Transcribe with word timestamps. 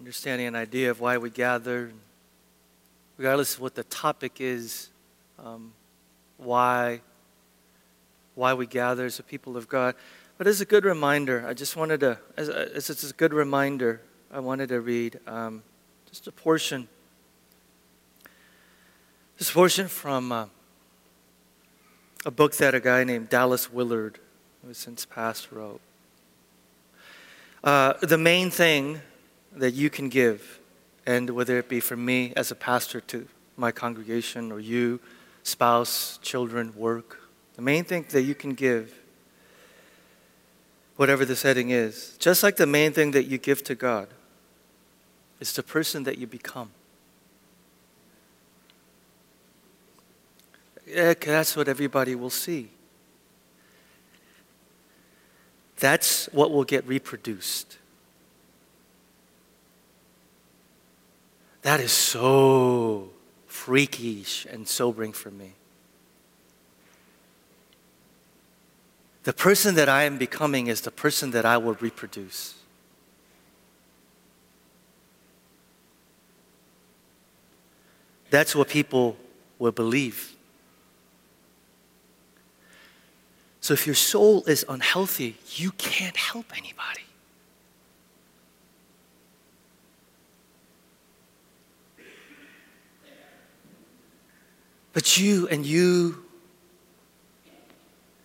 understanding 0.00 0.46
an 0.46 0.56
idea 0.56 0.90
of 0.90 0.98
why 0.98 1.18
we 1.18 1.28
gather, 1.28 1.92
regardless 3.18 3.56
of 3.56 3.60
what 3.60 3.74
the 3.74 3.84
topic 3.84 4.40
is, 4.40 4.88
um, 5.38 5.74
why, 6.38 7.02
why 8.34 8.54
we 8.54 8.66
gather 8.66 9.04
as 9.04 9.18
a 9.18 9.22
people 9.22 9.58
of 9.58 9.68
God. 9.68 9.94
But 10.38 10.46
as 10.46 10.62
a 10.62 10.64
good 10.64 10.86
reminder, 10.86 11.44
I 11.46 11.52
just 11.52 11.76
wanted 11.76 12.00
to, 12.00 12.18
as, 12.38 12.48
as 12.48 12.88
it's 12.88 13.10
a 13.10 13.12
good 13.12 13.34
reminder, 13.34 14.00
I 14.32 14.40
wanted 14.40 14.70
to 14.70 14.80
read 14.80 15.20
um, 15.26 15.62
just 16.08 16.26
a 16.26 16.32
portion, 16.32 16.88
a 19.38 19.44
portion 19.44 19.86
from 19.86 20.32
uh, 20.32 20.46
a 22.24 22.30
book 22.30 22.56
that 22.56 22.74
a 22.74 22.80
guy 22.80 23.04
named 23.04 23.28
Dallas 23.28 23.70
Willard, 23.70 24.18
who 24.62 24.68
has 24.68 24.78
since 24.78 25.04
passed, 25.04 25.52
wrote. 25.52 25.82
Uh, 27.62 27.92
the 28.00 28.16
main 28.16 28.50
thing 28.50 29.02
that 29.52 29.74
you 29.74 29.90
can 29.90 30.08
give, 30.08 30.60
and 31.06 31.30
whether 31.30 31.58
it 31.58 31.68
be 31.68 31.80
from 31.80 32.04
me 32.04 32.32
as 32.36 32.50
a 32.50 32.54
pastor 32.54 33.00
to 33.00 33.26
my 33.56 33.72
congregation 33.72 34.52
or 34.52 34.60
you, 34.60 35.00
spouse, 35.42 36.18
children, 36.22 36.72
work, 36.76 37.20
the 37.56 37.62
main 37.62 37.84
thing 37.84 38.06
that 38.10 38.22
you 38.22 38.34
can 38.34 38.54
give, 38.54 38.94
whatever 40.96 41.24
the 41.24 41.36
setting 41.36 41.70
is, 41.70 42.16
just 42.18 42.42
like 42.42 42.56
the 42.56 42.66
main 42.66 42.92
thing 42.92 43.10
that 43.10 43.24
you 43.24 43.38
give 43.38 43.64
to 43.64 43.74
God, 43.74 44.08
is 45.40 45.52
the 45.54 45.62
person 45.62 46.04
that 46.04 46.18
you 46.18 46.26
become. 46.26 46.70
Eh, 50.92 51.14
that's 51.14 51.56
what 51.56 51.68
everybody 51.68 52.14
will 52.14 52.30
see. 52.30 52.70
That's 55.78 56.26
what 56.32 56.50
will 56.50 56.64
get 56.64 56.86
reproduced. 56.86 57.78
That 61.62 61.80
is 61.80 61.92
so 61.92 63.10
freakish 63.46 64.46
and 64.50 64.66
sobering 64.66 65.12
for 65.12 65.30
me. 65.30 65.52
The 69.24 69.32
person 69.34 69.74
that 69.74 69.88
I 69.88 70.04
am 70.04 70.16
becoming 70.16 70.68
is 70.68 70.80
the 70.80 70.90
person 70.90 71.32
that 71.32 71.44
I 71.44 71.58
will 71.58 71.74
reproduce. 71.74 72.54
That's 78.30 78.54
what 78.54 78.68
people 78.68 79.16
will 79.58 79.72
believe. 79.72 80.36
So 83.60 83.74
if 83.74 83.86
your 83.86 83.94
soul 83.94 84.44
is 84.44 84.64
unhealthy, 84.68 85.36
you 85.56 85.72
can't 85.72 86.16
help 86.16 86.46
anybody. 86.56 87.09
But 94.92 95.18
you 95.18 95.46
and 95.48 95.64
you 95.64 96.24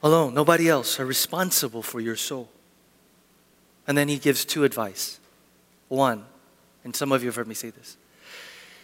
alone, 0.01 0.33
nobody 0.33 0.69
else, 0.69 0.99
are 0.99 1.05
responsible 1.05 1.81
for 1.81 1.99
your 1.99 2.15
soul. 2.15 2.49
And 3.87 3.97
then 3.97 4.07
he 4.07 4.17
gives 4.17 4.45
two 4.45 4.63
advice. 4.63 5.19
One, 5.89 6.25
and 6.83 6.95
some 6.95 7.11
of 7.11 7.21
you 7.21 7.29
have 7.29 7.35
heard 7.35 7.47
me 7.47 7.55
say 7.55 7.69
this. 7.69 7.97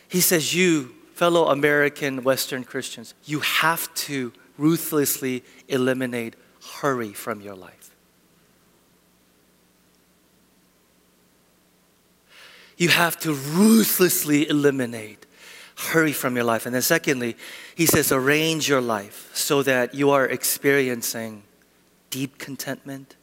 He 0.07 0.21
says, 0.21 0.53
You, 0.53 0.93
fellow 1.13 1.47
American 1.47 2.23
Western 2.23 2.63
Christians, 2.63 3.13
you 3.25 3.39
have 3.39 3.93
to 3.95 4.33
ruthlessly 4.57 5.43
eliminate 5.67 6.35
hurry 6.79 7.13
from 7.13 7.41
your 7.41 7.55
life. 7.55 7.95
You 12.77 12.89
have 12.89 13.19
to 13.19 13.33
ruthlessly 13.33 14.49
eliminate 14.49 15.25
hurry 15.89 16.13
from 16.13 16.35
your 16.35 16.45
life. 16.45 16.65
And 16.65 16.75
then, 16.75 16.81
secondly, 16.81 17.35
he 17.75 17.85
says, 17.85 18.11
arrange 18.11 18.69
your 18.69 18.81
life 18.81 19.29
so 19.33 19.63
that 19.63 19.93
you 19.93 20.11
are 20.11 20.25
experiencing 20.25 21.43
deep 22.09 22.37
contentment, 22.37 23.15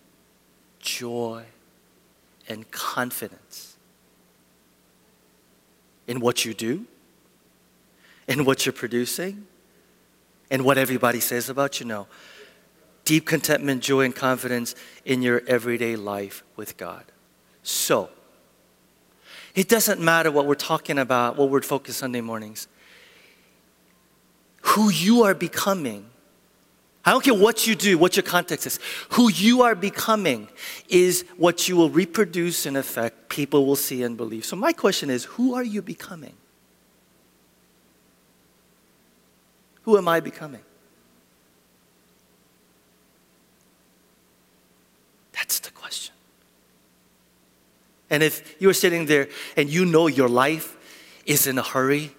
joy, 0.80 1.44
and 2.48 2.70
confidence 2.70 3.76
in 6.06 6.20
what 6.20 6.44
you 6.44 6.54
do, 6.54 6.86
in 8.26 8.44
what 8.44 8.66
you're 8.66 8.72
producing, 8.72 9.46
and 10.50 10.64
what 10.64 10.78
everybody 10.78 11.20
says 11.20 11.48
about 11.48 11.78
you. 11.78 11.86
No. 11.86 12.06
Deep 13.04 13.26
contentment, 13.26 13.82
joy, 13.82 14.04
and 14.04 14.14
confidence 14.14 14.74
in 15.04 15.22
your 15.22 15.42
everyday 15.46 15.96
life 15.96 16.42
with 16.56 16.76
God. 16.76 17.04
So, 17.62 18.10
it 19.58 19.68
doesn't 19.68 20.00
matter 20.00 20.30
what 20.30 20.46
we're 20.46 20.54
talking 20.54 20.98
about, 20.98 21.36
what 21.36 21.50
we're 21.50 21.62
focused 21.62 21.98
Sunday 21.98 22.20
mornings. 22.20 22.68
Who 24.60 24.88
you 24.88 25.24
are 25.24 25.34
becoming, 25.34 26.08
I 27.04 27.10
don't 27.10 27.24
care 27.24 27.34
what 27.34 27.66
you 27.66 27.74
do, 27.74 27.98
what 27.98 28.14
your 28.14 28.22
context 28.22 28.68
is, 28.68 28.78
who 29.10 29.32
you 29.32 29.62
are 29.62 29.74
becoming 29.74 30.46
is 30.88 31.24
what 31.36 31.68
you 31.68 31.74
will 31.74 31.90
reproduce 31.90 32.66
in 32.66 32.76
effect, 32.76 33.28
people 33.28 33.66
will 33.66 33.74
see 33.74 34.04
and 34.04 34.16
believe. 34.16 34.44
So, 34.44 34.54
my 34.54 34.72
question 34.72 35.10
is 35.10 35.24
who 35.24 35.54
are 35.54 35.64
you 35.64 35.82
becoming? 35.82 36.34
Who 39.82 39.98
am 39.98 40.06
I 40.06 40.20
becoming? 40.20 40.62
That's 45.32 45.58
the. 45.58 45.72
And 48.10 48.22
if 48.22 48.60
you're 48.60 48.74
sitting 48.74 49.06
there 49.06 49.28
and 49.56 49.68
you 49.68 49.84
know 49.84 50.06
your 50.06 50.28
life 50.28 50.76
is 51.26 51.46
in 51.46 51.58
a 51.58 51.62
hurry, 51.62 52.12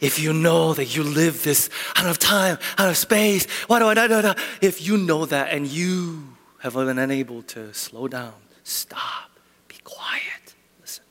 if 0.00 0.18
you 0.18 0.32
know 0.32 0.74
that 0.74 0.96
you 0.96 1.02
live 1.02 1.42
this 1.42 1.68
out 1.96 2.06
of 2.06 2.18
time, 2.18 2.58
out 2.78 2.88
of 2.88 2.96
space, 2.96 3.46
why 3.66 3.78
do 3.78 3.86
I, 3.86 4.34
if 4.60 4.86
you 4.86 4.96
know 4.96 5.26
that 5.26 5.52
and 5.52 5.66
you 5.66 6.36
have 6.58 6.74
been 6.74 6.98
unable 6.98 7.42
to 7.42 7.72
slow 7.74 8.08
down, 8.08 8.34
stop, 8.64 9.30
be 9.68 9.76
quiet, 9.84 10.54
listen. 10.80 11.04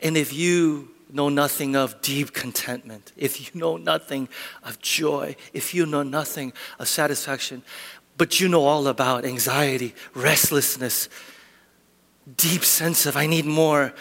And 0.00 0.16
if 0.16 0.32
you 0.32 0.90
know 1.10 1.28
nothing 1.28 1.76
of 1.76 2.00
deep 2.00 2.32
contentment, 2.32 3.12
if 3.16 3.40
you 3.40 3.58
know 3.58 3.76
nothing 3.76 4.28
of 4.62 4.80
joy, 4.80 5.36
if 5.52 5.74
you 5.74 5.86
know 5.86 6.02
nothing 6.02 6.52
of 6.78 6.88
satisfaction, 6.88 7.62
but 8.18 8.40
you 8.40 8.48
know 8.48 8.64
all 8.64 8.86
about 8.86 9.24
anxiety, 9.24 9.94
restlessness, 10.14 11.08
deep 12.34 12.64
sense 12.64 13.06
of 13.06 13.16
I 13.16 13.26
need 13.26 13.44
more. 13.44 13.94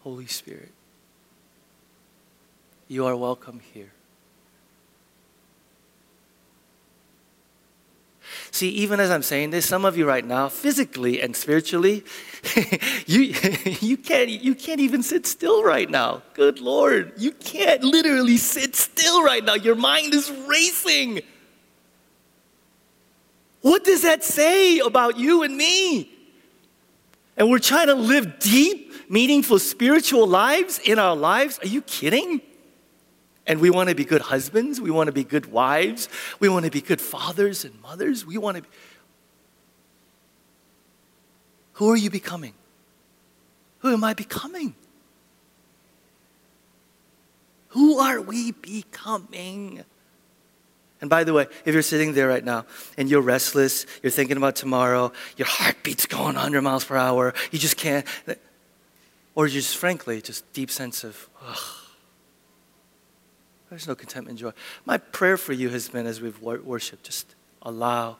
Holy 0.00 0.26
Spirit, 0.26 0.72
you 2.88 3.06
are 3.06 3.16
welcome 3.16 3.60
here. 3.74 3.92
See, 8.52 8.68
even 8.70 8.98
as 9.00 9.10
I'm 9.10 9.22
saying 9.22 9.50
this, 9.50 9.66
some 9.66 9.84
of 9.84 9.96
you 9.96 10.06
right 10.06 10.24
now, 10.24 10.48
physically 10.48 11.20
and 11.20 11.36
spiritually, 11.36 12.04
you, 13.06 13.20
you, 13.80 13.96
can't, 13.96 14.28
you 14.28 14.54
can't 14.54 14.80
even 14.80 15.02
sit 15.02 15.26
still 15.26 15.62
right 15.62 15.88
now. 15.88 16.22
Good 16.34 16.60
Lord, 16.60 17.12
you 17.16 17.32
can't 17.32 17.82
literally 17.84 18.36
sit 18.36 18.74
still 18.74 19.22
right 19.22 19.44
now. 19.44 19.54
Your 19.54 19.76
mind 19.76 20.14
is 20.14 20.30
racing. 20.46 21.22
What 23.62 23.84
does 23.84 24.02
that 24.02 24.24
say 24.24 24.78
about 24.78 25.18
you 25.18 25.42
and 25.42 25.56
me? 25.56 26.10
And 27.36 27.50
we're 27.50 27.58
trying 27.58 27.88
to 27.88 27.94
live 27.94 28.38
deep, 28.38 29.10
meaningful 29.10 29.58
spiritual 29.58 30.26
lives 30.26 30.78
in 30.78 30.98
our 30.98 31.16
lives. 31.16 31.58
Are 31.62 31.66
you 31.66 31.82
kidding? 31.82 32.40
And 33.46 33.60
we 33.60 33.70
want 33.70 33.88
to 33.88 33.94
be 33.94 34.04
good 34.04 34.22
husbands. 34.22 34.80
We 34.80 34.90
want 34.90 35.08
to 35.08 35.12
be 35.12 35.24
good 35.24 35.50
wives. 35.50 36.08
We 36.38 36.48
want 36.48 36.64
to 36.66 36.70
be 36.70 36.80
good 36.80 37.00
fathers 37.00 37.64
and 37.64 37.80
mothers. 37.82 38.24
We 38.24 38.38
want 38.38 38.56
to 38.58 38.62
be. 38.62 38.68
Who 41.74 41.90
are 41.90 41.96
you 41.96 42.10
becoming? 42.10 42.54
Who 43.78 43.92
am 43.92 44.04
I 44.04 44.14
becoming? 44.14 44.74
Who 47.68 47.98
are 47.98 48.20
we 48.20 48.52
becoming? 48.52 49.84
And 51.00 51.08
by 51.08 51.24
the 51.24 51.32
way, 51.32 51.46
if 51.64 51.72
you're 51.72 51.82
sitting 51.82 52.12
there 52.12 52.28
right 52.28 52.44
now 52.44 52.66
and 52.98 53.08
you're 53.08 53.22
restless, 53.22 53.86
you're 54.02 54.10
thinking 54.10 54.36
about 54.36 54.56
tomorrow, 54.56 55.12
your 55.36 55.48
heartbeat's 55.48 56.06
going 56.06 56.34
100 56.34 56.60
miles 56.60 56.84
per 56.84 56.96
hour, 56.96 57.32
you 57.50 57.58
just 57.58 57.76
can't, 57.76 58.06
or 59.34 59.48
just 59.48 59.76
frankly, 59.76 60.20
just 60.20 60.50
deep 60.52 60.70
sense 60.70 61.02
of, 61.04 61.28
ugh, 61.42 61.58
there's 63.70 63.86
no 63.88 63.94
contentment 63.94 64.30
and 64.30 64.38
joy. 64.38 64.52
My 64.84 64.98
prayer 64.98 65.36
for 65.36 65.52
you 65.52 65.70
has 65.70 65.88
been 65.88 66.06
as 66.06 66.20
we've 66.20 66.40
worshiped, 66.42 67.04
just 67.04 67.34
allow 67.62 68.16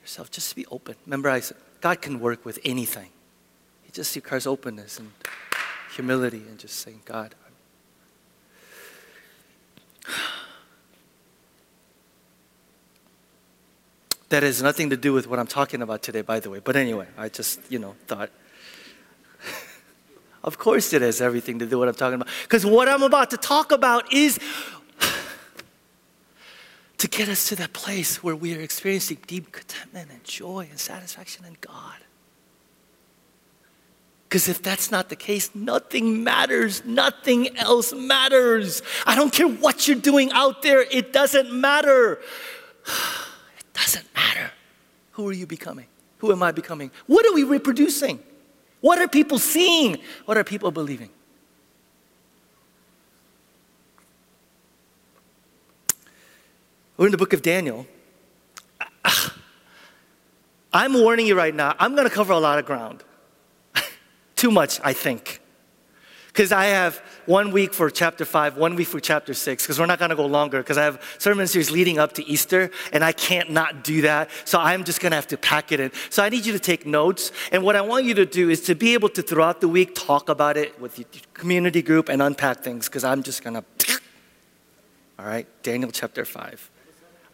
yourself, 0.00 0.30
just 0.30 0.50
to 0.50 0.56
be 0.56 0.64
open. 0.66 0.94
Remember, 1.04 1.28
I 1.28 1.40
said, 1.40 1.56
God 1.80 2.00
can 2.00 2.20
work 2.20 2.44
with 2.44 2.58
anything. 2.64 3.10
He 3.82 3.90
just 3.92 4.14
requires 4.14 4.46
openness 4.46 4.98
and 4.98 5.10
humility 5.94 6.44
and 6.48 6.58
just 6.58 6.76
saying, 6.76 7.02
God, 7.04 7.34
That 14.32 14.44
has 14.44 14.62
nothing 14.62 14.88
to 14.88 14.96
do 14.96 15.12
with 15.12 15.26
what 15.26 15.38
I'm 15.38 15.46
talking 15.46 15.82
about 15.82 16.02
today, 16.02 16.22
by 16.22 16.40
the 16.40 16.48
way. 16.48 16.58
But 16.58 16.74
anyway, 16.74 17.06
I 17.18 17.28
just, 17.28 17.60
you 17.70 17.78
know, 17.78 17.96
thought. 18.06 18.30
of 20.42 20.56
course, 20.56 20.94
it 20.94 21.02
has 21.02 21.20
everything 21.20 21.58
to 21.58 21.66
do 21.66 21.78
with 21.78 21.80
what 21.80 21.88
I'm 21.90 21.94
talking 21.94 22.14
about. 22.14 22.28
Because 22.44 22.64
what 22.64 22.88
I'm 22.88 23.02
about 23.02 23.28
to 23.32 23.36
talk 23.36 23.72
about 23.72 24.10
is 24.10 24.38
to 26.96 27.08
get 27.08 27.28
us 27.28 27.46
to 27.50 27.56
that 27.56 27.74
place 27.74 28.22
where 28.22 28.34
we 28.34 28.56
are 28.56 28.60
experiencing 28.62 29.18
deep 29.26 29.52
contentment 29.52 30.10
and 30.10 30.24
joy 30.24 30.66
and 30.70 30.80
satisfaction 30.80 31.44
in 31.44 31.58
God. 31.60 31.98
Because 34.30 34.48
if 34.48 34.62
that's 34.62 34.90
not 34.90 35.10
the 35.10 35.16
case, 35.16 35.50
nothing 35.54 36.24
matters. 36.24 36.86
Nothing 36.86 37.54
else 37.58 37.92
matters. 37.92 38.80
I 39.06 39.14
don't 39.14 39.30
care 39.30 39.46
what 39.46 39.86
you're 39.86 39.98
doing 39.98 40.32
out 40.32 40.62
there, 40.62 40.80
it 40.80 41.12
doesn't 41.12 41.52
matter. 41.52 42.18
Doesn't 43.74 44.06
matter. 44.14 44.50
Who 45.12 45.28
are 45.28 45.32
you 45.32 45.46
becoming? 45.46 45.86
Who 46.18 46.32
am 46.32 46.42
I 46.42 46.52
becoming? 46.52 46.90
What 47.06 47.26
are 47.26 47.34
we 47.34 47.42
reproducing? 47.42 48.20
What 48.80 48.98
are 48.98 49.08
people 49.08 49.38
seeing? 49.38 49.98
What 50.24 50.36
are 50.36 50.44
people 50.44 50.70
believing? 50.70 51.10
We're 56.96 57.06
in 57.06 57.12
the 57.12 57.18
book 57.18 57.32
of 57.32 57.42
Daniel. 57.42 57.86
I'm 60.72 60.94
warning 60.94 61.26
you 61.26 61.34
right 61.34 61.54
now, 61.54 61.74
I'm 61.78 61.94
going 61.94 62.08
to 62.08 62.14
cover 62.14 62.32
a 62.32 62.38
lot 62.38 62.58
of 62.58 62.64
ground. 62.64 63.04
Too 64.36 64.50
much, 64.50 64.80
I 64.82 64.92
think. 64.92 65.41
Because 66.32 66.50
I 66.50 66.64
have 66.66 66.96
one 67.26 67.52
week 67.52 67.74
for 67.74 67.90
chapter 67.90 68.24
five, 68.24 68.56
one 68.56 68.74
week 68.74 68.88
for 68.88 69.00
chapter 69.00 69.34
six, 69.34 69.64
because 69.64 69.78
we're 69.78 69.84
not 69.84 69.98
going 69.98 70.08
to 70.08 70.16
go 70.16 70.24
longer, 70.24 70.62
because 70.62 70.78
I 70.78 70.84
have 70.84 71.02
sermon 71.18 71.46
series 71.46 71.70
leading 71.70 71.98
up 71.98 72.14
to 72.14 72.26
Easter, 72.26 72.70
and 72.90 73.04
I 73.04 73.12
can't 73.12 73.50
not 73.50 73.84
do 73.84 74.00
that. 74.02 74.30
So 74.46 74.58
I'm 74.58 74.82
just 74.84 75.00
going 75.00 75.10
to 75.10 75.16
have 75.16 75.26
to 75.28 75.36
pack 75.36 75.72
it 75.72 75.80
in. 75.80 75.92
So 76.08 76.22
I 76.22 76.30
need 76.30 76.46
you 76.46 76.54
to 76.54 76.58
take 76.58 76.86
notes. 76.86 77.32
And 77.52 77.62
what 77.62 77.76
I 77.76 77.82
want 77.82 78.06
you 78.06 78.14
to 78.14 78.24
do 78.24 78.48
is 78.48 78.62
to 78.62 78.74
be 78.74 78.94
able 78.94 79.10
to, 79.10 79.20
throughout 79.20 79.60
the 79.60 79.68
week, 79.68 79.94
talk 79.94 80.30
about 80.30 80.56
it 80.56 80.80
with 80.80 80.98
your 80.98 81.06
community 81.34 81.82
group 81.82 82.08
and 82.08 82.22
unpack 82.22 82.60
things, 82.60 82.88
because 82.88 83.04
I'm 83.04 83.22
just 83.22 83.44
going 83.44 83.54
to. 83.54 83.64
All 85.18 85.26
right, 85.26 85.46
Daniel 85.62 85.90
chapter 85.90 86.24
five. 86.24 86.70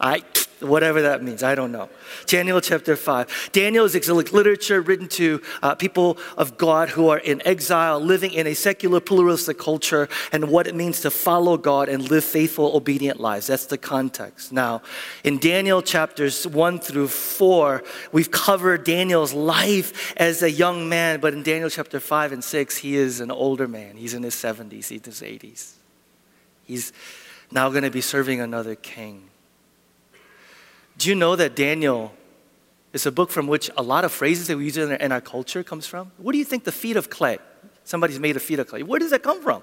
I 0.00 0.22
whatever 0.60 1.02
that 1.02 1.22
means. 1.22 1.42
I 1.42 1.54
don't 1.54 1.72
know. 1.72 1.88
Daniel 2.26 2.60
chapter 2.60 2.96
5. 2.96 3.50
Daniel 3.52 3.84
is 3.84 3.94
exilic 3.94 4.32
literature 4.32 4.80
written 4.80 5.08
to 5.08 5.40
uh, 5.62 5.74
people 5.74 6.18
of 6.36 6.56
God 6.56 6.90
who 6.90 7.08
are 7.08 7.18
in 7.18 7.46
exile, 7.46 8.00
living 8.00 8.32
in 8.32 8.46
a 8.46 8.54
secular, 8.54 9.00
pluralistic 9.00 9.58
culture, 9.58 10.08
and 10.32 10.50
what 10.50 10.66
it 10.66 10.74
means 10.74 11.00
to 11.02 11.10
follow 11.10 11.56
God 11.56 11.88
and 11.88 12.10
live 12.10 12.24
faithful, 12.24 12.76
obedient 12.76 13.20
lives. 13.20 13.46
That's 13.46 13.66
the 13.66 13.78
context. 13.78 14.52
Now, 14.52 14.82
in 15.24 15.38
Daniel 15.38 15.82
chapters 15.82 16.46
1 16.46 16.80
through 16.80 17.08
4, 17.08 17.82
we've 18.12 18.30
covered 18.30 18.84
Daniel's 18.84 19.32
life 19.32 20.14
as 20.16 20.42
a 20.42 20.50
young 20.50 20.88
man, 20.88 21.20
but 21.20 21.34
in 21.34 21.42
Daniel 21.42 21.70
chapter 21.70 22.00
5 22.00 22.32
and 22.32 22.42
6, 22.42 22.76
he 22.78 22.96
is 22.96 23.20
an 23.20 23.30
older 23.30 23.68
man. 23.68 23.96
He's 23.96 24.14
in 24.14 24.22
his 24.22 24.34
70s, 24.34 24.72
he's 24.72 24.90
in 24.92 25.02
his 25.04 25.20
80s. 25.20 25.72
He's 26.64 26.92
now 27.50 27.70
going 27.70 27.84
to 27.84 27.90
be 27.90 28.02
serving 28.02 28.40
another 28.40 28.74
king. 28.74 29.30
Do 30.98 31.08
you 31.08 31.14
know 31.14 31.36
that 31.36 31.54
Daniel 31.54 32.12
is 32.92 33.06
a 33.06 33.12
book 33.12 33.30
from 33.30 33.46
which 33.46 33.70
a 33.76 33.82
lot 33.82 34.04
of 34.04 34.10
phrases 34.10 34.48
that 34.48 34.56
we 34.56 34.64
use 34.64 34.76
in 34.76 34.90
our, 34.90 34.96
in 34.96 35.12
our 35.12 35.20
culture 35.20 35.62
comes 35.62 35.86
from? 35.86 36.10
What 36.18 36.32
do 36.32 36.38
you 36.38 36.44
think 36.44 36.64
the 36.64 36.72
feet 36.72 36.96
of 36.96 37.08
clay? 37.08 37.38
Somebody's 37.84 38.18
made 38.18 38.36
a 38.36 38.40
feet 38.40 38.58
of 38.58 38.66
clay. 38.66 38.82
Where 38.82 38.98
does 38.98 39.12
that 39.12 39.22
come 39.22 39.40
from? 39.40 39.62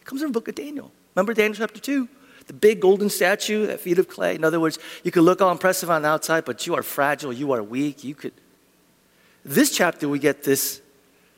It 0.00 0.04
comes 0.04 0.22
from 0.22 0.32
the 0.32 0.40
book 0.40 0.48
of 0.48 0.54
Daniel. 0.54 0.90
Remember 1.14 1.34
Daniel 1.34 1.54
chapter 1.54 1.78
2? 1.78 2.08
The 2.46 2.52
big 2.52 2.80
golden 2.80 3.10
statue, 3.10 3.66
that 3.66 3.80
feet 3.80 3.98
of 3.98 4.08
clay. 4.08 4.34
In 4.34 4.44
other 4.44 4.58
words, 4.58 4.78
you 5.02 5.10
could 5.10 5.22
look 5.22 5.40
all 5.42 5.52
impressive 5.52 5.90
on 5.90 6.02
the 6.02 6.08
outside, 6.08 6.44
but 6.46 6.66
you 6.66 6.74
are 6.74 6.82
fragile, 6.82 7.32
you 7.32 7.52
are 7.52 7.62
weak. 7.62 8.02
You 8.02 8.14
could. 8.14 8.32
This 9.44 9.70
chapter, 9.70 10.08
we 10.08 10.18
get 10.18 10.44
this, 10.44 10.80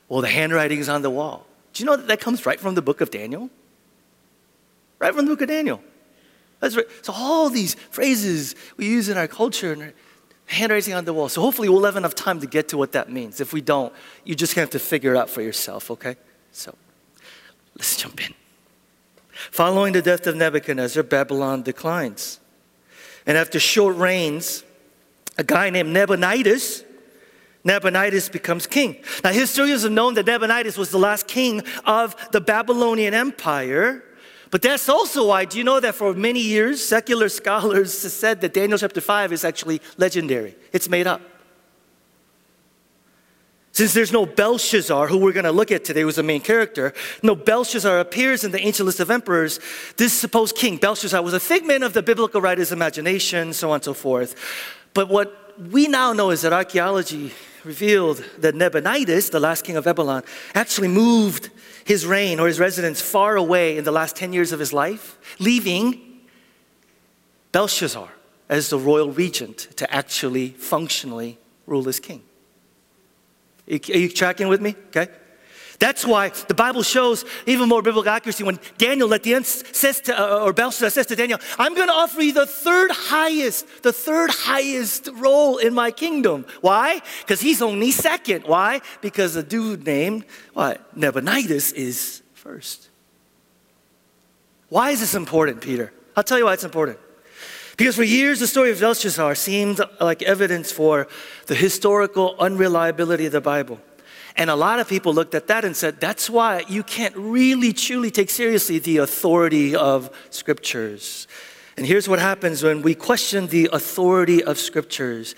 well, 0.09 0.21
the 0.21 0.29
handwriting 0.29 0.79
is 0.79 0.89
on 0.89 1.03
the 1.03 1.11
wall. 1.11 1.47
Do 1.73 1.83
you 1.83 1.87
know 1.87 1.97
that 1.97 2.07
that 2.07 2.21
comes 2.21 2.47
right 2.47 2.59
from 2.59 2.77
the 2.77 2.83
book 2.83 3.01
of 3.01 3.11
Daniel? 3.11 3.51
Right 4.99 5.15
from 5.15 5.27
the 5.27 5.33
book 5.33 5.43
of 5.43 5.49
Daniel. 5.49 5.81
That's 6.61 6.77
right. 6.77 6.87
So 7.03 7.13
all 7.13 7.51
these 7.51 7.75
phrases 7.91 8.55
we 8.77 8.87
use 8.87 9.09
in 9.09 9.17
our 9.17 9.29
culture 9.29 9.73
and 9.73 9.93
handwriting 10.47 10.95
on 10.95 11.05
the 11.05 11.13
wall. 11.13 11.29
So 11.29 11.41
hopefully 11.41 11.69
we'll 11.69 11.85
have 11.85 11.97
enough 11.97 12.15
time 12.15 12.41
to 12.41 12.47
get 12.47 12.69
to 12.69 12.79
what 12.79 12.93
that 12.93 13.11
means. 13.11 13.41
If 13.41 13.53
we 13.53 13.61
don't, 13.61 13.93
you 14.25 14.35
just 14.35 14.55
have 14.55 14.71
to 14.71 14.79
figure 14.79 15.15
it 15.15 15.19
out 15.19 15.29
for 15.29 15.43
yourself, 15.43 15.91
okay? 15.91 16.17
So 16.53 16.75
let's 17.77 17.97
jump 17.97 18.25
in. 18.27 18.35
Following 19.51 19.93
the 19.93 20.03
death 20.03 20.27
of 20.27 20.37
Nebuchadnezzar, 20.37 21.03
Babylon 21.03 21.63
declines. 21.63 22.41
And 23.27 23.37
after 23.37 23.61
short 23.61 23.97
reigns, 23.97 24.65
a 25.37 25.45
guy 25.45 25.69
named 25.71 25.93
Nabonidus, 25.95 26.85
Nabonidus 27.65 28.29
becomes 28.29 28.67
king. 28.67 28.97
Now, 29.25 29.33
historians 29.33 29.83
have 29.83 29.91
known 29.93 30.15
that 30.15 30.27
Nabonidus 30.27 30.79
was 30.79 30.91
the 30.91 30.99
last 30.99 31.27
king 31.27 31.63
of 31.85 32.15
the 32.31 32.41
Babylonian 32.41 33.13
Empire. 33.13 34.05
But 34.51 34.63
that's 34.63 34.89
also 34.89 35.29
why, 35.29 35.45
do 35.45 35.59
you 35.59 35.65
know 35.65 35.81
that 35.81 35.95
for 35.95 36.15
many 36.15 36.41
years, 36.41 36.85
secular 36.85 37.29
scholars 37.41 37.93
said 37.93 38.41
that 38.41 38.55
Daniel 38.55 38.79
chapter 38.79 39.01
5 39.01 39.33
is 39.33 39.45
actually 39.45 39.81
legendary? 39.97 40.55
It's 40.73 40.89
made 40.89 41.07
up. 41.07 41.21
Since 43.77 43.93
there's 43.93 44.11
no 44.11 44.25
Belshazzar, 44.25 45.07
who 45.07 45.19
we're 45.19 45.35
going 45.35 45.45
to 45.45 45.53
look 45.53 45.71
at 45.71 45.85
today, 45.85 46.05
was 46.05 46.17
the 46.17 46.23
main 46.23 46.41
character, 46.41 46.95
no 47.23 47.35
Belshazzar 47.35 47.99
appears 47.99 48.43
in 48.43 48.51
the 48.51 48.61
ancient 48.61 48.87
list 48.87 49.01
of 49.01 49.11
emperors. 49.11 49.61
This 49.99 50.15
supposed 50.15 50.57
king, 50.57 50.79
Belshazzar, 50.79 51.21
was 51.21 51.35
a 51.35 51.41
figment 51.41 51.85
of 51.85 51.93
the 51.93 52.03
biblical 52.03 52.41
writer's 52.41 52.73
imagination, 52.73 53.53
so 53.53 53.69
on 53.69 53.75
and 53.75 53.85
so 53.85 53.93
forth. 53.93 54.35
But 54.95 55.11
what 55.11 55.61
we 55.71 55.89
now 55.89 56.15
know 56.15 56.31
is 56.31 56.41
that 56.41 56.55
archaeology 56.55 57.35
revealed 57.67 58.25
that 58.39 58.55
Nabonidus, 58.55 59.31
the 59.31 59.41
last 59.41 59.65
king 59.65 59.77
of 59.77 59.85
Babylon, 59.85 60.23
actually 60.55 60.89
moved 60.89 61.51
his 61.85 62.07
reign 62.07 62.41
or 62.41 62.47
his 62.47 62.59
residence 62.59 63.01
far 63.01 63.37
away 63.37 63.77
in 63.77 63.85
the 63.85 63.93
last 63.93 64.17
10 64.17 64.33
years 64.33 64.53
of 64.53 64.59
his 64.59 64.73
life, 64.73 65.19
leaving 65.39 66.21
Belshazzar 67.53 68.09
as 68.49 68.71
the 68.71 68.79
royal 68.79 69.11
regent 69.11 69.69
to 69.77 69.93
actually 69.93 70.51
functionally 70.51 71.39
rule 71.67 71.89
as 71.89 72.01
king. 72.01 72.23
Are 73.69 73.75
you 73.75 74.09
tracking 74.09 74.49
with 74.49 74.61
me? 74.61 74.77
Okay. 74.89 75.09
That's 75.79 76.07
why 76.07 76.31
the 76.49 76.55
Bible 76.55 76.83
shows 76.83 77.25
even 77.47 77.69
more 77.69 77.83
biblical 77.83 78.11
accuracy 78.11 78.45
when 78.45 78.59
Daniel 78.79 79.13
at 79.13 79.23
the 79.23 79.35
end 79.35 79.47
says 79.47 80.01
to, 80.03 80.19
uh, 80.19 80.45
or 80.45 80.53
Belshazzar 80.53 80.91
says 80.91 81.07
to 81.07 81.17
Daniel, 81.17 81.39
I'm 81.59 81.75
going 81.75 81.89
to 81.89 81.95
offer 81.95 82.23
you 82.23 82.33
the 82.33 82.47
third 82.47 82.91
highest, 82.91 83.83
the 83.83 83.93
third 83.93 84.31
highest 84.31 85.09
role 85.15 85.59
in 85.59 85.75
my 85.75 85.91
kingdom. 85.91 86.47
Why? 86.61 87.03
Because 87.21 87.41
he's 87.41 87.61
only 87.61 87.91
second. 87.91 88.45
Why? 88.45 88.81
Because 89.01 89.37
a 89.37 89.43
dude 89.43 89.85
named, 89.85 90.25
what, 90.55 90.97
Nabonidus 90.97 91.73
is 91.73 92.23
first. 92.35 92.89
Why 94.69 94.91
is 94.91 95.01
this 95.01 95.15
important, 95.15 95.61
Peter? 95.61 95.93
I'll 96.17 96.25
tell 96.25 96.39
you 96.39 96.47
why 96.47 96.55
it's 96.55 96.65
important. 96.65 96.99
Because 97.77 97.97
for 97.97 98.05
years, 98.05 98.41
the 98.41 98.47
story 98.47 98.71
of 98.71 98.81
Belshazzar 98.81 99.35
seemed 99.35 99.81
like 100.01 100.23
evidence 100.23 100.73
for 100.73 101.09
the 101.47 101.55
historical 101.55 102.35
unreliability 102.39 103.27
of 103.27 103.33
the 103.33 103.41
Bible. 103.43 103.79
And 104.37 104.51
a 104.51 104.55
lot 104.55 104.81
of 104.81 104.89
people 104.89 105.15
looked 105.15 105.35
at 105.35 105.47
that 105.47 105.65
and 105.65 105.75
said, 105.75 105.99
that's 105.99 106.29
why 106.29 106.65
you 106.69 106.83
can't 106.83 107.17
really 107.17 107.73
truly 107.73 108.11
take 108.11 108.29
seriously 108.29 108.79
the 108.79 108.99
authority 108.99 109.75
of 109.75 110.11
scriptures. 110.29 111.27
And 111.77 111.87
here's 111.87 112.09
what 112.09 112.19
happens 112.19 112.63
when 112.63 112.83
we 112.83 112.95
question 112.95 113.47
the 113.47 113.71
authority 113.73 114.45
of 114.45 114.59
scriptures. 114.59 115.35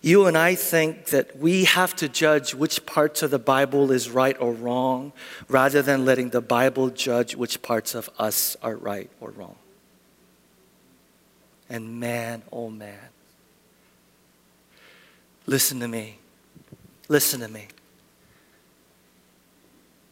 You 0.00 0.26
and 0.26 0.38
I 0.38 0.54
think 0.54 1.06
that 1.06 1.36
we 1.38 1.64
have 1.64 1.94
to 1.96 2.08
judge 2.08 2.54
which 2.54 2.86
parts 2.86 3.22
of 3.22 3.30
the 3.30 3.38
Bible 3.38 3.90
is 3.90 4.08
right 4.08 4.36
or 4.40 4.52
wrong 4.52 5.12
rather 5.48 5.82
than 5.82 6.04
letting 6.04 6.30
the 6.30 6.40
Bible 6.40 6.88
judge 6.88 7.34
which 7.34 7.60
parts 7.62 7.94
of 7.94 8.08
us 8.18 8.56
are 8.62 8.76
right 8.76 9.10
or 9.20 9.30
wrong. 9.30 9.56
And 11.68 12.00
man, 12.00 12.42
oh 12.52 12.70
man, 12.70 13.08
listen 15.46 15.80
to 15.80 15.88
me. 15.88 16.18
Listen 17.08 17.40
to 17.40 17.48
me. 17.48 17.66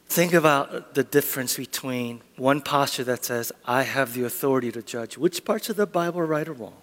Think 0.08 0.32
about 0.32 0.94
the 0.94 1.02
difference 1.02 1.56
between 1.56 2.22
one 2.36 2.60
posture 2.60 3.04
that 3.04 3.24
says, 3.24 3.52
I 3.64 3.82
have 3.82 4.14
the 4.14 4.24
authority 4.24 4.70
to 4.72 4.82
judge 4.82 5.18
which 5.18 5.44
parts 5.44 5.68
of 5.68 5.76
the 5.76 5.86
Bible 5.86 6.20
are 6.20 6.26
right 6.26 6.48
or 6.48 6.52
wrong, 6.52 6.76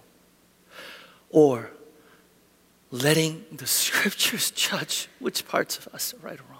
or 1.29 1.71
letting 2.91 3.45
the 3.51 3.67
scriptures 3.81 4.51
judge 4.51 5.07
which 5.19 5.47
parts 5.47 5.77
of 5.77 5.87
us 5.93 6.13
are 6.13 6.17
right 6.17 6.39
or 6.39 6.43
wrong. 6.51 6.59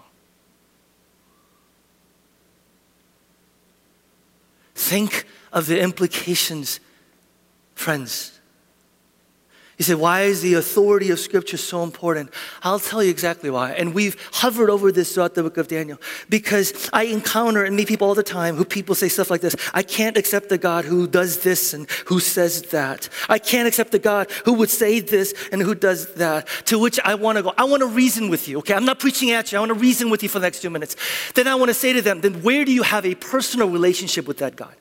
Think 4.73 5.25
of 5.51 5.67
the 5.67 5.79
implications, 5.79 6.79
friends. 7.75 8.39
You 9.83 9.95
say, 9.95 9.95
why 9.95 10.21
is 10.21 10.41
the 10.41 10.53
authority 10.53 11.11
of 11.11 11.19
Scripture 11.19 11.57
so 11.57 11.83
important? 11.83 12.31
I'll 12.61 12.79
tell 12.79 13.03
you 13.03 13.09
exactly 13.09 13.49
why. 13.49 13.73
And 13.73 13.93
we've 13.93 14.15
hovered 14.31 14.69
over 14.69 14.93
this 14.93 15.13
throughout 15.13 15.35
the 15.35 15.43
book 15.43 15.57
of 15.57 15.67
Daniel 15.67 15.99
because 16.29 16.89
I 16.93 17.03
encounter 17.03 17.65
and 17.65 17.75
meet 17.75 17.89
people 17.89 18.07
all 18.07 18.15
the 18.15 18.23
time 18.23 18.55
who 18.55 18.63
people 18.63 18.95
say 18.95 19.09
stuff 19.09 19.29
like 19.29 19.41
this 19.41 19.57
I 19.73 19.83
can't 19.83 20.15
accept 20.15 20.47
the 20.47 20.57
God 20.57 20.85
who 20.85 21.05
does 21.05 21.43
this 21.43 21.73
and 21.73 21.91
who 22.05 22.21
says 22.21 22.61
that. 22.71 23.09
I 23.27 23.39
can't 23.39 23.67
accept 23.67 23.91
the 23.91 23.99
God 23.99 24.31
who 24.45 24.53
would 24.53 24.69
say 24.69 25.01
this 25.01 25.33
and 25.51 25.61
who 25.61 25.75
does 25.75 26.13
that. 26.13 26.47
To 26.67 26.79
which 26.79 26.97
I 27.03 27.15
want 27.15 27.39
to 27.39 27.43
go, 27.43 27.53
I 27.57 27.65
want 27.65 27.81
to 27.81 27.87
reason 27.87 28.29
with 28.29 28.47
you, 28.47 28.59
okay? 28.59 28.75
I'm 28.75 28.85
not 28.85 28.99
preaching 28.99 29.31
at 29.31 29.51
you, 29.51 29.57
I 29.57 29.59
want 29.59 29.73
to 29.73 29.79
reason 29.79 30.09
with 30.09 30.23
you 30.23 30.29
for 30.29 30.39
the 30.39 30.45
next 30.45 30.61
two 30.61 30.69
minutes. 30.69 30.95
Then 31.35 31.45
I 31.45 31.55
want 31.55 31.67
to 31.67 31.73
say 31.73 31.91
to 31.91 32.01
them, 32.01 32.21
then 32.21 32.41
where 32.41 32.63
do 32.63 32.71
you 32.71 32.83
have 32.83 33.05
a 33.05 33.15
personal 33.15 33.69
relationship 33.69 34.29
with 34.29 34.37
that 34.37 34.55
God? 34.55 34.75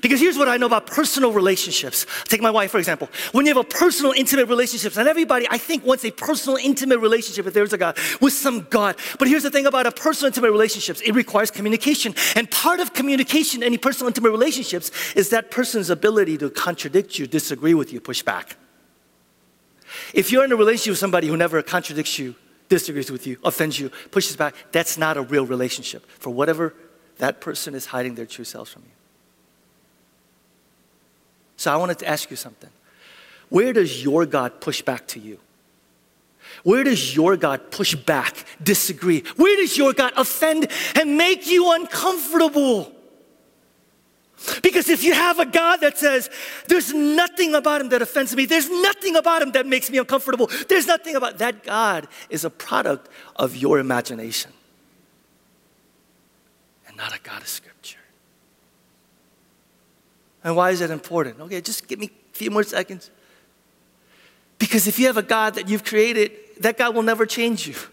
Because 0.00 0.20
here's 0.20 0.38
what 0.38 0.48
I 0.48 0.56
know 0.56 0.66
about 0.66 0.86
personal 0.86 1.32
relationships. 1.32 2.06
Take 2.24 2.40
my 2.40 2.50
wife, 2.50 2.70
for 2.70 2.78
example. 2.78 3.08
When 3.32 3.46
you 3.46 3.54
have 3.54 3.64
a 3.64 3.68
personal, 3.68 4.12
intimate 4.12 4.48
relationship, 4.48 4.96
and 4.96 5.08
everybody, 5.08 5.46
I 5.50 5.58
think, 5.58 5.84
wants 5.84 6.04
a 6.04 6.10
personal, 6.10 6.56
intimate 6.56 6.98
relationship 6.98 7.46
if 7.46 7.54
there's 7.54 7.72
a 7.72 7.78
God, 7.78 7.98
with 8.20 8.32
some 8.32 8.66
God. 8.70 8.96
But 9.18 9.28
here's 9.28 9.42
the 9.42 9.50
thing 9.50 9.66
about 9.66 9.86
a 9.86 9.92
personal, 9.92 10.28
intimate 10.28 10.50
relationships 10.50 11.00
it 11.00 11.12
requires 11.12 11.50
communication. 11.50 12.14
And 12.36 12.50
part 12.50 12.80
of 12.80 12.94
communication, 12.94 13.62
in 13.62 13.66
any 13.66 13.78
personal, 13.78 14.08
intimate 14.08 14.30
relationships, 14.30 14.90
is 15.14 15.30
that 15.30 15.50
person's 15.50 15.90
ability 15.90 16.38
to 16.38 16.50
contradict 16.50 17.18
you, 17.18 17.26
disagree 17.26 17.74
with 17.74 17.92
you, 17.92 18.00
push 18.00 18.22
back. 18.22 18.56
If 20.14 20.32
you're 20.32 20.44
in 20.44 20.52
a 20.52 20.56
relationship 20.56 20.92
with 20.92 20.98
somebody 20.98 21.28
who 21.28 21.36
never 21.36 21.62
contradicts 21.62 22.18
you, 22.18 22.34
disagrees 22.68 23.10
with 23.10 23.26
you, 23.26 23.36
offends 23.44 23.78
you, 23.78 23.90
pushes 24.10 24.36
back, 24.36 24.54
that's 24.72 24.96
not 24.96 25.16
a 25.16 25.22
real 25.22 25.44
relationship 25.44 26.06
for 26.18 26.30
whatever 26.30 26.74
that 27.18 27.40
person 27.40 27.74
is 27.74 27.86
hiding 27.86 28.14
their 28.14 28.26
true 28.26 28.44
selves 28.44 28.72
from 28.72 28.82
you. 28.82 29.01
So 31.56 31.72
I 31.72 31.76
wanted 31.76 31.98
to 32.00 32.08
ask 32.08 32.30
you 32.30 32.36
something. 32.36 32.70
Where 33.48 33.72
does 33.72 34.02
your 34.02 34.26
God 34.26 34.60
push 34.60 34.82
back 34.82 35.06
to 35.08 35.20
you? 35.20 35.38
Where 36.64 36.84
does 36.84 37.14
your 37.14 37.36
God 37.36 37.70
push 37.70 37.94
back, 37.94 38.44
disagree? 38.62 39.24
Where 39.36 39.56
does 39.56 39.76
your 39.76 39.92
God 39.92 40.12
offend 40.16 40.68
and 40.94 41.16
make 41.16 41.46
you 41.46 41.72
uncomfortable? 41.72 42.92
Because 44.62 44.88
if 44.88 45.04
you 45.04 45.14
have 45.14 45.38
a 45.38 45.46
God 45.46 45.80
that 45.82 45.98
says, 45.98 46.28
there's 46.66 46.92
nothing 46.92 47.54
about 47.54 47.80
him 47.80 47.88
that 47.90 48.02
offends 48.02 48.34
me, 48.34 48.44
there's 48.44 48.68
nothing 48.68 49.16
about 49.16 49.42
him 49.42 49.52
that 49.52 49.66
makes 49.66 49.90
me 49.90 49.98
uncomfortable, 49.98 50.50
there's 50.68 50.86
nothing 50.86 51.14
about 51.14 51.38
that 51.38 51.62
God 51.62 52.08
is 52.28 52.44
a 52.44 52.50
product 52.50 53.08
of 53.36 53.56
your 53.56 53.78
imagination 53.78 54.52
and 56.88 56.96
not 56.96 57.14
a 57.14 57.20
God 57.20 57.42
of 57.42 57.48
Scripture. 57.48 57.71
And 60.44 60.56
why 60.56 60.70
is 60.70 60.80
that 60.80 60.90
important? 60.90 61.40
Okay, 61.40 61.60
just 61.60 61.86
give 61.86 61.98
me 61.98 62.10
a 62.32 62.36
few 62.36 62.50
more 62.50 62.62
seconds. 62.62 63.10
Because 64.58 64.86
if 64.86 64.98
you 64.98 65.06
have 65.06 65.16
a 65.16 65.22
God 65.22 65.54
that 65.54 65.68
you've 65.68 65.84
created, 65.84 66.32
that 66.60 66.78
God 66.78 66.94
will 66.94 67.02
never 67.02 67.26
change 67.26 67.66
you. 67.66 67.74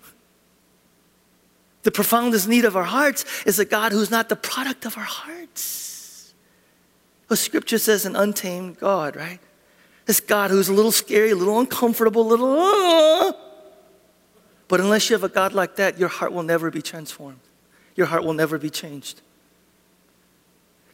The 1.83 1.91
profoundest 1.91 2.49
need 2.49 2.65
of 2.65 2.75
our 2.75 2.83
hearts 2.83 3.23
is 3.45 3.57
a 3.57 3.63
God 3.63 3.93
who's 3.93 4.11
not 4.11 4.27
the 4.27 4.35
product 4.35 4.85
of 4.85 4.97
our 4.97 5.03
hearts. 5.05 6.33
Well, 7.29 7.37
scripture 7.37 7.77
says 7.77 8.05
an 8.05 8.17
untamed 8.17 8.79
God, 8.79 9.15
right? 9.15 9.39
This 10.05 10.19
God 10.19 10.51
who's 10.51 10.67
a 10.67 10.73
little 10.73 10.91
scary, 10.91 11.31
a 11.31 11.37
little 11.37 11.57
uncomfortable, 11.57 12.23
a 12.23 12.29
little, 12.35 13.33
but 14.69 14.79
unless 14.79 15.09
you 15.09 15.15
have 15.15 15.23
a 15.23 15.29
God 15.29 15.53
like 15.53 15.75
that, 15.77 15.97
your 15.97 16.09
heart 16.09 16.31
will 16.31 16.43
never 16.43 16.69
be 16.69 16.81
transformed. 16.81 17.39
Your 17.95 18.05
heart 18.05 18.23
will 18.23 18.33
never 18.33 18.57
be 18.57 18.69
changed. 18.69 19.21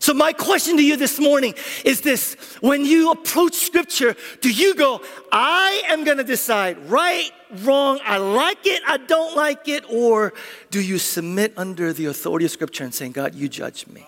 So, 0.06 0.14
my 0.14 0.34
question 0.34 0.78
to 0.78 0.84
you 0.84 0.98
this 0.98 1.20
morning 1.20 1.56
is 1.84 2.02
this 2.02 2.36
when 2.62 2.86
you 2.86 3.10
approach 3.10 3.56
scripture, 3.56 4.16
do 4.40 4.52
you 4.52 4.76
go, 4.76 5.02
I 5.32 5.82
am 5.88 6.04
going 6.04 6.18
to 6.18 6.24
decide 6.24 6.78
right, 6.92 7.32
wrong, 7.64 8.00
I 8.04 8.18
like 8.18 8.68
it, 8.68 8.84
I 8.86 8.98
don't 8.98 9.36
like 9.36 9.68
it, 9.68 9.84
or 9.90 10.36
do 10.70 10.80
you 10.80 11.00
submit 11.00 11.54
under 11.58 11.92
the 11.92 12.06
authority 12.06 12.46
of 12.46 12.52
scripture 12.52 12.84
and 12.84 12.94
saying, 12.94 13.14
God, 13.14 13.34
you 13.34 13.50
judge 13.50 13.88
me, 13.88 14.06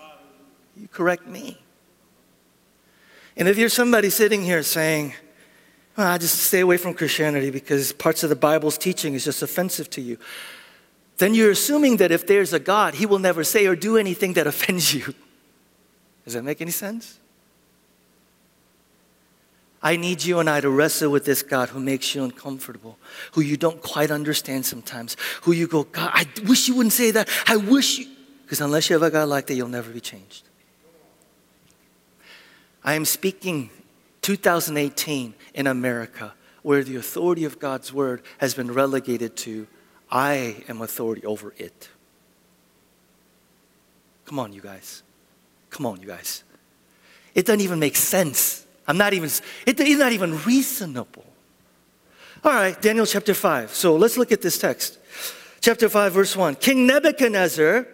you 0.76 0.86
correct 0.86 1.26
me? 1.26 1.60
And 3.36 3.48
if 3.48 3.58
you're 3.58 3.68
somebody 3.68 4.08
sitting 4.08 4.42
here 4.42 4.62
saying, 4.62 5.14
well, 5.96 6.06
I 6.06 6.18
just 6.18 6.38
stay 6.38 6.60
away 6.60 6.76
from 6.76 6.94
Christianity 6.94 7.50
because 7.50 7.92
parts 7.92 8.22
of 8.22 8.30
the 8.30 8.36
Bible's 8.36 8.78
teaching 8.78 9.14
is 9.14 9.24
just 9.24 9.42
offensive 9.42 9.90
to 9.90 10.00
you, 10.00 10.16
then 11.16 11.34
you're 11.34 11.50
assuming 11.50 11.96
that 11.96 12.12
if 12.12 12.24
there's 12.24 12.52
a 12.52 12.60
God, 12.60 12.94
he 12.94 13.04
will 13.04 13.18
never 13.18 13.42
say 13.42 13.66
or 13.66 13.74
do 13.74 13.96
anything 13.96 14.34
that 14.34 14.46
offends 14.54 14.94
you. 14.94 15.12
Does 16.28 16.34
that 16.34 16.44
make 16.44 16.60
any 16.60 16.72
sense? 16.72 17.18
I 19.82 19.96
need 19.96 20.22
you 20.22 20.40
and 20.40 20.50
I 20.50 20.60
to 20.60 20.68
wrestle 20.68 21.10
with 21.10 21.24
this 21.24 21.42
God 21.42 21.70
who 21.70 21.80
makes 21.80 22.14
you 22.14 22.22
uncomfortable, 22.22 22.98
who 23.32 23.40
you 23.40 23.56
don't 23.56 23.80
quite 23.80 24.10
understand 24.10 24.66
sometimes, 24.66 25.16
who 25.44 25.52
you 25.52 25.66
go, 25.66 25.84
God, 25.84 26.10
I 26.12 26.26
wish 26.46 26.68
you 26.68 26.74
wouldn't 26.74 26.92
say 26.92 27.12
that. 27.12 27.30
I 27.46 27.56
wish 27.56 28.00
you, 28.00 28.08
because 28.42 28.60
unless 28.60 28.90
you 28.90 28.94
have 28.94 29.02
a 29.02 29.10
God 29.10 29.30
like 29.30 29.46
that, 29.46 29.54
you'll 29.54 29.68
never 29.68 29.90
be 29.90 30.00
changed. 30.00 30.46
I 32.84 32.92
am 32.92 33.06
speaking 33.06 33.70
2018 34.20 35.32
in 35.54 35.66
America, 35.66 36.34
where 36.60 36.84
the 36.84 36.96
authority 36.96 37.46
of 37.46 37.58
God's 37.58 37.90
word 37.90 38.20
has 38.36 38.52
been 38.52 38.70
relegated 38.70 39.34
to, 39.38 39.66
I 40.10 40.62
am 40.68 40.82
authority 40.82 41.24
over 41.24 41.54
it. 41.56 41.88
Come 44.26 44.38
on, 44.38 44.52
you 44.52 44.60
guys. 44.60 45.02
Come 45.70 45.86
on, 45.86 46.00
you 46.00 46.08
guys. 46.08 46.44
It 47.34 47.46
doesn't 47.46 47.60
even 47.60 47.78
make 47.78 47.96
sense. 47.96 48.66
I'm 48.86 48.96
not 48.96 49.12
even, 49.12 49.30
it 49.66 49.78
is 49.80 49.98
not 49.98 50.12
even 50.12 50.42
reasonable. 50.44 51.24
All 52.44 52.52
right, 52.52 52.80
Daniel 52.80 53.06
chapter 53.06 53.34
5. 53.34 53.74
So 53.74 53.96
let's 53.96 54.16
look 54.16 54.32
at 54.32 54.42
this 54.42 54.58
text. 54.58 54.98
Chapter 55.60 55.88
5, 55.88 56.12
verse 56.12 56.36
1. 56.36 56.54
King 56.56 56.86
Nebuchadnezzar 56.86 57.86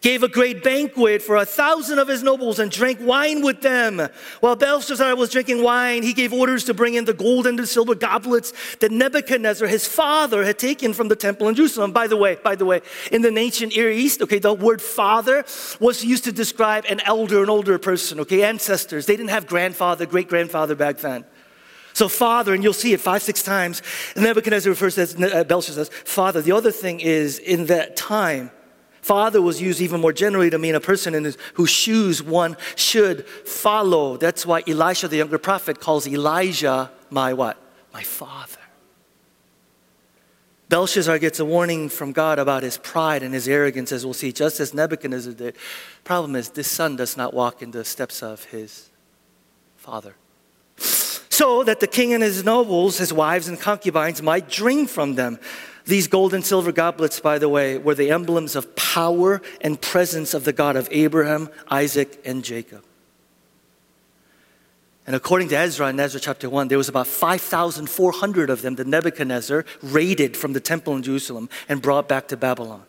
gave 0.00 0.22
a 0.22 0.28
great 0.28 0.62
banquet 0.62 1.22
for 1.22 1.36
a 1.36 1.44
thousand 1.44 1.98
of 1.98 2.08
his 2.08 2.22
nobles 2.22 2.58
and 2.58 2.70
drank 2.70 2.98
wine 3.00 3.42
with 3.42 3.60
them. 3.60 4.08
While 4.40 4.56
Belshazzar 4.56 5.14
was 5.16 5.30
drinking 5.30 5.62
wine, 5.62 6.02
he 6.02 6.12
gave 6.12 6.32
orders 6.32 6.64
to 6.64 6.74
bring 6.74 6.94
in 6.94 7.04
the 7.04 7.12
gold 7.12 7.46
and 7.46 7.58
the 7.58 7.66
silver 7.66 7.94
goblets 7.94 8.52
that 8.76 8.90
Nebuchadnezzar, 8.90 9.68
his 9.68 9.86
father, 9.86 10.44
had 10.44 10.58
taken 10.58 10.92
from 10.94 11.08
the 11.08 11.16
temple 11.16 11.48
in 11.48 11.54
Jerusalem. 11.54 11.92
By 11.92 12.06
the 12.06 12.16
way, 12.16 12.36
by 12.42 12.54
the 12.54 12.64
way, 12.64 12.80
in 13.12 13.22
the 13.22 13.36
ancient 13.36 13.76
Near 13.76 13.90
East, 13.90 14.22
okay, 14.22 14.38
the 14.38 14.54
word 14.54 14.82
father 14.82 15.44
was 15.78 16.04
used 16.04 16.24
to 16.24 16.32
describe 16.32 16.84
an 16.88 17.00
elder, 17.04 17.42
an 17.42 17.50
older 17.50 17.78
person, 17.78 18.20
okay, 18.20 18.42
ancestors. 18.42 19.06
They 19.06 19.16
didn't 19.16 19.30
have 19.30 19.46
grandfather, 19.46 20.06
great 20.06 20.28
grandfather 20.28 20.74
back 20.74 20.98
then. 20.98 21.24
So, 21.92 22.08
father, 22.08 22.54
and 22.54 22.62
you'll 22.62 22.72
see 22.72 22.92
it 22.92 23.00
five, 23.00 23.22
six 23.22 23.42
times. 23.42 23.82
Nebuchadnezzar 24.16 24.70
refers 24.70 24.94
to 24.94 25.02
as 25.02 25.20
uh, 25.20 25.44
Belshazzar 25.44 25.82
as 25.82 25.88
father. 25.88 26.40
The 26.40 26.52
other 26.52 26.70
thing 26.70 27.00
is, 27.00 27.38
in 27.38 27.66
that 27.66 27.96
time, 27.96 28.50
Father 29.02 29.40
was 29.40 29.60
used 29.60 29.80
even 29.80 30.00
more 30.00 30.12
generally 30.12 30.50
to 30.50 30.58
mean 30.58 30.74
a 30.74 30.80
person 30.80 31.14
in 31.14 31.34
whose 31.54 31.70
shoes 31.70 32.22
one 32.22 32.56
should 32.76 33.26
follow. 33.26 34.16
That's 34.16 34.44
why 34.44 34.62
Elisha, 34.66 35.08
the 35.08 35.16
younger 35.16 35.38
prophet, 35.38 35.80
calls 35.80 36.06
Elijah 36.06 36.90
my 37.10 37.32
what? 37.32 37.56
My 37.92 38.02
father. 38.02 38.56
Belshazzar 40.68 41.18
gets 41.18 41.40
a 41.40 41.44
warning 41.44 41.88
from 41.88 42.12
God 42.12 42.38
about 42.38 42.62
his 42.62 42.78
pride 42.78 43.24
and 43.24 43.34
his 43.34 43.48
arrogance, 43.48 43.90
as 43.90 44.04
we'll 44.04 44.14
see, 44.14 44.30
just 44.30 44.60
as 44.60 44.72
Nebuchadnezzar 44.72 45.32
did. 45.32 45.56
Problem 46.04 46.36
is, 46.36 46.50
this 46.50 46.70
son 46.70 46.94
does 46.94 47.16
not 47.16 47.34
walk 47.34 47.60
in 47.60 47.72
the 47.72 47.84
steps 47.84 48.22
of 48.22 48.44
his 48.44 48.90
father. 49.76 50.14
So 50.76 51.64
that 51.64 51.80
the 51.80 51.88
king 51.88 52.12
and 52.12 52.22
his 52.22 52.44
nobles, 52.44 52.98
his 52.98 53.12
wives 53.12 53.48
and 53.48 53.58
concubines, 53.58 54.22
might 54.22 54.48
drink 54.48 54.88
from 54.90 55.16
them. 55.16 55.40
These 55.90 56.06
gold 56.06 56.34
and 56.34 56.44
silver 56.44 56.70
goblets, 56.70 57.18
by 57.18 57.40
the 57.40 57.48
way, 57.48 57.76
were 57.76 57.96
the 57.96 58.12
emblems 58.12 58.54
of 58.54 58.76
power 58.76 59.42
and 59.60 59.80
presence 59.80 60.34
of 60.34 60.44
the 60.44 60.52
God 60.52 60.76
of 60.76 60.86
Abraham, 60.92 61.48
Isaac, 61.68 62.20
and 62.24 62.44
Jacob. 62.44 62.84
And 65.04 65.16
according 65.16 65.48
to 65.48 65.58
Ezra 65.58 65.88
in 65.88 65.98
Ezra 65.98 66.20
chapter 66.20 66.48
1, 66.48 66.68
there 66.68 66.78
was 66.78 66.88
about 66.88 67.08
5,400 67.08 68.50
of 68.50 68.62
them 68.62 68.76
that 68.76 68.86
Nebuchadnezzar 68.86 69.64
raided 69.82 70.36
from 70.36 70.52
the 70.52 70.60
temple 70.60 70.94
in 70.94 71.02
Jerusalem 71.02 71.48
and 71.68 71.82
brought 71.82 72.08
back 72.08 72.28
to 72.28 72.36
Babylon. 72.36 72.84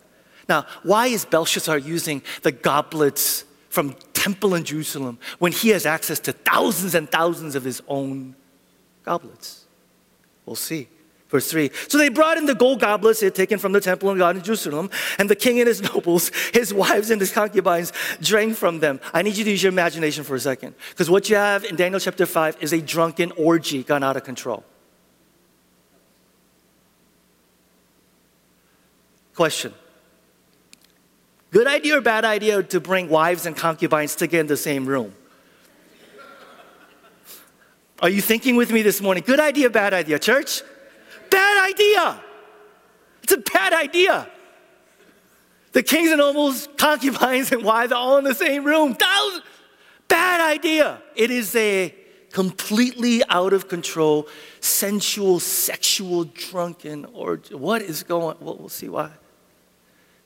Now, 0.48 0.64
why 0.84 1.08
is 1.08 1.24
Belshazzar 1.24 1.78
using 1.78 2.22
the 2.42 2.52
goblets 2.52 3.44
from 3.68 3.96
temple 4.12 4.54
in 4.54 4.62
Jerusalem 4.62 5.18
when 5.40 5.50
he 5.50 5.70
has 5.70 5.86
access 5.86 6.20
to 6.20 6.32
thousands 6.32 6.94
and 6.94 7.10
thousands 7.10 7.56
of 7.56 7.64
his 7.64 7.82
own 7.88 8.36
goblets? 9.02 9.64
We'll 10.46 10.54
see. 10.54 10.86
Verse 11.32 11.50
3. 11.50 11.70
So 11.88 11.96
they 11.96 12.10
brought 12.10 12.36
in 12.36 12.44
the 12.44 12.54
gold 12.54 12.80
goblets 12.80 13.20
they 13.20 13.26
had 13.26 13.34
taken 13.34 13.58
from 13.58 13.72
the 13.72 13.80
temple 13.80 14.10
of 14.10 14.18
God 14.18 14.36
in 14.36 14.42
Jerusalem, 14.42 14.90
and 15.18 15.30
the 15.30 15.34
king 15.34 15.58
and 15.60 15.66
his 15.66 15.80
nobles, 15.94 16.30
his 16.52 16.74
wives 16.74 17.10
and 17.10 17.18
his 17.18 17.32
concubines 17.32 17.90
drank 18.20 18.54
from 18.54 18.80
them. 18.80 19.00
I 19.14 19.22
need 19.22 19.38
you 19.38 19.44
to 19.44 19.50
use 19.50 19.62
your 19.62 19.72
imagination 19.72 20.24
for 20.24 20.34
a 20.34 20.40
second. 20.40 20.74
Because 20.90 21.08
what 21.08 21.30
you 21.30 21.36
have 21.36 21.64
in 21.64 21.74
Daniel 21.74 21.98
chapter 21.98 22.26
5 22.26 22.58
is 22.60 22.74
a 22.74 22.82
drunken 22.82 23.32
orgy 23.32 23.82
gone 23.82 24.04
out 24.04 24.18
of 24.18 24.24
control. 24.24 24.62
Question 29.34 29.72
Good 31.50 31.66
idea 31.66 31.96
or 31.96 32.02
bad 32.02 32.26
idea 32.26 32.62
to 32.62 32.78
bring 32.78 33.08
wives 33.08 33.46
and 33.46 33.56
concubines 33.56 34.14
together 34.14 34.40
in 34.40 34.46
the 34.48 34.56
same 34.58 34.84
room? 34.84 35.14
Are 38.00 38.10
you 38.10 38.20
thinking 38.20 38.56
with 38.56 38.70
me 38.70 38.82
this 38.82 39.00
morning? 39.00 39.22
Good 39.26 39.40
idea, 39.40 39.70
bad 39.70 39.94
idea, 39.94 40.18
church? 40.18 40.60
Idea. 41.62 42.20
It's 43.22 43.32
a 43.32 43.38
bad 43.38 43.72
idea. 43.72 44.28
The 45.72 45.82
kings 45.82 46.10
and 46.10 46.18
nobles, 46.18 46.68
concubines, 46.76 47.50
and 47.52 47.62
wives 47.62 47.92
are 47.92 47.98
all 47.98 48.18
in 48.18 48.24
the 48.24 48.34
same 48.34 48.64
room. 48.64 48.96
Bad 50.08 50.40
idea. 50.40 51.00
It 51.14 51.30
is 51.30 51.54
a 51.56 51.94
completely 52.30 53.22
out 53.28 53.52
of 53.52 53.68
control, 53.68 54.28
sensual, 54.60 55.40
sexual, 55.40 56.24
drunken, 56.24 57.04
or 57.06 57.36
what 57.52 57.82
is 57.82 58.02
going 58.02 58.36
Well, 58.40 58.56
we'll 58.58 58.68
see 58.68 58.88
why. 58.88 59.10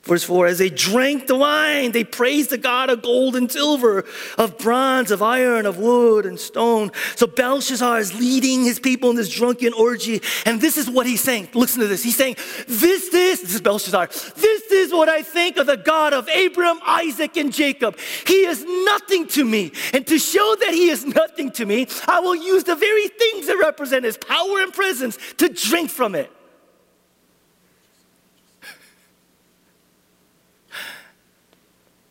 Verse 0.07 0.23
4 0.23 0.47
As 0.47 0.57
they 0.57 0.69
drank 0.69 1.27
the 1.27 1.35
wine, 1.35 1.91
they 1.91 2.03
praised 2.03 2.49
the 2.49 2.57
God 2.57 2.89
of 2.89 3.01
gold 3.01 3.35
and 3.35 3.51
silver, 3.51 4.05
of 4.37 4.57
bronze, 4.57 5.11
of 5.11 5.21
iron, 5.21 5.65
of 5.65 5.77
wood 5.77 6.25
and 6.25 6.39
stone. 6.39 6.91
So 7.15 7.27
Belshazzar 7.27 7.99
is 7.99 8.17
leading 8.17 8.63
his 8.63 8.79
people 8.79 9.09
in 9.09 9.17
this 9.17 9.29
drunken 9.29 9.73
orgy. 9.73 10.21
And 10.45 10.61
this 10.61 10.77
is 10.77 10.89
what 10.89 11.05
he's 11.05 11.21
saying. 11.21 11.49
Listen 11.53 11.81
to 11.81 11.87
this. 11.87 12.03
He's 12.03 12.15
saying, 12.15 12.35
This, 12.67 13.09
this, 13.09 13.41
this 13.41 13.55
is 13.55 13.61
Belshazzar. 13.61 14.07
This 14.07 14.71
is 14.71 14.93
what 14.93 15.09
I 15.09 15.21
think 15.21 15.57
of 15.57 15.67
the 15.67 15.77
God 15.77 16.13
of 16.13 16.29
Abraham, 16.29 16.79
Isaac, 16.85 17.35
and 17.35 17.53
Jacob. 17.53 17.99
He 18.25 18.45
is 18.45 18.63
nothing 18.85 19.27
to 19.27 19.43
me. 19.43 19.73
And 19.93 20.07
to 20.07 20.17
show 20.17 20.55
that 20.61 20.73
he 20.73 20.89
is 20.89 21.05
nothing 21.05 21.51
to 21.51 21.65
me, 21.65 21.87
I 22.07 22.21
will 22.21 22.35
use 22.35 22.63
the 22.63 22.75
very 22.75 23.09
things 23.09 23.47
that 23.47 23.57
represent 23.57 24.05
his 24.05 24.17
power 24.17 24.61
and 24.61 24.73
presence 24.73 25.17
to 25.37 25.49
drink 25.49 25.89
from 25.89 26.15
it. 26.15 26.31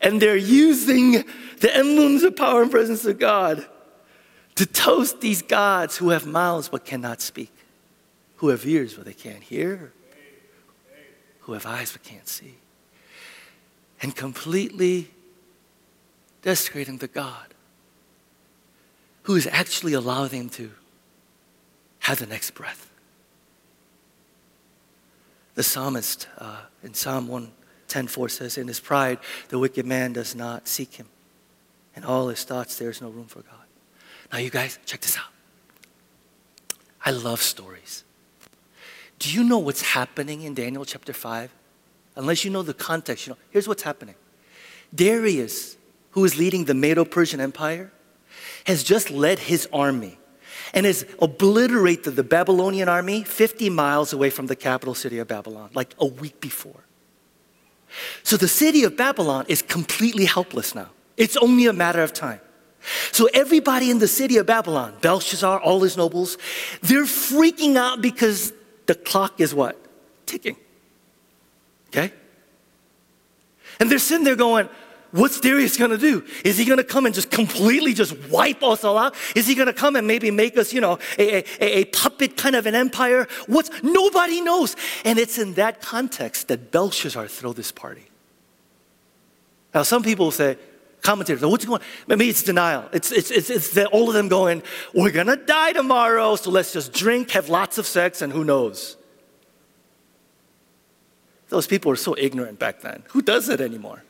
And 0.07 0.21
they're 0.21 0.37
using 0.37 1.25
the 1.59 1.75
emblems 1.75 2.23
of 2.23 2.33
power 2.33 2.61
and 2.61 2.71
presence 2.71 3.03
of 3.03 3.19
God 3.19 3.67
to 4.55 4.65
toast 4.65 5.19
these 5.19 5.41
gods 5.41 5.97
who 5.97 6.11
have 6.11 6.25
mouths 6.25 6.69
but 6.69 6.85
cannot 6.85 7.19
speak, 7.19 7.51
who 8.37 8.47
have 8.47 8.65
ears 8.65 8.93
but 8.93 9.03
they 9.03 9.11
can't 9.11 9.43
hear, 9.43 9.91
who 11.41 11.51
have 11.51 11.65
eyes 11.65 11.91
but 11.91 12.03
can't 12.03 12.25
see, 12.25 12.55
and 14.01 14.15
completely 14.15 15.11
desecrating 16.41 16.99
the 16.99 17.09
God 17.09 17.53
who 19.23 19.35
is 19.35 19.45
actually 19.51 19.91
allowing 19.91 20.29
them 20.29 20.47
to 20.51 20.71
have 21.99 22.19
the 22.19 22.27
next 22.27 22.51
breath. 22.51 22.89
The 25.55 25.63
psalmist 25.63 26.29
uh, 26.37 26.61
in 26.81 26.93
Psalm 26.93 27.27
1 27.27 27.51
10:4 27.87 28.29
says, 28.29 28.57
In 28.57 28.67
his 28.67 28.79
pride, 28.79 29.19
the 29.49 29.59
wicked 29.59 29.85
man 29.85 30.13
does 30.13 30.35
not 30.35 30.67
seek 30.67 30.95
him. 30.95 31.07
In 31.95 32.03
all 32.03 32.27
his 32.27 32.43
thoughts, 32.43 32.77
there 32.77 32.89
is 32.89 33.01
no 33.01 33.09
room 33.09 33.25
for 33.25 33.41
God. 33.41 33.65
Now, 34.31 34.39
you 34.39 34.49
guys, 34.49 34.77
check 34.85 35.01
this 35.01 35.17
out. 35.17 35.31
I 37.03 37.11
love 37.11 37.41
stories. 37.41 38.03
Do 39.19 39.31
you 39.31 39.43
know 39.43 39.57
what's 39.57 39.81
happening 39.81 40.43
in 40.43 40.53
Daniel 40.53 40.85
chapter 40.85 41.13
5? 41.13 41.51
Unless 42.15 42.43
you 42.43 42.51
know 42.51 42.63
the 42.63 42.73
context, 42.73 43.25
you 43.25 43.33
know, 43.33 43.37
here's 43.49 43.67
what's 43.67 43.83
happening. 43.83 44.15
Darius, 44.93 45.77
who 46.11 46.25
is 46.25 46.37
leading 46.37 46.65
the 46.65 46.73
Medo 46.73 47.05
Persian 47.05 47.39
Empire, 47.39 47.91
has 48.65 48.83
just 48.83 49.09
led 49.09 49.39
his 49.39 49.67
army 49.71 50.17
and 50.73 50.85
has 50.85 51.05
obliterated 51.21 52.15
the 52.15 52.23
Babylonian 52.23 52.89
army 52.89 53.23
50 53.23 53.69
miles 53.69 54.13
away 54.13 54.29
from 54.29 54.47
the 54.47 54.55
capital 54.55 54.93
city 54.93 55.19
of 55.19 55.27
Babylon, 55.27 55.69
like 55.73 55.95
a 55.99 56.05
week 56.05 56.41
before. 56.41 56.83
So 58.23 58.37
the 58.37 58.47
city 58.47 58.83
of 58.83 58.97
Babylon 58.97 59.45
is 59.47 59.61
completely 59.61 60.25
helpless 60.25 60.75
now. 60.75 60.89
It's 61.15 61.37
only 61.37 61.65
a 61.65 61.73
matter 61.73 62.03
of 62.03 62.13
time. 62.13 62.41
So 63.11 63.27
everybody 63.33 63.89
in 63.91 63.99
the 63.99 64.07
city 64.07 64.37
of 64.37 64.45
Babylon, 64.45 64.95
Belshazzar, 65.01 65.59
all 65.59 65.81
his 65.81 65.97
nobles, 65.97 66.37
they're 66.81 67.03
freaking 67.03 67.75
out 67.75 68.01
because 68.01 68.53
the 68.85 68.95
clock 68.95 69.39
is 69.41 69.53
what? 69.53 69.77
Ticking. 70.25 70.55
Okay? 71.89 72.13
And 73.79 73.89
they're 73.89 73.99
sitting 73.99 74.23
there 74.23 74.35
going, 74.35 74.69
What's 75.11 75.39
Darius 75.39 75.77
gonna 75.77 75.97
do? 75.97 76.25
Is 76.43 76.57
he 76.57 76.65
gonna 76.65 76.83
come 76.83 77.05
and 77.05 77.15
just 77.15 77.31
completely 77.31 77.93
just 77.93 78.17
wipe 78.29 78.61
us 78.61 78.83
all 78.83 78.97
out? 78.97 79.15
Is 79.35 79.47
he 79.47 79.55
gonna 79.55 79.73
come 79.73 79.95
and 79.95 80.05
maybe 80.05 80.31
make 80.31 80.57
us, 80.57 80.73
you 80.73 80.81
know, 80.81 80.99
a, 81.17 81.43
a, 81.63 81.79
a 81.79 81.85
puppet 81.85 82.35
kind 82.35 82.55
of 82.55 82.65
an 82.65 82.75
empire? 82.75 83.27
What's 83.47 83.71
nobody 83.81 84.41
knows. 84.41 84.75
And 85.05 85.17
it's 85.17 85.37
in 85.37 85.53
that 85.53 85.81
context 85.81 86.49
that 86.49 86.71
Belshazzar 86.71 87.27
throw 87.27 87.53
this 87.53 87.71
party. 87.71 88.05
Now, 89.73 89.83
some 89.83 90.03
people 90.03 90.31
say, 90.31 90.57
commentators, 91.01 91.45
what's 91.45 91.65
going 91.65 91.81
on? 91.81 91.87
Maybe 92.07 92.27
it's 92.29 92.43
denial. 92.43 92.89
It's, 92.91 93.11
it's, 93.11 93.31
it's, 93.31 93.49
it's 93.49 93.69
that 93.71 93.87
all 93.87 94.09
of 94.09 94.13
them 94.13 94.27
going, 94.27 94.63
we're 94.93 95.11
gonna 95.11 95.37
die 95.37 95.71
tomorrow, 95.71 96.35
so 96.35 96.51
let's 96.51 96.73
just 96.73 96.91
drink, 96.91 97.31
have 97.31 97.47
lots 97.47 97.77
of 97.77 97.85
sex, 97.85 98.21
and 98.21 98.33
who 98.33 98.43
knows? 98.43 98.97
Those 101.49 101.65
people 101.65 101.89
were 101.89 101.95
so 101.95 102.15
ignorant 102.17 102.59
back 102.59 102.81
then. 102.81 103.03
Who 103.09 103.21
does 103.21 103.47
it 103.47 103.61
anymore? 103.61 104.03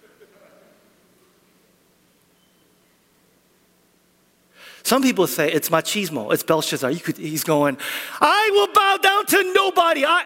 Some 4.87 5.01
people 5.01 5.27
say 5.27 5.51
it's 5.51 5.67
machismo, 5.67 6.31
it's 6.31 6.43
Belshazzar. 6.43 6.93
Could, 6.95 7.17
he's 7.17 7.43
going, 7.43 7.77
I 8.21 8.49
will 8.53 8.73
bow 8.73 8.95
down 8.95 9.25
to 9.25 9.53
nobody. 9.53 10.05
I. 10.05 10.23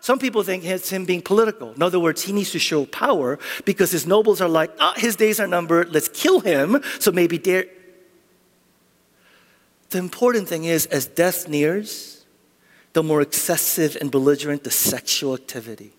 Some 0.00 0.18
people 0.18 0.42
think 0.42 0.62
it's 0.62 0.90
him 0.90 1.06
being 1.06 1.22
political. 1.22 1.72
In 1.72 1.82
other 1.82 1.98
words, 1.98 2.20
he 2.20 2.30
needs 2.30 2.50
to 2.50 2.58
show 2.58 2.84
power 2.84 3.38
because 3.64 3.90
his 3.92 4.06
nobles 4.06 4.42
are 4.42 4.48
like, 4.50 4.70
ah, 4.78 4.92
his 4.94 5.16
days 5.16 5.40
are 5.40 5.46
numbered, 5.46 5.90
let's 5.94 6.08
kill 6.08 6.40
him. 6.40 6.82
So 6.98 7.12
maybe 7.12 7.38
dare. 7.38 7.64
The 9.88 9.96
important 10.00 10.48
thing 10.48 10.64
is, 10.64 10.84
as 10.84 11.06
death 11.06 11.48
nears, 11.48 12.26
the 12.92 13.02
more 13.02 13.22
excessive 13.22 13.96
and 13.98 14.10
belligerent 14.10 14.64
the 14.64 14.70
sexual 14.70 15.32
activity, 15.32 15.92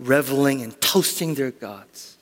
reveling 0.00 0.62
and 0.62 0.80
toasting 0.80 1.36
their 1.36 1.52
gods. 1.52 2.16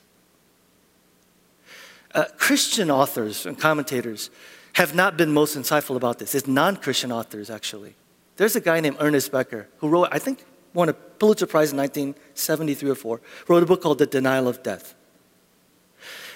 Uh, 2.13 2.25
Christian 2.37 2.91
authors 2.91 3.45
and 3.45 3.57
commentators 3.57 4.29
have 4.73 4.95
not 4.95 5.17
been 5.17 5.31
most 5.33 5.57
insightful 5.57 5.95
about 5.95 6.19
this. 6.19 6.35
It's 6.35 6.47
non 6.47 6.77
Christian 6.77 7.11
authors, 7.11 7.49
actually. 7.49 7.95
There's 8.37 8.55
a 8.55 8.61
guy 8.61 8.79
named 8.79 8.97
Ernest 8.99 9.31
Becker 9.31 9.67
who 9.77 9.87
wrote, 9.87 10.09
I 10.11 10.19
think, 10.19 10.43
won 10.73 10.89
a 10.89 10.93
Pulitzer 10.93 11.45
Prize 11.45 11.71
in 11.71 11.77
1973 11.77 12.89
or 12.89 12.95
4, 12.95 13.21
wrote 13.47 13.63
a 13.63 13.65
book 13.65 13.81
called 13.81 13.99
The 13.99 14.05
Denial 14.05 14.47
of 14.47 14.63
Death. 14.63 14.95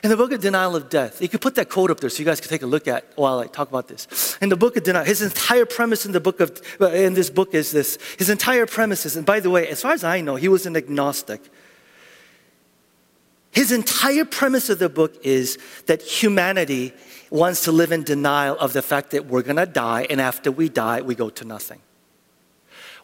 In 0.04 0.10
the 0.10 0.18
book 0.18 0.32
of 0.32 0.42
Denial 0.42 0.76
of 0.76 0.90
Death, 0.90 1.22
you 1.22 1.28
could 1.28 1.42
put 1.42 1.56
that 1.56 1.70
quote 1.70 1.90
up 1.90 2.00
there 2.00 2.10
so 2.10 2.20
you 2.20 2.26
guys 2.26 2.40
can 2.40 2.50
take 2.50 2.62
a 2.62 2.68
look 2.68 2.88
at 2.88 3.12
while 3.16 3.40
I 3.40 3.48
talk 3.48 3.70
about 3.70 3.88
this. 3.88 4.38
In 4.40 4.50
the 4.50 4.56
book 4.56 4.78
of 4.78 4.84
Denial, 4.84 5.04
his 5.04 5.22
entire 5.22 5.66
premise 5.66 6.06
in 6.06 6.12
the 6.12 6.20
book 6.20 6.40
of 6.40 6.62
in 6.80 7.16
this 7.16 7.32
book 7.32 7.56
is 7.56 7.72
this. 7.72 7.98
His 8.20 8.30
entire 8.30 8.68
premise 8.68 9.06
is, 9.08 9.16
and 9.16 9.26
by 9.26 9.40
the 9.40 9.50
way, 9.50 9.68
as 9.68 9.82
far 9.82 9.94
as 9.94 10.04
I 10.04 10.22
know, 10.22 10.36
he 10.36 10.48
was 10.48 10.68
an 10.68 10.78
agnostic. 10.78 11.42
His 13.56 13.72
entire 13.72 14.26
premise 14.26 14.70
of 14.70 14.80
the 14.80 14.90
book 14.90 15.16
is 15.24 15.58
that 15.86 16.02
humanity 16.02 16.92
wants 17.30 17.64
to 17.64 17.72
live 17.72 17.94
in 17.94 18.04
denial 18.04 18.58
of 18.60 18.74
the 18.74 18.82
fact 18.82 19.12
that 19.12 19.28
we're 19.28 19.44
gonna 19.44 19.66
die, 19.66 20.06
and 20.10 20.20
after 20.20 20.52
we 20.52 20.68
die, 20.68 21.00
we 21.00 21.16
go 21.16 21.30
to 21.30 21.46
nothing. 21.46 21.80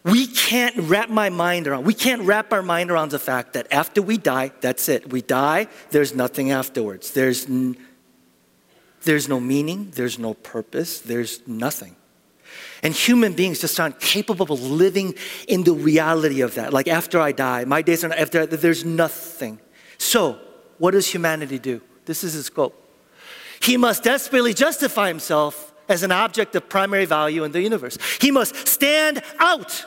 We 0.04 0.26
can't 0.26 0.76
wrap 0.76 1.08
my 1.08 1.30
mind 1.30 1.68
around, 1.68 1.84
we 1.86 1.94
can't 1.94 2.20
wrap 2.22 2.52
our 2.52 2.60
mind 2.60 2.90
around 2.90 3.12
the 3.12 3.18
fact 3.18 3.54
that 3.54 3.66
after 3.72 4.02
we 4.02 4.18
die, 4.18 4.52
that's 4.60 4.90
it. 4.90 5.10
We 5.10 5.22
die, 5.22 5.68
there's 5.90 6.14
nothing 6.14 6.50
afterwards. 6.50 7.12
There's, 7.12 7.46
n- 7.46 7.78
there's 9.04 9.30
no 9.30 9.40
meaning, 9.40 9.90
there's 9.94 10.18
no 10.18 10.34
purpose, 10.34 10.98
there's 10.98 11.40
nothing. 11.48 11.96
And 12.82 12.92
human 12.92 13.32
beings 13.32 13.58
just 13.58 13.80
aren't 13.80 14.00
capable 14.00 14.52
of 14.52 14.60
living 14.60 15.14
in 15.48 15.64
the 15.64 15.72
reality 15.72 16.42
of 16.42 16.56
that. 16.56 16.74
Like 16.74 16.88
after 16.88 17.18
I 17.20 17.32
die, 17.32 17.64
my 17.64 17.80
days 17.80 18.04
are 18.04 18.08
not, 18.08 18.18
after 18.18 18.44
that, 18.44 18.60
there's 18.60 18.84
nothing. 18.84 19.58
So, 20.02 20.36
what 20.78 20.90
does 20.90 21.06
humanity 21.06 21.60
do? 21.60 21.80
This 22.06 22.24
is 22.24 22.32
his 22.32 22.50
quote. 22.50 22.74
He 23.60 23.76
must 23.76 24.02
desperately 24.02 24.52
justify 24.52 25.06
himself 25.06 25.72
as 25.88 26.02
an 26.02 26.10
object 26.10 26.56
of 26.56 26.68
primary 26.68 27.04
value 27.04 27.44
in 27.44 27.52
the 27.52 27.60
universe. 27.60 27.96
He 28.20 28.32
must 28.32 28.66
stand 28.66 29.22
out. 29.38 29.84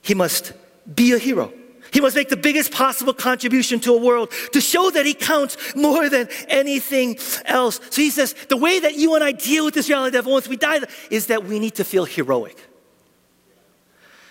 He 0.00 0.14
must 0.14 0.54
be 0.92 1.12
a 1.12 1.18
hero. 1.18 1.52
He 1.92 2.00
must 2.00 2.16
make 2.16 2.30
the 2.30 2.36
biggest 2.38 2.72
possible 2.72 3.12
contribution 3.12 3.78
to 3.80 3.92
a 3.92 3.98
world 3.98 4.32
to 4.54 4.60
show 4.62 4.90
that 4.90 5.04
he 5.04 5.12
counts 5.12 5.76
more 5.76 6.08
than 6.08 6.30
anything 6.48 7.18
else. 7.44 7.78
So 7.90 8.00
he 8.00 8.08
says 8.08 8.34
the 8.48 8.56
way 8.56 8.80
that 8.80 8.94
you 8.94 9.16
and 9.16 9.22
I 9.22 9.32
deal 9.32 9.66
with 9.66 9.74
this 9.74 9.90
reality 9.90 10.16
that 10.16 10.24
once 10.24 10.48
we 10.48 10.56
die 10.56 10.80
is 11.10 11.26
that 11.26 11.44
we 11.44 11.58
need 11.58 11.74
to 11.74 11.84
feel 11.84 12.06
heroic. 12.06 12.56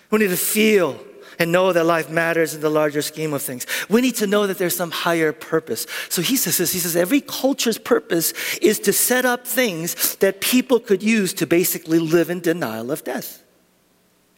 We 0.10 0.18
need 0.18 0.30
to 0.30 0.38
feel 0.38 1.00
and 1.40 1.52
know 1.52 1.72
that 1.74 1.86
life 1.86 2.10
matters 2.10 2.54
in 2.56 2.62
the 2.62 2.70
larger 2.70 3.02
scheme 3.02 3.34
of 3.34 3.42
things. 3.42 3.66
We 3.90 4.02
need 4.02 4.16
to 4.16 4.28
know 4.28 4.48
that 4.48 4.58
there's 4.58 4.76
some 4.76 4.92
higher 4.92 5.32
purpose. 5.32 5.86
So 6.10 6.22
he 6.22 6.36
says 6.36 6.58
this, 6.58 6.74
he 6.74 6.80
says 6.80 6.96
every 6.96 7.22
culture's 7.22 7.78
purpose 7.78 8.34
is 8.58 8.80
to 8.82 8.94
set 8.94 9.26
up 9.26 9.46
things 9.48 10.16
that 10.18 10.42
people 10.42 10.80
could 10.80 11.04
use 11.04 11.34
to 11.36 11.48
basically 11.48 12.00
live 12.00 12.30
in 12.30 12.40
denial 12.40 12.92
of 12.92 13.04
death. 13.04 13.44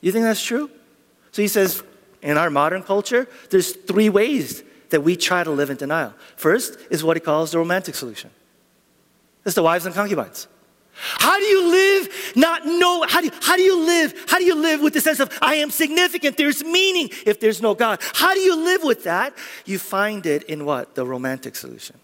You 0.01 0.11
think 0.11 0.23
that's 0.23 0.43
true? 0.43 0.69
So 1.31 1.41
he 1.41 1.47
says, 1.47 1.83
in 2.21 2.37
our 2.37 2.49
modern 2.49 2.83
culture, 2.83 3.27
there's 3.49 3.73
three 3.73 4.09
ways 4.09 4.63
that 4.89 5.01
we 5.01 5.15
try 5.15 5.43
to 5.43 5.51
live 5.51 5.69
in 5.69 5.77
denial. 5.77 6.13
First 6.35 6.77
is 6.89 7.03
what 7.03 7.15
he 7.15 7.21
calls 7.21 7.51
the 7.51 7.59
romantic 7.59 7.95
solution. 7.95 8.31
It's 9.45 9.55
the 9.55 9.63
wives 9.63 9.85
and 9.85 9.95
concubines. 9.95 10.47
How 10.99 11.37
do 11.37 11.45
you 11.45 11.71
live 11.71 12.33
not 12.35 12.65
know? 12.65 13.05
How 13.07 13.21
do, 13.21 13.29
how 13.41 13.55
do 13.55 13.61
you 13.61 13.79
live? 13.79 14.25
How 14.27 14.37
do 14.37 14.45
you 14.45 14.55
live 14.55 14.81
with 14.81 14.93
the 14.93 15.01
sense 15.01 15.19
of 15.19 15.35
I 15.41 15.55
am 15.55 15.71
significant? 15.71 16.37
There's 16.37 16.63
meaning 16.63 17.09
if 17.25 17.39
there's 17.39 17.61
no 17.61 17.73
God. 17.73 17.99
How 18.13 18.33
do 18.33 18.39
you 18.39 18.55
live 18.55 18.83
with 18.83 19.03
that? 19.05 19.33
You 19.65 19.79
find 19.79 20.25
it 20.25 20.43
in 20.43 20.65
what? 20.65 20.95
The 20.95 21.05
romantic 21.05 21.55
solution. 21.55 21.97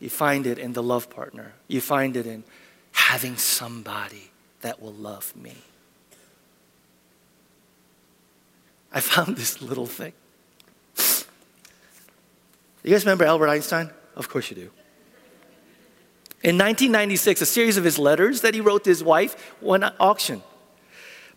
You 0.00 0.10
find 0.10 0.46
it 0.46 0.58
in 0.58 0.72
the 0.72 0.82
love 0.82 1.10
partner. 1.10 1.52
You 1.68 1.80
find 1.80 2.16
it 2.16 2.26
in 2.26 2.44
having 2.92 3.36
somebody 3.36 4.30
that 4.60 4.80
will 4.80 4.92
love 4.92 5.34
me. 5.36 5.56
I 8.92 9.00
found 9.00 9.36
this 9.36 9.62
little 9.62 9.86
thing. 9.86 10.12
You 12.82 12.92
guys 12.92 13.04
remember 13.04 13.24
Albert 13.24 13.48
Einstein? 13.48 13.90
Of 14.16 14.28
course 14.28 14.50
you 14.50 14.56
do. 14.56 14.70
In 16.42 16.56
1996, 16.56 17.42
a 17.42 17.46
series 17.46 17.76
of 17.76 17.84
his 17.84 17.98
letters 17.98 18.40
that 18.40 18.54
he 18.54 18.62
wrote 18.62 18.84
to 18.84 18.90
his 18.90 19.04
wife 19.04 19.54
won 19.60 19.82
an 19.82 19.92
auction. 20.00 20.42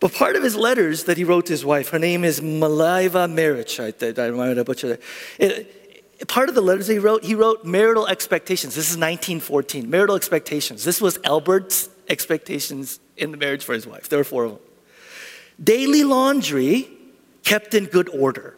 But 0.00 0.14
part 0.14 0.34
of 0.34 0.42
his 0.42 0.56
letters 0.56 1.04
that 1.04 1.18
he 1.18 1.24
wrote 1.24 1.46
to 1.46 1.52
his 1.52 1.64
wife, 1.64 1.90
her 1.90 1.98
name 1.98 2.24
is 2.24 2.40
Mileva 2.40 3.30
Maric. 3.30 3.78
I, 3.80 4.22
I 4.26 4.30
might 4.30 4.56
have 4.56 4.66
butchered 4.66 4.98
that. 5.38 6.26
part 6.26 6.48
of 6.48 6.54
the 6.54 6.62
letters 6.62 6.86
he 6.86 6.98
wrote, 6.98 7.22
he 7.22 7.34
wrote 7.34 7.66
marital 7.66 8.06
expectations. 8.06 8.74
This 8.74 8.86
is 8.86 8.96
1914, 8.96 9.88
marital 9.88 10.16
expectations. 10.16 10.84
This 10.84 11.02
was 11.02 11.18
Albert's 11.24 11.90
expectations 12.08 12.98
in 13.16 13.30
the 13.30 13.36
marriage 13.36 13.62
for 13.62 13.74
his 13.74 13.86
wife. 13.86 14.08
There 14.08 14.18
were 14.18 14.24
four 14.24 14.44
of 14.44 14.52
them. 14.52 14.60
Daily 15.62 16.02
laundry 16.02 16.88
kept 17.44 17.74
in 17.74 17.86
good 17.86 18.08
order. 18.08 18.56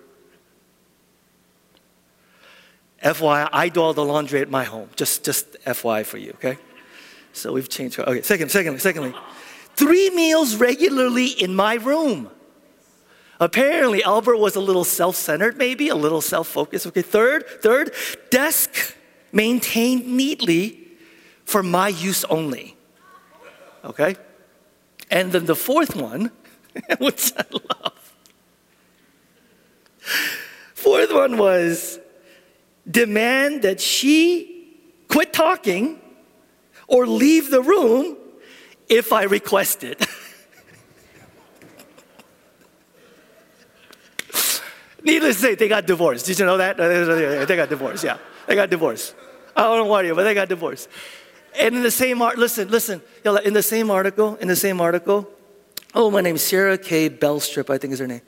FYI, 3.06 3.48
I 3.52 3.68
do 3.68 3.80
all 3.80 3.94
the 3.94 4.04
laundry 4.04 4.40
at 4.40 4.50
my 4.50 4.64
home. 4.64 4.88
Just, 4.96 5.24
just 5.24 5.52
FYI 5.64 6.04
for 6.04 6.18
you, 6.18 6.30
okay? 6.32 6.58
So 7.32 7.52
we've 7.52 7.68
changed. 7.68 8.00
Okay, 8.00 8.22
second, 8.22 8.50
secondly, 8.50 8.80
secondly, 8.80 9.14
three 9.76 10.10
meals 10.10 10.56
regularly 10.56 11.28
in 11.28 11.54
my 11.54 11.74
room. 11.74 12.30
Apparently, 13.38 14.02
Albert 14.02 14.38
was 14.38 14.56
a 14.56 14.60
little 14.60 14.82
self-centered, 14.82 15.56
maybe 15.56 15.88
a 15.88 15.94
little 15.94 16.20
self-focused. 16.20 16.86
Okay, 16.88 17.02
third, 17.02 17.46
third, 17.46 17.92
desk 18.30 18.96
maintained 19.30 20.06
neatly 20.08 20.88
for 21.44 21.62
my 21.62 21.88
use 21.88 22.24
only. 22.24 22.76
Okay, 23.84 24.16
and 25.12 25.30
then 25.30 25.44
the 25.44 25.54
fourth 25.54 25.94
one, 25.94 26.32
which 26.98 27.32
I 27.38 27.44
love. 27.52 28.14
Fourth 30.74 31.12
one 31.12 31.36
was 31.36 32.00
demand 32.96 33.60
that 33.60 33.78
she 33.78 34.74
quit 35.06 35.30
talking 35.30 36.00
or 36.88 37.06
leave 37.06 37.50
the 37.50 37.60
room 37.60 38.16
if 38.88 39.12
I 39.12 39.24
request 39.24 39.84
it. 39.84 40.00
Needless 45.02 45.36
to 45.36 45.42
say, 45.42 45.54
they 45.56 45.68
got 45.68 45.86
divorced. 45.86 46.24
Did 46.24 46.38
you 46.38 46.46
know 46.46 46.56
that? 46.56 46.78
They 46.78 47.54
got 47.54 47.68
divorced, 47.68 48.02
yeah. 48.02 48.16
They 48.46 48.54
got 48.54 48.70
divorced. 48.70 49.14
I 49.54 49.64
don't 49.64 49.90
worry, 49.90 50.10
but 50.14 50.24
they 50.24 50.32
got 50.32 50.48
divorced. 50.48 50.88
And 51.54 51.76
in 51.76 51.82
the 51.82 51.90
same 51.90 52.22
art, 52.22 52.38
listen, 52.38 52.68
listen, 52.68 53.02
in 53.44 53.52
the 53.52 53.62
same 53.62 53.90
article, 53.90 54.36
in 54.36 54.48
the 54.48 54.56
same 54.56 54.80
article, 54.80 55.28
oh, 55.94 56.10
my 56.10 56.22
name's 56.22 56.40
Sarah 56.40 56.78
K. 56.78 57.10
Belstrip, 57.10 57.68
I 57.68 57.76
think 57.76 57.92
is 57.92 57.98
her 57.98 58.06
name, 58.06 58.22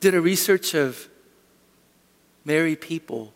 did 0.00 0.14
a 0.16 0.20
research 0.20 0.74
of 0.74 1.08
married 2.44 2.80
people 2.80 3.34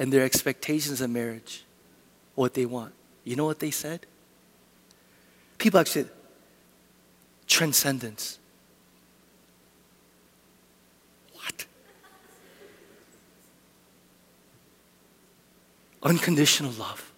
and 0.00 0.10
their 0.10 0.24
expectations 0.24 1.02
of 1.02 1.10
marriage, 1.10 1.62
what 2.34 2.54
they 2.54 2.64
want. 2.64 2.94
You 3.22 3.36
know 3.36 3.44
what 3.44 3.58
they 3.58 3.70
said? 3.70 4.06
People 5.58 5.78
actually 5.78 6.06
transcendence. 7.46 8.38
What? 11.34 11.66
Unconditional 16.02 16.72
love, 16.72 17.12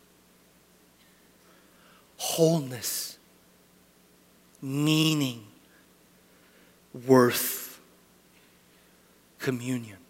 wholeness, 2.17 3.17
meaning, 4.61 5.45
worth, 7.07 7.79
communion. 9.39 10.02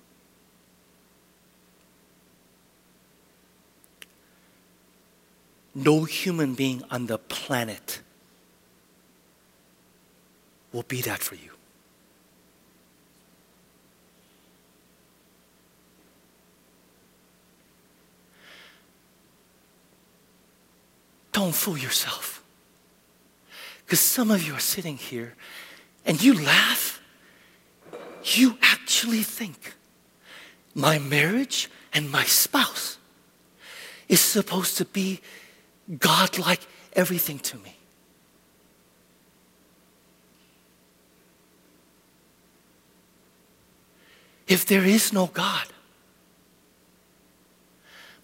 No 5.74 6.04
human 6.04 6.54
being 6.54 6.82
on 6.90 7.06
the 7.06 7.18
planet 7.18 8.00
will 10.72 10.84
be 10.84 11.00
that 11.02 11.20
for 11.20 11.34
you. 11.34 11.50
Don't 21.32 21.54
fool 21.54 21.78
yourself. 21.78 22.42
Because 23.84 24.00
some 24.00 24.30
of 24.30 24.46
you 24.46 24.54
are 24.54 24.60
sitting 24.60 24.96
here 24.96 25.34
and 26.06 26.22
you 26.22 26.34
laugh. 26.34 27.00
You 28.24 28.56
actually 28.62 29.22
think 29.22 29.74
my 30.74 30.98
marriage 30.98 31.70
and 31.92 32.10
my 32.10 32.24
spouse 32.24 32.98
is 34.08 34.20
supposed 34.20 34.76
to 34.78 34.84
be 34.84 35.20
God 35.98 36.38
like 36.38 36.60
everything 36.94 37.38
to 37.40 37.56
me. 37.58 37.76
If 44.46 44.66
there 44.66 44.84
is 44.84 45.12
no 45.12 45.26
God, 45.26 45.66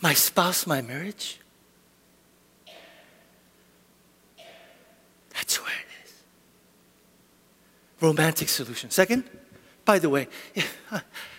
my 0.00 0.14
spouse, 0.14 0.66
my 0.66 0.82
marriage, 0.82 1.40
that's 5.32 5.60
where 5.60 5.72
it 5.72 6.06
is. 6.06 6.12
Romantic 8.00 8.48
solution. 8.48 8.90
Second, 8.90 9.24
by 9.84 9.98
the 9.98 10.08
way, 10.08 10.28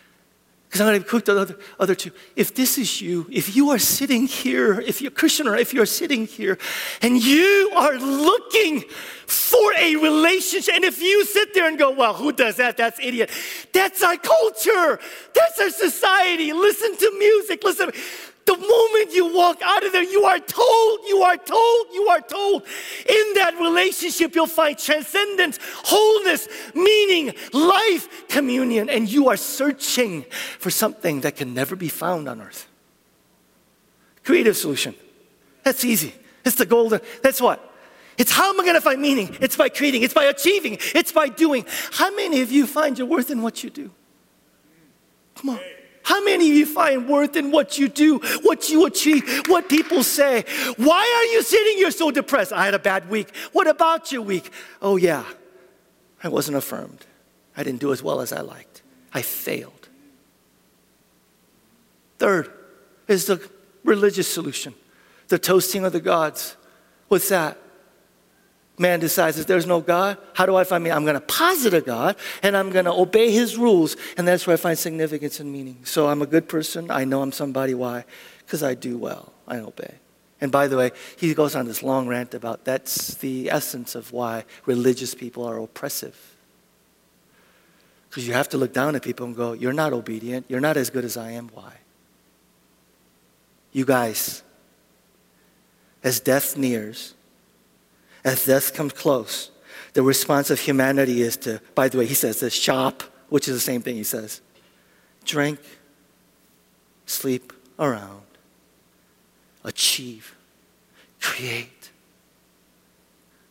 because 0.70 0.82
I'm 0.82 0.88
going 0.88 1.02
to 1.02 1.10
cook 1.10 1.26
the 1.26 1.36
other, 1.36 1.58
other 1.80 1.96
two. 1.96 2.12
If 2.36 2.54
this 2.54 2.78
is 2.78 3.02
you, 3.02 3.26
if 3.32 3.56
you 3.56 3.72
are 3.72 3.80
sitting 3.80 4.28
here, 4.28 4.80
if 4.80 5.02
you're 5.02 5.10
Christian 5.10 5.48
or 5.48 5.58
if 5.58 5.74
you're 5.74 5.88
sitting 5.88 6.28
here 6.28 6.60
and 7.02 7.18
you 7.20 7.72
are 7.76 7.96
looking 7.96 8.82
for 9.26 9.74
a 9.80 9.96
relationship, 9.96 10.76
and 10.76 10.84
if 10.84 11.02
you 11.02 11.26
sit 11.26 11.56
there 11.56 11.68
and 11.68 11.80
go, 11.80 11.90
well, 11.90 12.14
who 12.14 12.32
does 12.32 12.58
that? 12.58 12.78
That's 12.78 13.00
idiot. 13.00 13.32
That's 13.74 14.04
our 14.04 14.16
culture. 14.18 15.00
That's 15.34 15.60
our 15.60 15.72
society. 15.72 16.54
Listen 16.54 16.96
to 16.98 17.18
music. 17.18 17.64
Listen. 17.64 17.92
The 18.50 18.58
moment 18.58 19.14
you 19.14 19.32
walk 19.32 19.62
out 19.62 19.86
of 19.86 19.92
there, 19.92 20.02
you 20.02 20.24
are 20.24 20.40
told, 20.40 21.00
you 21.08 21.22
are 21.22 21.38
told, 21.38 21.86
you 21.94 22.08
are 22.08 22.20
told. 22.20 22.64
In 23.08 23.34
that 23.36 23.54
relationship, 23.60 24.34
you'll 24.34 24.48
find 24.48 24.76
transcendence, 24.76 25.60
wholeness, 25.62 26.48
meaning, 26.74 27.36
life, 27.54 28.28
communion, 28.28 28.90
and 28.90 29.08
you 29.08 29.30
are 29.30 29.38
searching 29.38 30.24
for 30.58 30.72
something 30.72 31.22
that 31.22 31.36
can 31.36 31.54
never 31.54 31.76
be 31.76 31.90
found 31.90 32.28
on 32.28 32.42
earth. 32.42 32.68
Creative 34.24 34.58
solution. 34.58 34.96
That's 35.62 35.86
easy. 35.86 36.16
It's 36.44 36.56
the 36.56 36.66
golden. 36.66 37.02
That's 37.22 37.40
what? 37.40 37.64
It's 38.18 38.32
how 38.32 38.50
am 38.50 38.60
I 38.60 38.64
going 38.64 38.74
to 38.74 38.82
find 38.82 39.00
meaning? 39.00 39.38
It's 39.42 39.58
by 39.58 39.70
creating, 39.70 40.02
it's 40.02 40.16
by 40.16 40.24
achieving, 40.24 40.80
it's 40.96 41.12
by 41.12 41.30
doing. 41.30 41.68
How 41.92 42.10
many 42.16 42.42
of 42.42 42.52
you 42.52 42.66
find 42.66 42.98
your 42.98 43.06
worth 43.06 43.30
in 43.30 43.44
what 43.44 43.64
you 43.64 43.70
do? 43.70 43.92
Come 45.36 45.52
on. 45.52 45.60
How 46.04 46.24
many 46.24 46.50
of 46.50 46.58
you 46.58 46.66
find 46.66 47.08
worth 47.08 47.36
in 47.36 47.52
what 47.52 47.78
you 47.78 47.88
do, 47.88 48.20
what 48.42 48.70
you 48.70 48.86
achieve, 48.86 49.44
what 49.48 49.70
people 49.70 50.04
say? 50.04 50.46
Why 50.78 51.00
are 51.18 51.34
you 51.34 51.44
sitting 51.44 51.78
here 51.78 51.92
so 51.92 52.12
depressed? 52.12 52.52
I 52.54 52.66
had 52.66 52.74
a 52.74 52.80
bad 52.80 53.10
week. 53.10 53.36
What 53.52 53.68
about 53.68 54.12
your 54.12 54.22
week? 54.22 54.52
Oh, 54.82 54.98
yeah, 54.98 55.24
I 56.24 56.30
wasn't 56.30 56.58
affirmed. 56.58 57.06
I 57.56 57.64
didn't 57.64 57.82
do 57.82 57.92
as 57.92 58.02
well 58.02 58.22
as 58.22 58.32
I 58.32 58.42
liked. 58.42 58.82
I 59.14 59.22
failed. 59.22 59.90
Third 62.18 62.52
is 63.08 63.26
the 63.26 63.50
religious 63.84 64.28
solution, 64.28 64.74
the 65.28 65.40
toasting 65.40 65.86
of 65.86 65.94
the 65.94 66.00
gods. 66.00 66.56
What's 67.08 67.30
that? 67.30 67.58
Man 68.80 69.00
decides 69.00 69.38
that 69.38 69.48
there's 69.48 69.66
no 69.66 69.82
God, 69.82 70.18
how 70.34 70.46
do 70.46 70.56
I 70.56 70.64
find 70.64 70.84
meaning? 70.84 70.96
I'm 70.96 71.04
going 71.04 71.16
to 71.16 71.22
posit 71.22 71.74
a 71.74 71.82
God 71.82 72.16
and 72.42 72.56
I'm 72.56 72.72
going 72.72 72.86
to 72.86 72.94
obey 72.94 73.32
his 73.32 73.58
rules, 73.58 73.98
and 74.18 74.28
that's 74.28 74.48
where 74.48 74.54
I 74.54 74.58
find 74.58 74.78
significance 74.78 75.40
and 75.40 75.52
meaning. 75.52 75.80
So 75.84 76.08
I'm 76.08 76.22
a 76.22 76.26
good 76.26 76.48
person. 76.48 76.90
I 76.90 77.04
know 77.04 77.22
I'm 77.22 77.32
somebody. 77.32 77.74
Why? 77.74 78.06
Because 78.40 78.64
I 78.64 78.74
do 78.74 78.98
well, 78.98 79.34
I 79.48 79.58
obey. 79.58 79.96
And 80.42 80.52
by 80.52 80.68
the 80.68 80.78
way, 80.78 80.92
he 81.18 81.34
goes 81.34 81.56
on 81.56 81.66
this 81.66 81.84
long 81.84 82.08
rant 82.08 82.34
about 82.34 82.64
that's 82.64 83.16
the 83.16 83.52
essence 83.52 83.94
of 83.96 84.14
why 84.14 84.46
religious 84.66 85.14
people 85.14 85.44
are 85.44 85.58
oppressive. 85.58 86.18
Because 88.10 88.26
you 88.26 88.34
have 88.34 88.50
to 88.50 88.58
look 88.58 88.74
down 88.74 88.96
at 88.96 89.04
people 89.04 89.26
and 89.26 89.36
go, 89.36 89.54
You're 89.54 89.74
not 89.74 89.94
obedient. 89.94 90.46
You're 90.48 90.62
not 90.62 90.78
as 90.78 90.90
good 90.90 91.04
as 91.04 91.18
I 91.18 91.32
am. 91.32 91.50
Why? 91.50 91.74
You 93.72 93.86
guys, 93.86 94.42
as 96.04 96.20
death 96.20 96.58
nears, 96.58 97.14
As 98.24 98.46
death 98.46 98.74
comes 98.74 98.94
close, 98.94 99.52
the 99.94 100.04
response 100.04 100.50
of 100.50 100.60
humanity 100.60 101.22
is 101.22 101.38
to, 101.38 101.62
by 101.76 101.90
the 101.90 101.98
way, 101.98 102.06
he 102.06 102.14
says 102.14 102.40
this 102.40 102.54
shop, 102.54 103.04
which 103.30 103.48
is 103.48 103.56
the 103.56 103.62
same 103.62 103.82
thing 103.82 103.96
he 103.96 104.04
says 104.04 104.42
drink, 105.26 105.60
sleep 107.06 107.54
around, 107.78 108.24
achieve, 109.64 110.36
create, 111.22 111.92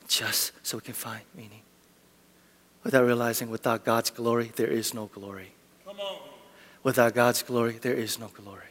just 0.08 0.52
so 0.62 0.78
we 0.78 0.80
can 0.80 0.94
find 0.94 1.22
meaning. 1.36 1.62
Without 2.82 3.04
realizing 3.04 3.50
without 3.50 3.84
God's 3.84 4.10
glory, 4.10 4.50
there 4.56 4.66
is 4.66 4.94
no 4.94 5.06
glory. 5.06 5.52
Come 5.84 6.00
on. 6.00 6.18
Without 6.82 7.14
God's 7.14 7.42
glory, 7.42 7.78
there 7.80 7.94
is 7.94 8.18
no 8.18 8.28
glory. 8.28 8.62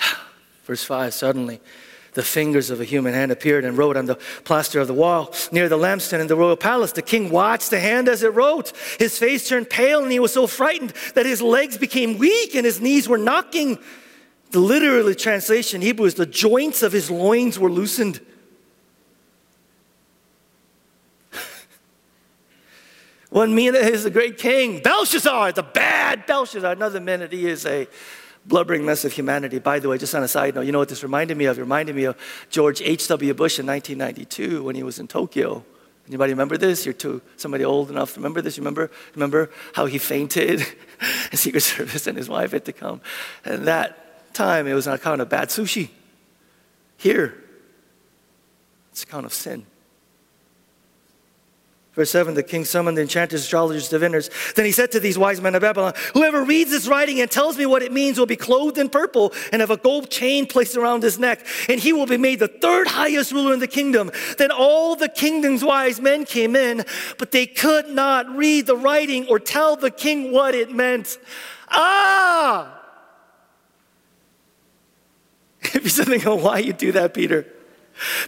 Verse 0.64 0.84
5 0.84 1.12
Suddenly, 1.12 1.60
the 2.18 2.24
fingers 2.24 2.68
of 2.68 2.80
a 2.80 2.84
human 2.84 3.14
hand 3.14 3.30
appeared 3.30 3.64
and 3.64 3.78
wrote 3.78 3.96
on 3.96 4.06
the 4.06 4.16
plaster 4.42 4.80
of 4.80 4.88
the 4.88 4.92
wall 4.92 5.32
near 5.52 5.68
the 5.68 5.78
lampstand 5.78 6.18
in 6.18 6.26
the 6.26 6.34
royal 6.34 6.56
palace. 6.56 6.90
The 6.90 7.00
king 7.00 7.30
watched 7.30 7.70
the 7.70 7.78
hand 7.78 8.08
as 8.08 8.24
it 8.24 8.34
wrote. 8.34 8.72
His 8.98 9.16
face 9.16 9.48
turned 9.48 9.70
pale 9.70 10.02
and 10.02 10.10
he 10.10 10.18
was 10.18 10.32
so 10.32 10.48
frightened 10.48 10.92
that 11.14 11.26
his 11.26 11.40
legs 11.40 11.78
became 11.78 12.18
weak 12.18 12.56
and 12.56 12.66
his 12.66 12.80
knees 12.80 13.08
were 13.08 13.18
knocking. 13.18 13.78
The 14.50 14.58
literally 14.58 15.14
translation 15.14 15.80
Hebrew 15.80 16.06
is 16.06 16.14
the 16.14 16.26
joints 16.26 16.82
of 16.82 16.90
his 16.90 17.08
loins 17.08 17.56
were 17.56 17.70
loosened. 17.70 18.20
One 23.30 23.54
minute 23.54 23.84
he's 23.84 24.06
a 24.06 24.10
great 24.10 24.38
king, 24.38 24.80
Belshazzar, 24.82 25.52
the 25.52 25.62
bad 25.62 26.26
Belshazzar. 26.26 26.72
Another 26.72 26.98
minute 26.98 27.30
he 27.30 27.46
is 27.46 27.64
a 27.64 27.86
blubbering 28.48 28.84
mess 28.84 29.04
of 29.04 29.12
humanity. 29.12 29.58
By 29.58 29.78
the 29.78 29.88
way, 29.88 29.98
just 29.98 30.14
on 30.14 30.22
a 30.22 30.28
side 30.28 30.54
note, 30.54 30.62
you 30.62 30.72
know 30.72 30.78
what 30.78 30.88
this 30.88 31.02
reminded 31.02 31.36
me 31.36 31.44
of? 31.44 31.58
It 31.58 31.60
reminded 31.60 31.94
me 31.94 32.04
of 32.04 32.16
George 32.50 32.80
H.W. 32.80 33.34
Bush 33.34 33.58
in 33.58 33.66
1992 33.66 34.62
when 34.62 34.74
he 34.74 34.82
was 34.82 34.98
in 34.98 35.06
Tokyo. 35.06 35.64
Anybody 36.08 36.32
remember 36.32 36.56
this? 36.56 36.86
You're 36.86 36.94
too 36.94 37.20
somebody 37.36 37.64
old 37.64 37.90
enough 37.90 38.14
to 38.14 38.20
remember 38.20 38.40
this. 38.40 38.56
Remember 38.56 38.90
remember 39.14 39.50
how 39.74 39.84
he 39.84 39.98
fainted? 39.98 40.64
Secret 41.32 41.60
Service 41.60 42.06
and 42.06 42.16
his 42.16 42.30
wife 42.30 42.52
had 42.52 42.64
to 42.64 42.72
come. 42.72 43.02
And 43.44 43.66
that 43.66 44.32
time 44.32 44.66
it 44.66 44.72
was 44.72 44.88
on 44.88 44.94
account 44.94 45.20
of 45.20 45.28
bad 45.28 45.48
sushi. 45.50 45.90
Here, 46.96 47.34
it's 48.90 49.02
account 49.02 49.26
of 49.26 49.34
sin. 49.34 49.66
Verse 51.98 52.12
7 52.12 52.34
The 52.34 52.44
king 52.44 52.64
summoned 52.64 52.96
the 52.96 53.02
enchanters, 53.02 53.42
astrologers, 53.42 53.88
diviners. 53.88 54.30
Then 54.54 54.64
he 54.64 54.70
said 54.70 54.92
to 54.92 55.00
these 55.00 55.18
wise 55.18 55.40
men 55.40 55.56
of 55.56 55.62
Babylon, 55.62 55.94
Whoever 56.14 56.44
reads 56.44 56.70
this 56.70 56.86
writing 56.86 57.20
and 57.20 57.28
tells 57.28 57.58
me 57.58 57.66
what 57.66 57.82
it 57.82 57.90
means 57.90 58.20
will 58.20 58.26
be 58.26 58.36
clothed 58.36 58.78
in 58.78 58.88
purple 58.88 59.32
and 59.52 59.60
have 59.60 59.72
a 59.72 59.76
gold 59.76 60.08
chain 60.08 60.46
placed 60.46 60.76
around 60.76 61.02
his 61.02 61.18
neck, 61.18 61.44
and 61.68 61.80
he 61.80 61.92
will 61.92 62.06
be 62.06 62.16
made 62.16 62.38
the 62.38 62.46
third 62.46 62.86
highest 62.86 63.32
ruler 63.32 63.52
in 63.52 63.58
the 63.58 63.66
kingdom. 63.66 64.12
Then 64.38 64.52
all 64.52 64.94
the 64.94 65.08
kingdom's 65.08 65.64
wise 65.64 66.00
men 66.00 66.24
came 66.24 66.54
in, 66.54 66.84
but 67.18 67.32
they 67.32 67.46
could 67.46 67.88
not 67.88 68.28
read 68.28 68.66
the 68.66 68.76
writing 68.76 69.26
or 69.26 69.40
tell 69.40 69.74
the 69.74 69.90
king 69.90 70.30
what 70.30 70.54
it 70.54 70.70
meant. 70.70 71.18
Ah! 71.68 72.76
If 75.60 75.82
you're 75.82 75.88
sitting 75.88 76.20
why 76.20 76.58
you 76.58 76.72
do 76.72 76.92
that, 76.92 77.12
Peter? 77.12 77.57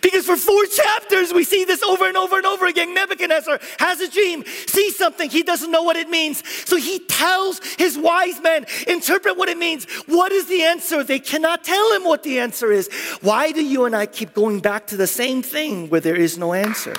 Because 0.02 0.26
for 0.26 0.36
four 0.36 0.64
chapters, 0.66 1.32
we 1.32 1.44
see 1.44 1.64
this 1.64 1.82
over 1.82 2.06
and 2.06 2.16
over 2.16 2.36
and 2.36 2.46
over 2.46 2.66
again. 2.66 2.94
Nebuchadnezzar 2.94 3.60
has 3.78 4.00
a 4.00 4.10
dream, 4.10 4.44
sees 4.66 4.96
something, 4.96 5.30
he 5.30 5.42
doesn't 5.42 5.70
know 5.70 5.82
what 5.82 5.96
it 5.96 6.08
means. 6.08 6.42
So 6.68 6.76
he 6.76 7.00
tells 7.00 7.60
his 7.76 7.96
wise 7.98 8.40
men, 8.40 8.66
interpret 8.86 9.36
what 9.36 9.48
it 9.48 9.58
means. 9.58 9.84
What 10.06 10.32
is 10.32 10.46
the 10.46 10.62
answer? 10.62 11.04
They 11.04 11.18
cannot 11.18 11.64
tell 11.64 11.92
him 11.92 12.04
what 12.04 12.22
the 12.22 12.38
answer 12.40 12.72
is. 12.72 12.88
Why 13.20 13.52
do 13.52 13.64
you 13.64 13.84
and 13.84 13.94
I 13.94 14.06
keep 14.06 14.34
going 14.34 14.60
back 14.60 14.86
to 14.88 14.96
the 14.96 15.06
same 15.06 15.42
thing 15.42 15.88
where 15.88 16.00
there 16.00 16.16
is 16.16 16.38
no 16.38 16.52
answer? 16.52 16.94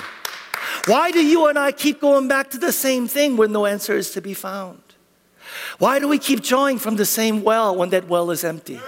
Why 0.85 1.11
do 1.11 1.23
you 1.23 1.47
and 1.47 1.59
I 1.59 1.71
keep 1.71 2.01
going 2.01 2.27
back 2.27 2.49
to 2.51 2.57
the 2.57 2.71
same 2.71 3.07
thing 3.07 3.37
where 3.37 3.47
no 3.47 3.65
answer 3.65 3.93
is 3.93 4.11
to 4.11 4.21
be 4.21 4.33
found? 4.33 4.81
Why 5.77 5.99
do 5.99 6.07
we 6.07 6.17
keep 6.17 6.41
drawing 6.41 6.79
from 6.79 6.95
the 6.95 7.05
same 7.05 7.43
well 7.43 7.75
when 7.75 7.89
that 7.89 8.07
well 8.07 8.31
is 8.31 8.43
empty? 8.43 8.79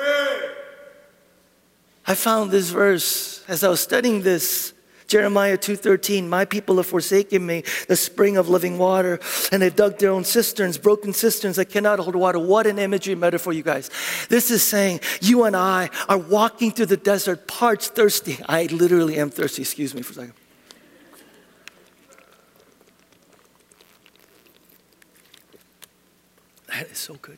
I 2.05 2.15
found 2.15 2.51
this 2.51 2.69
verse 2.69 3.43
as 3.47 3.63
I 3.63 3.69
was 3.69 3.79
studying 3.79 4.21
this. 4.21 4.73
Jeremiah 5.07 5.57
2:13 5.57 6.27
My 6.27 6.43
people 6.43 6.77
have 6.77 6.87
forsaken 6.87 7.45
me 7.45 7.63
the 7.87 7.95
spring 7.95 8.35
of 8.35 8.49
living 8.49 8.77
water 8.77 9.19
and 9.51 9.61
they've 9.61 9.75
dug 9.75 9.99
their 9.99 10.11
own 10.11 10.23
cisterns 10.23 10.77
broken 10.77 11.13
cisterns. 11.13 11.57
That 11.57 11.65
cannot 11.65 11.99
hold 11.99 12.15
water. 12.15 12.39
What 12.39 12.67
an 12.67 12.79
imagery 12.79 13.15
metaphor 13.15 13.53
you 13.53 13.63
guys. 13.63 13.89
This 14.29 14.49
is 14.49 14.63
saying 14.63 15.01
you 15.21 15.43
and 15.43 15.55
I 15.55 15.89
are 16.09 16.17
walking 16.17 16.71
through 16.71 16.87
the 16.87 16.97
desert 16.97 17.47
parched 17.47 17.89
thirsty. 17.89 18.39
I 18.47 18.65
literally 18.65 19.17
am 19.17 19.29
thirsty. 19.29 19.61
Excuse 19.61 19.93
me 19.93 20.01
for 20.01 20.11
a 20.11 20.15
second. 20.15 20.33
That 26.67 26.87
is 26.89 26.97
so 26.97 27.15
good. 27.15 27.37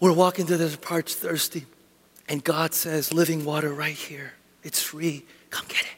We're 0.00 0.12
walking 0.12 0.46
through 0.46 0.56
the 0.56 0.64
desert 0.64 0.80
parched 0.80 1.16
thirsty 1.16 1.66
and 2.28 2.42
God 2.42 2.74
says, 2.74 3.12
living 3.12 3.44
water 3.44 3.72
right 3.72 3.94
here. 3.94 4.32
It's 4.62 4.82
free. 4.82 5.24
Come 5.50 5.66
get 5.68 5.82
it. 5.82 5.96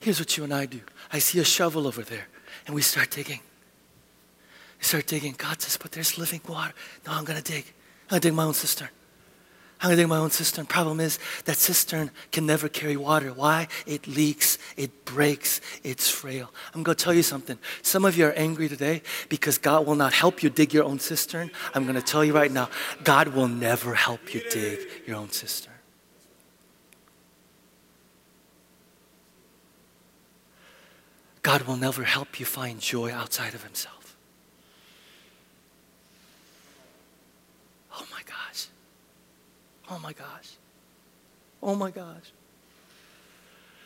Here's 0.00 0.18
what 0.18 0.36
you 0.36 0.44
and 0.44 0.52
I 0.52 0.66
do 0.66 0.80
I 1.12 1.18
see 1.18 1.38
a 1.38 1.44
shovel 1.44 1.86
over 1.86 2.02
there, 2.02 2.28
and 2.66 2.74
we 2.74 2.82
start 2.82 3.10
digging. 3.10 3.40
We 4.78 4.84
start 4.84 5.06
digging. 5.06 5.34
God 5.36 5.60
says, 5.60 5.76
but 5.76 5.92
there's 5.92 6.18
living 6.18 6.40
water. 6.48 6.72
No, 7.06 7.12
I'm 7.12 7.24
going 7.24 7.40
to 7.40 7.44
dig. 7.44 7.64
I'm 8.04 8.10
going 8.10 8.20
to 8.22 8.28
dig 8.28 8.34
my 8.34 8.44
own 8.44 8.54
cistern. 8.54 8.88
I'm 9.80 9.88
going 9.88 9.96
to 9.96 10.02
dig 10.02 10.08
my 10.08 10.18
own 10.18 10.30
cistern. 10.30 10.66
Problem 10.66 11.00
is, 11.00 11.18
that 11.46 11.56
cistern 11.56 12.10
can 12.32 12.44
never 12.44 12.68
carry 12.68 12.98
water. 12.98 13.32
Why? 13.32 13.66
It 13.86 14.06
leaks, 14.06 14.58
it 14.76 15.06
breaks, 15.06 15.62
it's 15.82 16.10
frail. 16.10 16.52
I'm 16.74 16.82
going 16.82 16.96
to 16.96 17.02
tell 17.02 17.14
you 17.14 17.22
something. 17.22 17.58
Some 17.80 18.04
of 18.04 18.14
you 18.14 18.26
are 18.26 18.32
angry 18.32 18.68
today 18.68 19.00
because 19.30 19.56
God 19.56 19.86
will 19.86 19.94
not 19.94 20.12
help 20.12 20.42
you 20.42 20.50
dig 20.50 20.74
your 20.74 20.84
own 20.84 20.98
cistern. 20.98 21.50
I'm 21.74 21.84
going 21.84 21.94
to 21.94 22.02
tell 22.02 22.22
you 22.22 22.34
right 22.34 22.52
now 22.52 22.68
God 23.04 23.28
will 23.28 23.48
never 23.48 23.94
help 23.94 24.34
you 24.34 24.42
dig 24.50 24.80
your 25.06 25.16
own 25.16 25.30
cistern. 25.30 25.72
God 31.40 31.62
will 31.62 31.76
never 31.76 32.04
help 32.04 32.38
you 32.38 32.44
find 32.44 32.80
joy 32.80 33.10
outside 33.12 33.54
of 33.54 33.64
Himself. 33.64 33.99
Oh 39.90 39.98
my 39.98 40.12
gosh. 40.12 40.52
Oh 41.62 41.74
my 41.74 41.90
gosh. 41.90 42.32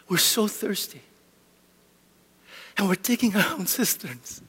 We're 0.09 0.19
so 0.19 0.47
thirsty. 0.47 1.01
And 2.77 2.89
we're 2.89 2.97
digging 2.97 3.35
our 3.35 3.55
own 3.55 3.67
cisterns. 3.67 4.43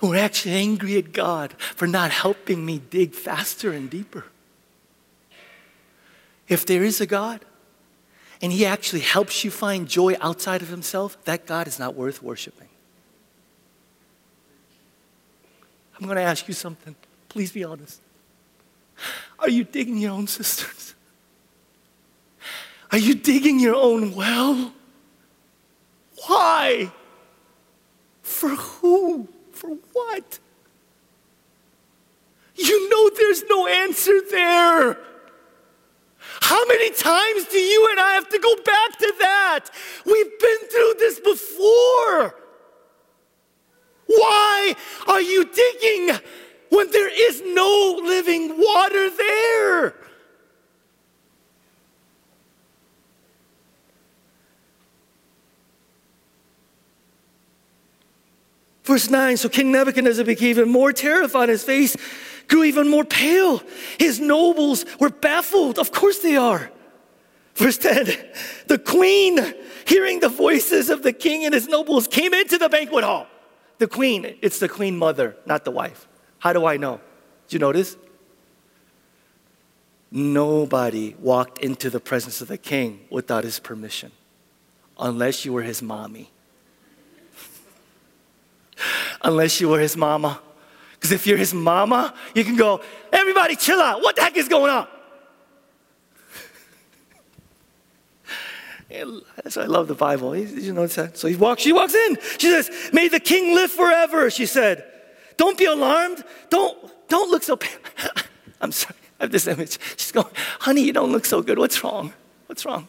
We're 0.00 0.16
actually 0.16 0.54
angry 0.54 0.96
at 0.96 1.12
God 1.12 1.52
for 1.58 1.86
not 1.86 2.10
helping 2.10 2.64
me 2.64 2.80
dig 2.90 3.14
faster 3.14 3.72
and 3.72 3.90
deeper. 3.90 4.24
If 6.48 6.64
there 6.64 6.82
is 6.82 7.00
a 7.00 7.06
God, 7.06 7.44
and 8.40 8.50
He 8.50 8.64
actually 8.64 9.00
helps 9.00 9.44
you 9.44 9.50
find 9.50 9.86
joy 9.86 10.16
outside 10.20 10.62
of 10.62 10.68
Himself, 10.68 11.22
that 11.24 11.44
God 11.44 11.68
is 11.68 11.78
not 11.78 11.94
worth 11.94 12.22
worshiping. 12.22 12.68
I'm 16.00 16.06
going 16.06 16.16
to 16.16 16.22
ask 16.22 16.48
you 16.48 16.54
something. 16.54 16.94
Please 17.28 17.52
be 17.52 17.64
honest. 17.64 18.00
Are 19.38 19.48
you 19.48 19.64
digging 19.64 19.98
your 19.98 20.12
own 20.12 20.26
cisterns? 20.26 20.94
Are 22.90 22.98
you 22.98 23.14
digging 23.14 23.60
your 23.60 23.74
own 23.74 24.14
well? 24.14 24.72
Why? 26.26 26.90
For 28.22 28.48
who? 28.48 29.28
For 29.52 29.70
what? 29.92 30.38
You 32.54 32.90
know 32.90 33.10
there's 33.16 33.44
no 33.48 33.66
answer 33.66 34.20
there. 34.30 34.98
How 36.40 36.66
many 36.66 36.90
times 36.90 37.44
do 37.44 37.58
you 37.58 37.88
and 37.90 38.00
I 38.00 38.14
have 38.14 38.28
to 38.30 38.38
go 38.38 38.54
back 38.56 38.98
to 38.98 39.14
that? 39.20 39.70
We've 40.04 40.38
been 40.38 40.58
through 40.70 40.94
this 40.98 41.20
before. 41.20 42.34
Why 44.06 44.74
are 45.06 45.20
you 45.20 45.44
digging 45.44 46.18
when 46.70 46.90
there 46.90 47.10
is 47.10 47.42
no 47.44 48.00
living 48.02 48.58
water 48.58 49.10
there? 49.10 49.94
Verse 58.88 59.10
9 59.10 59.36
So 59.36 59.50
King 59.50 59.70
Nebuchadnezzar 59.70 60.24
became 60.24 60.48
even 60.48 60.70
more 60.70 60.94
terrified. 60.94 61.50
His 61.50 61.62
face 61.62 61.94
grew 62.48 62.64
even 62.64 62.88
more 62.88 63.04
pale. 63.04 63.62
His 63.98 64.18
nobles 64.18 64.86
were 64.98 65.10
baffled. 65.10 65.78
Of 65.78 65.92
course 65.92 66.20
they 66.20 66.36
are. 66.36 66.70
Verse 67.54 67.76
10 67.76 68.06
The 68.66 68.78
queen, 68.78 69.54
hearing 69.86 70.20
the 70.20 70.30
voices 70.30 70.88
of 70.88 71.02
the 71.02 71.12
king 71.12 71.44
and 71.44 71.52
his 71.52 71.68
nobles, 71.68 72.08
came 72.08 72.32
into 72.32 72.56
the 72.56 72.70
banquet 72.70 73.04
hall. 73.04 73.26
The 73.76 73.88
queen, 73.88 74.38
it's 74.40 74.58
the 74.58 74.70
queen 74.70 74.96
mother, 74.96 75.36
not 75.44 75.66
the 75.66 75.70
wife. 75.70 76.08
How 76.38 76.54
do 76.54 76.64
I 76.64 76.78
know? 76.78 76.98
Did 77.46 77.52
you 77.52 77.58
notice? 77.58 77.94
Nobody 80.10 81.14
walked 81.20 81.58
into 81.58 81.90
the 81.90 82.00
presence 82.00 82.40
of 82.40 82.48
the 82.48 82.56
king 82.56 83.00
without 83.10 83.44
his 83.44 83.60
permission, 83.60 84.12
unless 84.98 85.44
you 85.44 85.52
were 85.52 85.62
his 85.62 85.82
mommy. 85.82 86.30
Unless 89.22 89.60
you 89.60 89.68
were 89.68 89.80
his 89.80 89.96
mama. 89.96 90.40
Because 90.92 91.12
if 91.12 91.26
you're 91.26 91.36
his 91.36 91.54
mama, 91.54 92.14
you 92.34 92.44
can 92.44 92.56
go, 92.56 92.80
everybody 93.12 93.56
chill 93.56 93.80
out. 93.80 94.02
What 94.02 94.16
the 94.16 94.22
heck 94.22 94.36
is 94.36 94.48
going 94.48 94.70
on? 94.70 94.88
That's 99.36 99.56
why 99.56 99.62
I 99.62 99.66
love 99.66 99.86
the 99.86 99.94
Bible. 99.94 100.34
You 100.36 100.72
notice 100.72 100.96
that? 100.96 101.16
So 101.16 101.28
he 101.28 101.36
walks, 101.36 101.62
she 101.62 101.72
walks 101.72 101.94
in. 101.94 102.18
She 102.38 102.50
says, 102.50 102.70
May 102.92 103.08
the 103.08 103.20
king 103.20 103.54
live 103.54 103.70
forever, 103.70 104.28
she 104.30 104.46
said. 104.46 104.84
Don't 105.36 105.56
be 105.56 105.66
alarmed. 105.66 106.24
Don't, 106.50 106.76
don't 107.08 107.30
look 107.30 107.44
so 107.44 107.56
pale. 107.56 107.78
I'm 108.60 108.72
sorry. 108.72 108.96
I 109.20 109.24
have 109.24 109.32
this 109.32 109.46
image. 109.46 109.78
She's 109.96 110.12
going, 110.12 110.26
honey, 110.60 110.82
you 110.82 110.92
don't 110.92 111.10
look 111.10 111.24
so 111.24 111.42
good. 111.42 111.58
What's 111.58 111.82
wrong? 111.82 112.12
What's 112.46 112.64
wrong? 112.64 112.88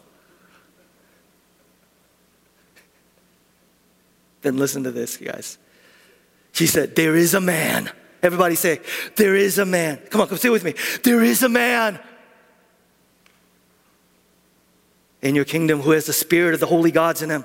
Then 4.42 4.56
listen 4.56 4.84
to 4.84 4.90
this, 4.90 5.20
you 5.20 5.28
guys. 5.28 5.58
She 6.52 6.66
said, 6.66 6.96
There 6.96 7.16
is 7.16 7.34
a 7.34 7.40
man. 7.40 7.90
Everybody 8.22 8.54
say, 8.54 8.80
There 9.16 9.34
is 9.34 9.58
a 9.58 9.64
man. 9.64 9.98
Come 10.10 10.20
on, 10.20 10.28
come 10.28 10.38
sit 10.38 10.52
with 10.52 10.64
me. 10.64 10.74
There 11.02 11.22
is 11.22 11.42
a 11.42 11.48
man 11.48 11.98
in 15.22 15.34
your 15.34 15.44
kingdom 15.44 15.80
who 15.80 15.92
has 15.92 16.06
the 16.06 16.12
spirit 16.12 16.54
of 16.54 16.60
the 16.60 16.66
holy 16.66 16.90
gods 16.90 17.22
in 17.22 17.30
him. 17.30 17.44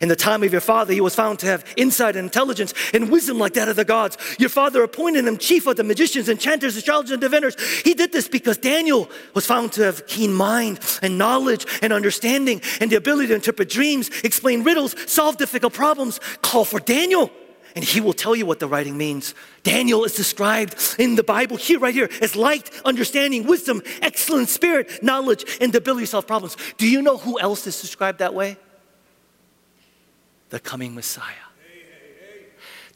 In 0.00 0.08
the 0.08 0.16
time 0.16 0.44
of 0.44 0.52
your 0.52 0.60
father, 0.60 0.92
he 0.92 1.00
was 1.00 1.16
found 1.16 1.40
to 1.40 1.46
have 1.46 1.64
insight 1.76 2.14
and 2.14 2.24
intelligence 2.24 2.72
and 2.94 3.10
wisdom 3.10 3.38
like 3.38 3.54
that 3.54 3.68
of 3.68 3.74
the 3.74 3.84
gods. 3.84 4.16
Your 4.38 4.48
father 4.48 4.84
appointed 4.84 5.26
him 5.26 5.38
chief 5.38 5.66
of 5.66 5.76
the 5.76 5.82
magicians, 5.82 6.28
enchanters, 6.28 6.76
astrologers, 6.76 7.10
and 7.10 7.20
diviners. 7.20 7.56
He 7.80 7.94
did 7.94 8.12
this 8.12 8.28
because 8.28 8.58
Daniel 8.58 9.10
was 9.34 9.44
found 9.44 9.72
to 9.72 9.82
have 9.82 10.06
keen 10.06 10.32
mind 10.32 10.78
and 11.02 11.18
knowledge 11.18 11.66
and 11.82 11.92
understanding 11.92 12.62
and 12.80 12.92
the 12.92 12.96
ability 12.96 13.28
to 13.28 13.34
interpret 13.34 13.68
dreams, 13.68 14.08
explain 14.22 14.62
riddles, 14.62 14.94
solve 15.10 15.36
difficult 15.36 15.72
problems. 15.72 16.20
Call 16.42 16.64
for 16.64 16.78
Daniel 16.78 17.32
and 17.78 17.86
he 17.86 18.00
will 18.00 18.12
tell 18.12 18.34
you 18.34 18.44
what 18.44 18.58
the 18.58 18.66
writing 18.66 18.98
means. 18.98 19.36
Daniel 19.62 20.02
is 20.02 20.16
described 20.16 20.74
in 20.98 21.14
the 21.14 21.22
Bible 21.22 21.56
here, 21.56 21.78
right 21.78 21.94
here, 21.94 22.08
as 22.20 22.34
light, 22.34 22.68
understanding, 22.84 23.46
wisdom, 23.46 23.82
excellent 24.02 24.48
spirit, 24.48 25.00
knowledge, 25.00 25.44
and 25.60 25.72
the 25.72 25.78
ability 25.78 26.02
to 26.02 26.08
solve 26.08 26.26
problems. 26.26 26.56
Do 26.76 26.88
you 26.88 27.00
know 27.02 27.18
who 27.18 27.38
else 27.38 27.68
is 27.68 27.80
described 27.80 28.18
that 28.18 28.34
way? 28.34 28.56
The 30.48 30.58
coming 30.58 30.92
Messiah. 30.92 31.46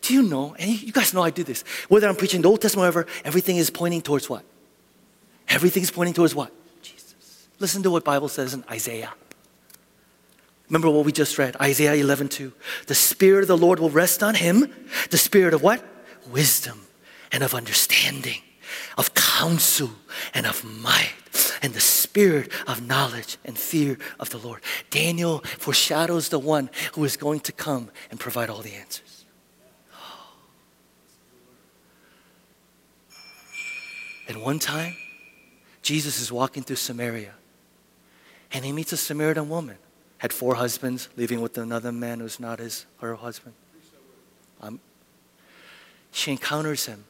Do 0.00 0.14
you 0.14 0.24
know, 0.24 0.56
and 0.58 0.68
you 0.68 0.90
guys 0.90 1.14
know 1.14 1.22
I 1.22 1.30
do 1.30 1.44
this, 1.44 1.62
whether 1.88 2.08
I'm 2.08 2.16
preaching 2.16 2.42
the 2.42 2.48
Old 2.48 2.60
Testament 2.60 2.96
or 2.96 3.06
everything 3.24 3.58
is 3.58 3.70
pointing 3.70 4.02
towards 4.02 4.28
what? 4.28 4.42
Everything's 5.46 5.92
pointing 5.92 6.14
towards 6.14 6.34
what? 6.34 6.50
Jesus. 6.82 7.46
Listen 7.60 7.84
to 7.84 7.90
what 7.92 8.02
Bible 8.02 8.28
says 8.28 8.52
in 8.52 8.64
Isaiah. 8.68 9.12
Remember 10.72 10.88
what 10.88 11.04
we 11.04 11.12
just 11.12 11.36
read, 11.36 11.54
Isaiah 11.60 11.92
11, 11.92 12.30
2. 12.30 12.50
The 12.86 12.94
Spirit 12.94 13.42
of 13.42 13.48
the 13.48 13.58
Lord 13.58 13.78
will 13.78 13.90
rest 13.90 14.22
on 14.22 14.34
him. 14.34 14.72
The 15.10 15.18
Spirit 15.18 15.52
of 15.52 15.62
what? 15.62 15.84
Wisdom 16.30 16.86
and 17.30 17.42
of 17.42 17.54
understanding, 17.54 18.40
of 18.96 19.12
counsel 19.12 19.90
and 20.32 20.46
of 20.46 20.64
might, 20.64 21.12
and 21.60 21.74
the 21.74 21.80
Spirit 21.80 22.50
of 22.66 22.88
knowledge 22.88 23.36
and 23.44 23.58
fear 23.58 23.98
of 24.18 24.30
the 24.30 24.38
Lord. 24.38 24.62
Daniel 24.88 25.40
foreshadows 25.40 26.30
the 26.30 26.38
one 26.38 26.70
who 26.94 27.04
is 27.04 27.18
going 27.18 27.40
to 27.40 27.52
come 27.52 27.90
and 28.10 28.18
provide 28.18 28.48
all 28.48 28.62
the 28.62 28.72
answers. 28.72 29.26
And 34.26 34.40
one 34.40 34.58
time, 34.58 34.96
Jesus 35.82 36.18
is 36.18 36.32
walking 36.32 36.62
through 36.62 36.76
Samaria 36.76 37.34
and 38.52 38.64
he 38.64 38.72
meets 38.72 38.92
a 38.92 38.96
Samaritan 38.96 39.50
woman 39.50 39.76
had 40.22 40.32
four 40.32 40.54
husbands, 40.54 41.08
living 41.16 41.40
with 41.40 41.58
another 41.58 41.90
man 41.90 42.20
who's 42.20 42.38
not 42.38 42.60
his 42.60 42.86
her 43.00 43.16
husband. 43.16 43.56
Um, 44.60 44.78
she 46.12 46.30
encounters 46.30 46.86
him. 46.86 47.06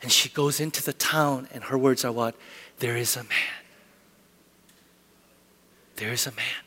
And 0.00 0.12
she 0.12 0.28
goes 0.28 0.60
into 0.60 0.84
the 0.84 0.92
town, 0.92 1.48
and 1.52 1.64
her 1.64 1.76
words 1.76 2.04
are 2.04 2.12
what? 2.12 2.36
There 2.78 2.96
is 2.96 3.16
a 3.16 3.24
man. 3.24 3.64
There 5.96 6.12
is 6.12 6.28
a 6.28 6.30
man. 6.30 6.62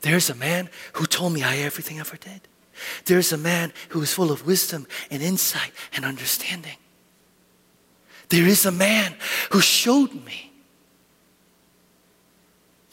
There's 0.00 0.30
a 0.30 0.34
man 0.34 0.70
who 0.94 1.04
told 1.04 1.34
me 1.34 1.42
I 1.42 1.58
everything 1.58 1.98
I 1.98 2.00
ever 2.00 2.16
did. 2.16 2.40
There's 3.04 3.30
a 3.30 3.36
man 3.36 3.74
who 3.90 4.00
is 4.00 4.14
full 4.14 4.32
of 4.32 4.46
wisdom 4.46 4.86
and 5.10 5.22
insight 5.22 5.72
and 5.92 6.06
understanding. 6.06 6.78
There 8.30 8.46
is 8.46 8.64
a 8.64 8.72
man 8.72 9.16
who 9.50 9.60
showed 9.60 10.14
me 10.14 10.53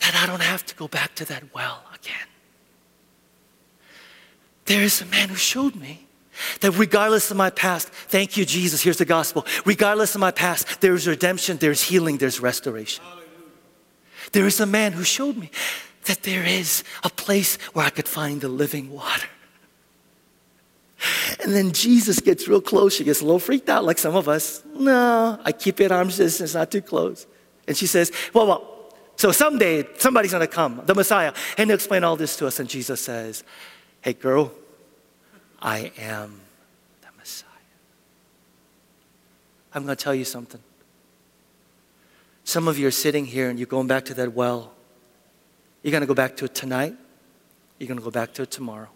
that 0.02 0.16
I 0.16 0.26
don't 0.26 0.42
have 0.42 0.66
to 0.66 0.76
go 0.76 0.88
back 0.88 1.16
to 1.16 1.26
that 1.26 1.44
well 1.54 1.84
again. 1.96 2.28
There 4.66 4.82
is 4.82 5.02
a 5.02 5.06
man 5.06 5.30
who 5.30 5.36
showed 5.36 5.76
me 5.76 6.08
that 6.62 6.72
regardless 6.72 7.30
of 7.32 7.38
my 7.38 7.50
past, 7.50 7.90
thank 7.90 8.38
you, 8.38 8.46
Jesus, 8.46 8.82
here's 8.82 8.98
the 8.98 9.06
gospel. 9.06 9.46
Regardless 9.66 10.16
of 10.16 10.22
my 10.22 10.32
past, 10.32 10.82
there 10.82 10.94
is 10.94 11.08
redemption, 11.08 11.58
there's 11.58 11.82
healing, 11.82 12.18
there's 12.18 12.40
restoration. 12.40 13.04
There 14.32 14.46
is 14.46 14.60
a 14.60 14.66
man 14.66 14.94
who 14.94 15.04
showed 15.04 15.38
me 15.38 15.52
that 16.06 16.24
there 16.24 16.44
is 16.44 16.84
a 17.04 17.10
place 17.10 17.58
where 17.74 17.86
I 17.86 17.90
could 17.90 18.08
find 18.08 18.42
the 18.42 18.48
living 18.48 18.92
water. 18.92 19.28
And 21.44 21.54
then 21.54 21.72
Jesus 21.72 22.20
gets 22.20 22.48
real 22.48 22.62
close. 22.62 22.96
She 22.96 23.04
gets 23.04 23.22
a 23.22 23.26
little 23.26 23.40
freaked 23.40 23.70
out, 23.70 23.84
like 23.84 23.98
some 23.98 24.16
of 24.16 24.30
us. 24.30 24.64
No, 24.76 25.40
I 25.44 25.52
keep 25.52 25.82
it 25.82 25.92
arm's 25.92 26.18
distance, 26.18 26.54
not 26.54 26.72
too 26.72 26.82
close. 26.82 27.26
And 27.68 27.76
she 27.76 27.88
says, 27.88 28.12
Well, 28.34 28.48
well, 28.48 28.71
so 29.22 29.32
someday 29.32 29.86
somebody's 30.00 30.32
going 30.32 30.42
to 30.42 30.48
come, 30.48 30.82
the 30.84 30.96
Messiah, 30.96 31.32
and 31.56 31.70
explain 31.70 32.04
all 32.04 32.16
this 32.16 32.36
to 32.38 32.48
us. 32.48 32.60
And 32.60 32.68
Jesus 32.68 33.02
says, 33.02 33.44
Hey, 34.02 34.14
girl, 34.14 34.52
I 35.62 35.92
am 36.00 36.42
the 37.02 37.10
Messiah. 37.20 37.48
I'm 39.76 39.86
going 39.86 39.96
to 39.96 40.04
tell 40.04 40.16
you 40.16 40.26
something. 40.26 40.60
Some 42.46 42.68
of 42.68 42.80
you 42.80 42.88
are 42.88 42.98
sitting 43.06 43.28
here 43.28 43.48
and 43.48 43.60
you're 43.60 43.68
going 43.68 43.86
back 43.86 44.06
to 44.06 44.16
that 44.16 44.34
well. 44.34 44.74
You're 45.84 45.92
going 45.92 46.02
to 46.02 46.08
go 46.08 46.16
back 46.16 46.36
to 46.38 46.46
it 46.46 46.56
tonight. 46.56 46.96
You're 47.78 47.90
going 47.90 48.00
to 48.00 48.04
go 48.04 48.10
back 48.10 48.34
to 48.34 48.42
it 48.42 48.50
tomorrow. 48.50 48.90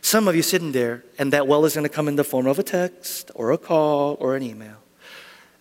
Some 0.00 0.26
of 0.26 0.34
you 0.34 0.42
sitting 0.42 0.72
there, 0.72 1.04
and 1.16 1.32
that 1.32 1.46
well 1.46 1.64
is 1.64 1.74
going 1.74 1.86
to 1.86 1.94
come 1.94 2.08
in 2.08 2.16
the 2.16 2.24
form 2.24 2.48
of 2.48 2.58
a 2.58 2.64
text 2.64 3.30
or 3.36 3.52
a 3.52 3.58
call 3.58 4.16
or 4.18 4.34
an 4.34 4.42
email. 4.42 4.78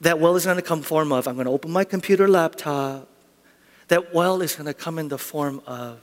That 0.01 0.19
well 0.19 0.35
is 0.35 0.45
going 0.45 0.57
to 0.57 0.63
come 0.63 0.81
form 0.81 1.11
of 1.11 1.27
I'm 1.27 1.35
going 1.35 1.45
to 1.45 1.51
open 1.51 1.69
my 1.69 1.83
computer 1.83 2.27
laptop 2.27 3.11
that 3.87 4.13
well 4.13 4.41
is 4.41 4.55
going 4.55 4.65
to 4.65 4.73
come 4.73 4.97
in 4.97 5.09
the 5.09 5.17
form 5.17 5.61
of 5.67 5.99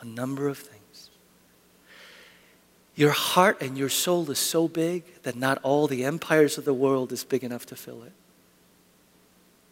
a 0.00 0.04
number 0.04 0.48
of 0.48 0.58
things. 0.58 1.10
Your 2.94 3.10
heart 3.10 3.62
and 3.62 3.78
your 3.78 3.88
soul 3.88 4.30
is 4.30 4.38
so 4.38 4.66
big 4.66 5.04
that 5.22 5.36
not 5.36 5.58
all 5.62 5.86
the 5.86 6.04
empires 6.04 6.58
of 6.58 6.64
the 6.64 6.74
world 6.74 7.12
is 7.12 7.24
big 7.24 7.44
enough 7.44 7.66
to 7.66 7.76
fill 7.76 8.02
it. 8.02 8.12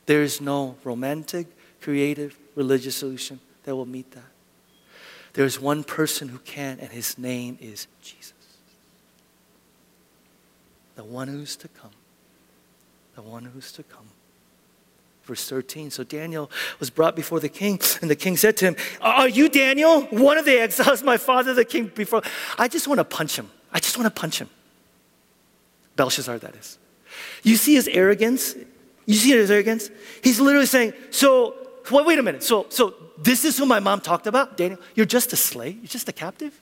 There 0.07 0.22
is 0.22 0.40
no 0.40 0.76
romantic, 0.85 1.48
creative, 1.81 2.37
religious 2.55 2.96
solution 2.96 3.40
that 3.64 3.74
will 3.74 3.87
meet 3.87 4.12
that. 4.12 4.22
There 5.33 5.44
is 5.44 5.61
one 5.61 5.85
person 5.85 6.29
who 6.29 6.38
can, 6.38 6.79
and 6.81 6.90
his 6.90 7.18
name 7.18 7.59
is 7.61 7.88
Jesus. 8.00 8.33
The 10.94 11.05
one 11.05 11.29
who's 11.29 11.57
to 11.57 11.68
come. 11.68 11.90
The 13.16 13.22
one 13.22 13.44
who's 13.44 13.72
to 13.72 13.83
come. 13.83 14.07
Verse 15.26 15.48
13. 15.48 15.90
So 15.90 16.04
Daniel 16.04 16.48
was 16.78 16.88
brought 16.88 17.16
before 17.16 17.40
the 17.40 17.48
king, 17.48 17.80
and 18.00 18.08
the 18.08 18.14
king 18.14 18.36
said 18.36 18.56
to 18.58 18.66
him, 18.66 18.76
Are 19.00 19.28
you 19.28 19.48
Daniel, 19.48 20.02
one 20.02 20.38
of 20.38 20.44
the 20.44 20.56
exiles 20.58 21.02
my 21.02 21.16
father, 21.16 21.52
the 21.52 21.64
king, 21.64 21.88
before? 21.88 22.22
I 22.56 22.68
just 22.68 22.86
want 22.86 22.98
to 22.98 23.04
punch 23.04 23.36
him. 23.36 23.50
I 23.72 23.80
just 23.80 23.98
want 23.98 24.06
to 24.14 24.20
punch 24.20 24.38
him. 24.38 24.48
Belshazzar, 25.96 26.38
that 26.38 26.54
is. 26.54 26.78
You 27.42 27.56
see 27.56 27.74
his 27.74 27.88
arrogance? 27.88 28.54
You 29.04 29.14
see 29.14 29.30
his 29.30 29.50
arrogance? 29.50 29.90
He's 30.22 30.38
literally 30.38 30.66
saying, 30.66 30.92
So, 31.10 31.56
wait, 31.90 32.06
wait 32.06 32.18
a 32.20 32.22
minute. 32.22 32.44
So, 32.44 32.66
so 32.68 32.94
this 33.18 33.44
is 33.44 33.58
who 33.58 33.66
my 33.66 33.80
mom 33.80 34.00
talked 34.00 34.28
about? 34.28 34.56
Daniel, 34.56 34.78
you're 34.94 35.06
just 35.06 35.32
a 35.32 35.36
slave? 35.36 35.76
You're 35.76 35.86
just 35.86 36.08
a 36.08 36.12
captive? 36.12 36.60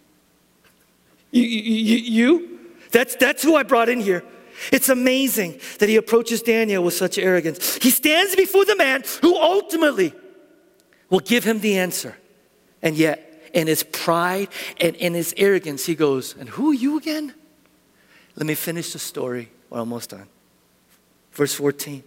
You? 1.33 1.43
you, 1.43 1.97
you? 1.99 2.61
That's, 2.93 3.15
that's 3.17 3.43
who 3.43 3.57
I 3.57 3.63
brought 3.63 3.91
in 3.91 4.01
here. 4.01 4.25
It's 4.73 4.89
amazing 4.89 5.61
that 5.79 5.89
he 5.89 5.97
approaches 5.97 6.43
Daniel 6.43 6.83
with 6.83 6.95
such 6.95 7.19
arrogance. 7.19 7.77
He 7.77 7.91
stands 7.91 8.37
before 8.37 8.65
the 8.65 8.77
man 8.77 9.03
who 9.23 9.37
ultimately 9.37 10.13
will 11.11 11.21
give 11.21 11.45
him 11.45 11.61
the 11.61 11.79
answer. 11.79 12.17
And 12.83 12.97
yet, 12.97 13.51
in 13.53 13.67
his 13.67 13.83
pride 13.83 14.49
and 14.81 14.97
in 14.97 15.15
his 15.15 15.33
arrogance, 15.37 15.87
he 15.87 15.95
goes, 15.95 16.35
And 16.37 16.49
who 16.49 16.71
are 16.71 16.75
you 16.75 16.99
again? 16.99 17.35
Let 18.37 18.47
me 18.47 18.55
finish 18.55 18.93
the 18.93 18.99
story. 18.99 19.51
We're 19.71 19.79
almost 19.79 20.11
done. 20.11 20.27
Verse 21.33 21.55
14. 21.55 22.03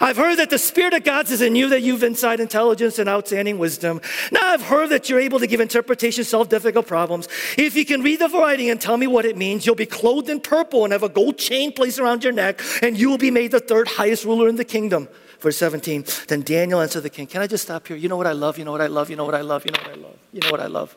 I've 0.00 0.16
heard 0.16 0.36
that 0.36 0.50
the 0.50 0.58
Spirit 0.58 0.94
of 0.94 1.04
God 1.04 1.30
is 1.30 1.40
in 1.40 1.56
you, 1.56 1.68
that 1.70 1.82
you've 1.82 2.02
inside 2.02 2.40
intelligence 2.40 2.98
and 2.98 3.08
outstanding 3.08 3.58
wisdom. 3.58 4.00
Now 4.32 4.46
I've 4.46 4.62
heard 4.62 4.90
that 4.90 5.08
you're 5.08 5.20
able 5.20 5.38
to 5.40 5.46
give 5.46 5.60
interpretation, 5.60 6.24
solve 6.24 6.48
difficult 6.48 6.86
problems. 6.86 7.28
If 7.56 7.76
you 7.76 7.84
can 7.84 8.02
read 8.02 8.20
the 8.20 8.28
writing 8.28 8.70
and 8.70 8.80
tell 8.80 8.96
me 8.96 9.06
what 9.06 9.24
it 9.24 9.36
means, 9.36 9.66
you'll 9.66 9.74
be 9.74 9.86
clothed 9.86 10.28
in 10.28 10.40
purple 10.40 10.84
and 10.84 10.92
have 10.92 11.02
a 11.02 11.08
gold 11.08 11.38
chain 11.38 11.72
placed 11.72 11.98
around 11.98 12.24
your 12.24 12.32
neck, 12.32 12.60
and 12.82 12.98
you 12.98 13.10
will 13.10 13.18
be 13.18 13.30
made 13.30 13.50
the 13.50 13.60
third 13.60 13.88
highest 13.88 14.24
ruler 14.24 14.48
in 14.48 14.56
the 14.56 14.64
kingdom. 14.64 15.08
Verse 15.40 15.56
17. 15.56 16.04
Then 16.26 16.42
Daniel 16.42 16.80
answered 16.80 17.02
the 17.02 17.10
king, 17.10 17.26
Can 17.26 17.42
I 17.42 17.46
just 17.46 17.64
stop 17.64 17.86
here? 17.86 17.96
You 17.96 18.08
know 18.08 18.16
what 18.16 18.26
I 18.26 18.32
love? 18.32 18.58
You 18.58 18.64
know 18.64 18.72
what 18.72 18.80
I 18.80 18.88
love? 18.88 19.10
You 19.10 19.16
know 19.16 19.24
what 19.24 19.34
I 19.34 19.40
love? 19.40 19.64
You 19.64 19.72
know 19.72 19.80
what 19.80 19.90
I 19.90 19.94
love? 19.94 20.16
You 20.32 20.40
know 20.40 20.50
what 20.50 20.60
I 20.60 20.66
love? 20.66 20.96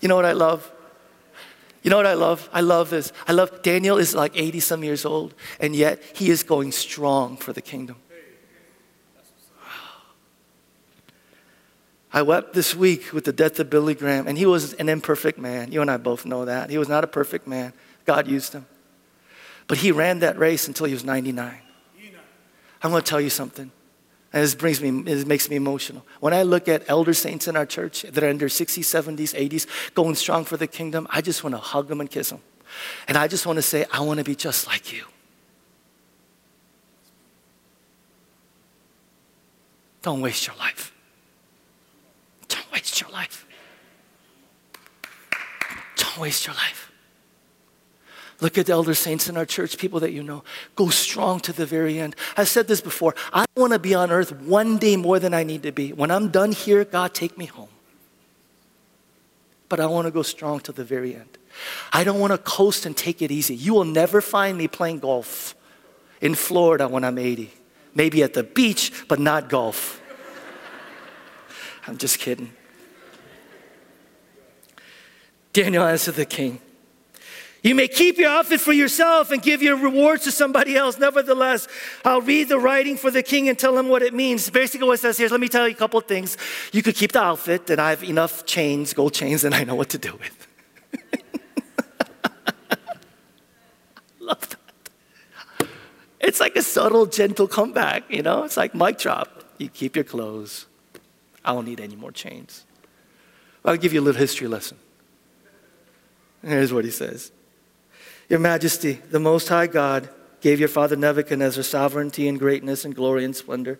You 0.00 0.08
know 0.08 0.16
what 0.16 0.24
I 0.26 0.32
love? 0.32 0.70
You 1.84 1.90
know 1.90 1.96
what 1.96 2.06
I 2.06 2.14
love? 2.14 2.48
I 2.50 2.62
love 2.62 2.88
this. 2.88 3.12
I 3.28 3.32
love 3.32 3.62
Daniel 3.62 3.98
is 3.98 4.14
like 4.14 4.32
80 4.34 4.60
some 4.60 4.82
years 4.82 5.04
old, 5.04 5.34
and 5.60 5.76
yet 5.76 6.02
he 6.14 6.30
is 6.30 6.42
going 6.42 6.72
strong 6.72 7.36
for 7.36 7.52
the 7.52 7.60
kingdom. 7.60 7.96
I 12.10 12.22
wept 12.22 12.54
this 12.54 12.74
week 12.74 13.12
with 13.12 13.24
the 13.24 13.32
death 13.32 13.60
of 13.60 13.68
Billy 13.68 13.94
Graham, 13.94 14.26
and 14.26 14.38
he 14.38 14.46
was 14.46 14.72
an 14.74 14.88
imperfect 14.88 15.38
man. 15.38 15.72
You 15.72 15.82
and 15.82 15.90
I 15.90 15.98
both 15.98 16.24
know 16.24 16.46
that. 16.46 16.70
He 16.70 16.78
was 16.78 16.88
not 16.88 17.04
a 17.04 17.06
perfect 17.06 17.46
man. 17.46 17.74
God 18.06 18.28
used 18.28 18.54
him. 18.54 18.66
But 19.66 19.78
he 19.78 19.92
ran 19.92 20.20
that 20.20 20.38
race 20.38 20.66
until 20.68 20.86
he 20.86 20.94
was 20.94 21.04
99. 21.04 21.60
I'm 22.82 22.90
going 22.90 23.02
to 23.02 23.08
tell 23.08 23.20
you 23.20 23.30
something. 23.30 23.70
And 24.34 24.42
this 24.42 24.56
brings 24.56 24.80
me, 24.80 24.88
it 25.12 25.28
makes 25.28 25.48
me 25.48 25.54
emotional. 25.54 26.04
When 26.18 26.34
I 26.34 26.42
look 26.42 26.66
at 26.66 26.82
elder 26.88 27.14
saints 27.14 27.46
in 27.46 27.54
our 27.54 27.64
church 27.64 28.02
that 28.02 28.24
are 28.24 28.28
in 28.28 28.38
their 28.38 28.48
60s, 28.48 28.82
70s, 28.82 29.32
80s, 29.32 29.94
going 29.94 30.16
strong 30.16 30.44
for 30.44 30.56
the 30.56 30.66
kingdom, 30.66 31.06
I 31.08 31.20
just 31.20 31.44
want 31.44 31.54
to 31.54 31.60
hug 31.60 31.86
them 31.86 32.00
and 32.00 32.10
kiss 32.10 32.30
them. 32.30 32.40
And 33.06 33.16
I 33.16 33.28
just 33.28 33.46
want 33.46 33.58
to 33.58 33.62
say, 33.62 33.86
I 33.92 34.00
want 34.00 34.18
to 34.18 34.24
be 34.24 34.34
just 34.34 34.66
like 34.66 34.92
you. 34.92 35.04
Don't 40.02 40.20
waste 40.20 40.48
your 40.48 40.56
life. 40.56 40.92
Don't 42.48 42.72
waste 42.72 43.00
your 43.00 43.10
life. 43.10 43.46
Don't 45.96 46.18
waste 46.18 46.44
your 46.44 46.56
life. 46.56 46.83
Look 48.40 48.58
at 48.58 48.66
the 48.66 48.72
elder 48.72 48.94
saints 48.94 49.28
in 49.28 49.36
our 49.36 49.46
church, 49.46 49.78
people 49.78 50.00
that 50.00 50.12
you 50.12 50.22
know. 50.22 50.42
Go 50.74 50.88
strong 50.88 51.40
to 51.40 51.52
the 51.52 51.66
very 51.66 51.98
end. 51.98 52.16
I've 52.36 52.48
said 52.48 52.66
this 52.66 52.80
before. 52.80 53.14
I 53.32 53.44
want 53.56 53.72
to 53.72 53.78
be 53.78 53.94
on 53.94 54.10
earth 54.10 54.32
one 54.42 54.78
day 54.78 54.96
more 54.96 55.18
than 55.18 55.32
I 55.32 55.44
need 55.44 55.62
to 55.62 55.72
be. 55.72 55.92
When 55.92 56.10
I'm 56.10 56.28
done 56.28 56.52
here, 56.52 56.84
God, 56.84 57.14
take 57.14 57.38
me 57.38 57.46
home. 57.46 57.68
But 59.68 59.80
I 59.80 59.86
want 59.86 60.06
to 60.06 60.10
go 60.10 60.22
strong 60.22 60.60
to 60.60 60.72
the 60.72 60.84
very 60.84 61.14
end. 61.14 61.38
I 61.92 62.02
don't 62.04 62.18
want 62.18 62.32
to 62.32 62.38
coast 62.38 62.86
and 62.86 62.96
take 62.96 63.22
it 63.22 63.30
easy. 63.30 63.54
You 63.54 63.74
will 63.74 63.84
never 63.84 64.20
find 64.20 64.58
me 64.58 64.68
playing 64.68 64.98
golf 64.98 65.54
in 66.20 66.34
Florida 66.34 66.88
when 66.88 67.04
I'm 67.04 67.18
80. 67.18 67.52
Maybe 67.94 68.22
at 68.24 68.34
the 68.34 68.42
beach, 68.42 69.04
but 69.08 69.20
not 69.20 69.48
golf. 69.48 70.02
I'm 71.86 71.96
just 71.96 72.18
kidding. 72.18 72.52
Daniel 75.52 75.84
answered 75.84 76.16
the 76.16 76.26
king. 76.26 76.60
You 77.64 77.74
may 77.74 77.88
keep 77.88 78.18
your 78.18 78.28
outfit 78.28 78.60
for 78.60 78.74
yourself 78.74 79.30
and 79.30 79.40
give 79.40 79.62
your 79.62 79.76
rewards 79.76 80.24
to 80.24 80.30
somebody 80.30 80.76
else. 80.76 80.98
Nevertheless, 80.98 81.66
I'll 82.04 82.20
read 82.20 82.50
the 82.50 82.58
writing 82.58 82.98
for 82.98 83.10
the 83.10 83.22
king 83.22 83.48
and 83.48 83.58
tell 83.58 83.78
him 83.78 83.88
what 83.88 84.02
it 84.02 84.12
means. 84.12 84.50
Basically, 84.50 84.86
what 84.86 84.92
it 84.94 85.00
says 85.00 85.16
here 85.16 85.24
is 85.24 85.32
let 85.32 85.40
me 85.40 85.48
tell 85.48 85.66
you 85.66 85.72
a 85.74 85.78
couple 85.78 85.98
of 85.98 86.04
things. 86.04 86.36
You 86.72 86.82
could 86.82 86.94
keep 86.94 87.12
the 87.12 87.22
outfit, 87.22 87.70
and 87.70 87.80
I 87.80 87.88
have 87.88 88.04
enough 88.04 88.44
chains, 88.44 88.92
gold 88.92 89.14
chains, 89.14 89.44
and 89.44 89.54
I 89.54 89.64
know 89.64 89.74
what 89.74 89.88
to 89.88 89.98
do 89.98 90.12
with. 90.12 90.46
Love 94.20 94.46
that. 94.50 95.68
It's 96.20 96.40
like 96.40 96.56
a 96.56 96.62
subtle, 96.62 97.06
gentle 97.06 97.48
comeback, 97.48 98.10
you 98.10 98.20
know? 98.20 98.44
It's 98.44 98.58
like 98.58 98.74
mic 98.74 98.98
drop. 98.98 99.42
You 99.56 99.70
keep 99.70 99.96
your 99.96 100.04
clothes. 100.04 100.66
I 101.42 101.54
don't 101.54 101.64
need 101.64 101.80
any 101.80 101.96
more 101.96 102.12
chains. 102.12 102.66
I'll 103.64 103.78
give 103.78 103.94
you 103.94 104.02
a 104.02 104.04
little 104.04 104.20
history 104.20 104.48
lesson. 104.48 104.76
Here's 106.42 106.70
what 106.70 106.84
he 106.84 106.90
says 106.90 107.32
your 108.28 108.38
Majesty, 108.38 109.00
the 109.10 109.20
Most 109.20 109.48
High 109.48 109.66
God 109.66 110.08
gave 110.40 110.60
your 110.60 110.68
father 110.68 110.96
Nebuchadnezzar 110.96 111.62
sovereignty 111.62 112.28
and 112.28 112.38
greatness 112.38 112.84
and 112.84 112.94
glory 112.94 113.24
and 113.24 113.34
splendor. 113.34 113.78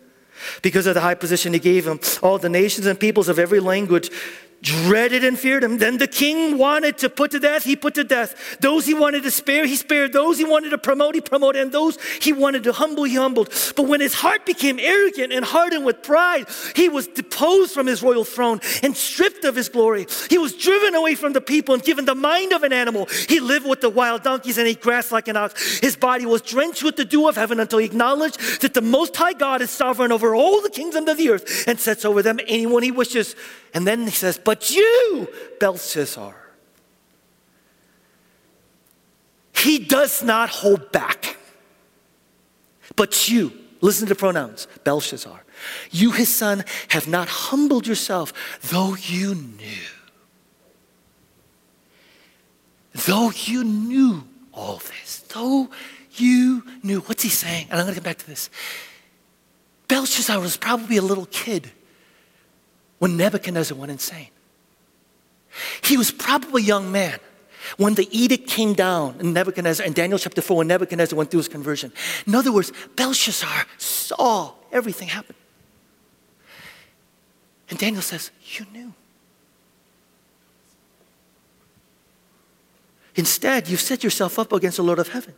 Because 0.61 0.85
of 0.85 0.95
the 0.95 1.01
high 1.01 1.15
position 1.15 1.53
he 1.53 1.59
gave 1.59 1.87
him, 1.87 1.99
all 2.21 2.37
the 2.37 2.49
nations 2.49 2.85
and 2.85 2.99
peoples 2.99 3.29
of 3.29 3.39
every 3.39 3.59
language 3.59 4.09
dreaded 4.65 5.23
and 5.23 5.39
feared 5.39 5.63
him. 5.63 5.77
Then 5.77 5.97
the 5.97 6.07
king 6.07 6.57
wanted 6.57 6.97
to 6.97 7.09
put 7.09 7.31
to 7.31 7.39
death, 7.39 7.63
he 7.63 7.75
put 7.75 7.93
to 7.93 8.03
death. 8.03 8.57
Those 8.59 8.85
he 8.85 8.93
wanted 8.93 9.23
to 9.23 9.31
spare, 9.31 9.65
he 9.65 9.75
spared. 9.75 10.11
Those 10.11 10.37
he 10.39 10.43
wanted 10.43 10.71
to 10.71 10.77
promote, 10.77 11.15
he 11.15 11.21
promoted. 11.21 11.61
And 11.61 11.71
those 11.71 12.01
he 12.19 12.33
wanted 12.33 12.63
to 12.63 12.73
humble, 12.73 13.03
he 13.03 13.15
humbled. 13.15 13.53
But 13.75 13.83
when 13.83 14.01
his 14.01 14.15
heart 14.15 14.45
became 14.45 14.79
arrogant 14.79 15.31
and 15.31 15.45
hardened 15.45 15.85
with 15.85 16.01
pride, 16.01 16.47
he 16.75 16.89
was 16.89 17.07
deposed 17.07 17.73
from 17.73 17.85
his 17.85 18.01
royal 18.01 18.25
throne 18.25 18.59
and 18.81 18.97
stripped 18.97 19.45
of 19.45 19.55
his 19.55 19.69
glory. 19.69 20.07
He 20.29 20.39
was 20.39 20.53
driven 20.53 20.95
away 20.95 21.13
from 21.13 21.33
the 21.33 21.41
people 21.41 21.75
and 21.75 21.83
given 21.83 22.05
the 22.05 22.15
mind 22.15 22.51
of 22.51 22.63
an 22.63 22.73
animal. 22.73 23.05
He 23.29 23.39
lived 23.39 23.67
with 23.67 23.81
the 23.81 23.89
wild 23.89 24.23
donkeys 24.23 24.57
and 24.57 24.67
ate 24.67 24.81
grass 24.81 25.11
like 25.11 25.27
an 25.27 25.37
ox. 25.37 25.77
His 25.79 25.95
body 25.95 26.25
was 26.25 26.41
drenched 26.41 26.83
with 26.83 26.95
the 26.95 27.05
dew 27.05 27.29
of 27.29 27.35
heaven 27.35 27.59
until 27.59 27.79
he 27.79 27.85
acknowledged 27.85 28.61
that 28.61 28.73
the 28.73 28.81
Most 28.81 29.15
High 29.15 29.33
God 29.33 29.61
is 29.61 29.69
sovereign 29.69 30.11
over 30.11 30.33
all 30.33 30.61
the 30.61 30.71
kingdoms 30.71 31.07
of 31.07 31.17
the 31.17 31.29
earth 31.29 31.67
and 31.67 31.79
sets 31.79 32.03
over 32.03 32.23
them 32.23 32.39
anyone 32.47 32.81
he 32.81 32.91
wishes. 32.91 33.35
And 33.75 33.85
then 33.85 34.03
he 34.03 34.11
says, 34.11 34.39
But 34.41 34.71
you, 34.71 35.27
Belshazzar, 35.59 36.33
he 39.53 39.79
does 39.79 40.23
not 40.23 40.49
hold 40.49 40.93
back. 40.93 41.37
But 42.95 43.29
you, 43.29 43.51
listen 43.81 44.07
to 44.07 44.13
the 44.13 44.17
pronouns, 44.17 44.69
Belshazzar, 44.85 45.43
you, 45.91 46.11
his 46.11 46.33
son, 46.33 46.63
have 46.89 47.07
not 47.07 47.27
humbled 47.27 47.85
yourself, 47.85 48.31
though 48.61 48.95
you 48.95 49.35
knew. 49.35 49.89
Though 52.93 53.31
you 53.31 53.65
knew 53.65 54.25
all 54.53 54.77
this, 54.77 55.19
though 55.33 55.69
you 56.13 56.63
knew. 56.81 57.01
What's 57.01 57.23
he 57.23 57.29
saying? 57.29 57.67
And 57.69 57.77
I'm 57.77 57.85
going 57.85 57.95
to 57.95 57.99
come 57.99 58.05
back 58.09 58.19
to 58.19 58.27
this. 58.27 58.49
Belshazzar 59.89 60.39
was 60.39 60.55
probably 60.55 60.95
a 60.95 61.01
little 61.01 61.25
kid 61.25 61.71
when 63.05 63.17
Nebuchadnezzar 63.17 63.77
went 63.77 63.91
insane. 63.91 64.29
He 65.83 65.95
was 65.95 66.09
probably 66.09 66.63
a 66.63 66.65
young 66.65 66.91
man 66.91 67.19
when 67.77 67.93
the 67.93 68.07
edict 68.09 68.49
came 68.49 68.73
down 68.73 69.17
in 69.19 69.31
Nebuchadnezzar, 69.31 69.85
in 69.85 69.93
Daniel 69.93 70.17
chapter 70.17 70.41
4, 70.41 70.57
when 70.57 70.67
Nebuchadnezzar 70.67 71.15
went 71.15 71.29
through 71.29 71.41
his 71.41 71.47
conversion. 71.47 71.93
In 72.25 72.33
other 72.33 72.51
words, 72.51 72.71
Belshazzar 72.95 73.67
saw 73.77 74.53
everything 74.71 75.07
happen. 75.07 75.35
And 77.69 77.77
Daniel 77.77 78.01
says, 78.01 78.31
You 78.41 78.65
knew. 78.73 78.91
Instead, 83.13 83.69
you've 83.69 83.81
set 83.81 84.03
yourself 84.03 84.39
up 84.39 84.51
against 84.51 84.77
the 84.77 84.83
Lord 84.83 84.97
of 84.97 85.09
heaven. 85.09 85.35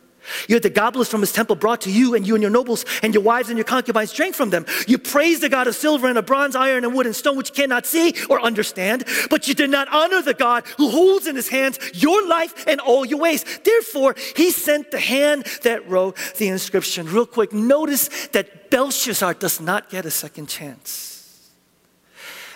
You 0.48 0.56
had 0.56 0.62
the 0.62 0.70
goblets 0.70 1.10
from 1.10 1.20
his 1.20 1.32
temple 1.32 1.56
brought 1.56 1.82
to 1.82 1.90
you, 1.90 2.14
and 2.14 2.26
you 2.26 2.34
and 2.34 2.42
your 2.42 2.50
nobles 2.50 2.84
and 3.02 3.14
your 3.14 3.22
wives 3.22 3.48
and 3.48 3.58
your 3.58 3.64
concubines 3.64 4.12
drank 4.12 4.34
from 4.34 4.50
them. 4.50 4.66
You 4.86 4.98
praised 4.98 5.42
the 5.42 5.48
God 5.48 5.66
of 5.66 5.74
silver 5.74 6.08
and 6.08 6.18
of 6.18 6.26
bronze, 6.26 6.56
iron, 6.56 6.84
and 6.84 6.94
wood 6.94 7.06
and 7.06 7.16
stone, 7.16 7.36
which 7.36 7.50
you 7.50 7.54
cannot 7.54 7.86
see 7.86 8.14
or 8.28 8.40
understand, 8.40 9.04
but 9.30 9.48
you 9.48 9.54
did 9.54 9.70
not 9.70 9.88
honor 9.88 10.22
the 10.22 10.34
God 10.34 10.64
who 10.76 10.90
holds 10.90 11.26
in 11.26 11.36
his 11.36 11.48
hands 11.48 11.78
your 11.94 12.26
life 12.26 12.66
and 12.66 12.80
all 12.80 13.04
your 13.04 13.18
ways. 13.18 13.44
Therefore, 13.64 14.14
he 14.36 14.50
sent 14.50 14.90
the 14.90 15.00
hand 15.00 15.44
that 15.62 15.88
wrote 15.88 16.16
the 16.36 16.48
inscription. 16.48 17.06
Real 17.06 17.26
quick, 17.26 17.52
notice 17.52 18.28
that 18.28 18.70
Belshazzar 18.70 19.34
does 19.34 19.60
not 19.60 19.90
get 19.90 20.04
a 20.06 20.10
second 20.10 20.48
chance. 20.48 21.50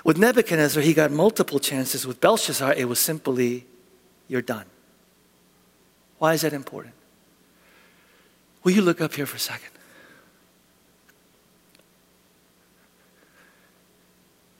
With 0.04 0.18
Nebuchadnezzar, 0.18 0.82
he 0.82 0.94
got 0.94 1.10
multiple 1.10 1.58
chances. 1.58 2.06
With 2.06 2.20
Belshazzar, 2.20 2.74
it 2.74 2.86
was 2.86 2.98
simply, 2.98 3.66
you're 4.26 4.42
done. 4.42 4.66
Why 6.18 6.34
is 6.34 6.42
that 6.42 6.52
important? 6.52 6.94
Will 8.62 8.72
you 8.72 8.82
look 8.82 9.00
up 9.00 9.14
here 9.14 9.26
for 9.26 9.36
a 9.36 9.40
second? 9.40 9.70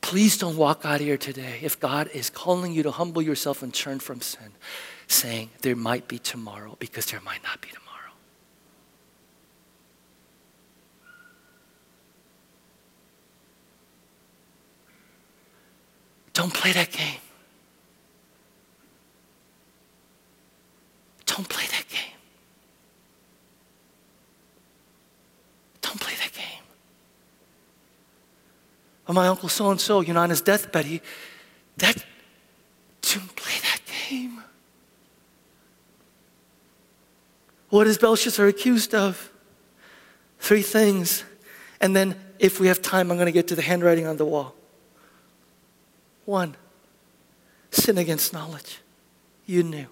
Please 0.00 0.36
don't 0.36 0.56
walk 0.56 0.84
out 0.84 0.96
of 0.96 1.06
here 1.06 1.16
today 1.16 1.60
if 1.62 1.80
God 1.80 2.10
is 2.12 2.28
calling 2.28 2.72
you 2.72 2.82
to 2.82 2.90
humble 2.90 3.22
yourself 3.22 3.62
and 3.62 3.72
turn 3.72 3.98
from 3.98 4.20
sin, 4.20 4.52
saying 5.06 5.48
there 5.62 5.76
might 5.76 6.06
be 6.06 6.18
tomorrow 6.18 6.76
because 6.78 7.06
there 7.06 7.20
might 7.22 7.42
not 7.42 7.60
be 7.62 7.68
tomorrow. 7.68 7.82
Don't 16.34 16.52
play 16.52 16.72
that 16.72 16.90
game. 16.90 17.20
Don't 21.24 21.48
play 21.48 21.64
that 21.70 21.88
game. 21.88 22.18
Don't 25.80 26.00
play 26.00 26.14
that 26.16 26.32
game. 26.32 26.62
Or 29.12 29.14
my 29.14 29.28
uncle 29.28 29.50
so 29.50 29.70
and 29.70 29.78
so, 29.78 30.00
you 30.00 30.14
know, 30.14 30.22
on 30.22 30.30
his 30.30 30.40
deathbed, 30.40 30.86
he, 30.86 31.02
that, 31.76 32.02
don't 33.02 33.36
play 33.36 33.52
that 33.60 33.80
game. 34.08 34.42
What 37.68 37.86
is 37.86 37.98
Belshazzar 37.98 38.46
accused 38.46 38.94
of? 38.94 39.30
Three 40.38 40.62
things 40.62 41.24
And 41.78 41.94
then, 41.94 42.18
if 42.38 42.58
we 42.58 42.68
have 42.68 42.80
time, 42.80 43.10
I'm 43.10 43.18
going 43.18 43.26
to 43.26 43.32
get 43.32 43.48
to 43.48 43.54
the 43.54 43.60
handwriting 43.60 44.06
on 44.06 44.16
the 44.16 44.24
wall. 44.24 44.54
One, 46.24 46.56
sin 47.70 47.98
against 47.98 48.32
knowledge. 48.32 48.80
You 49.44 49.62
knew. 49.62 49.88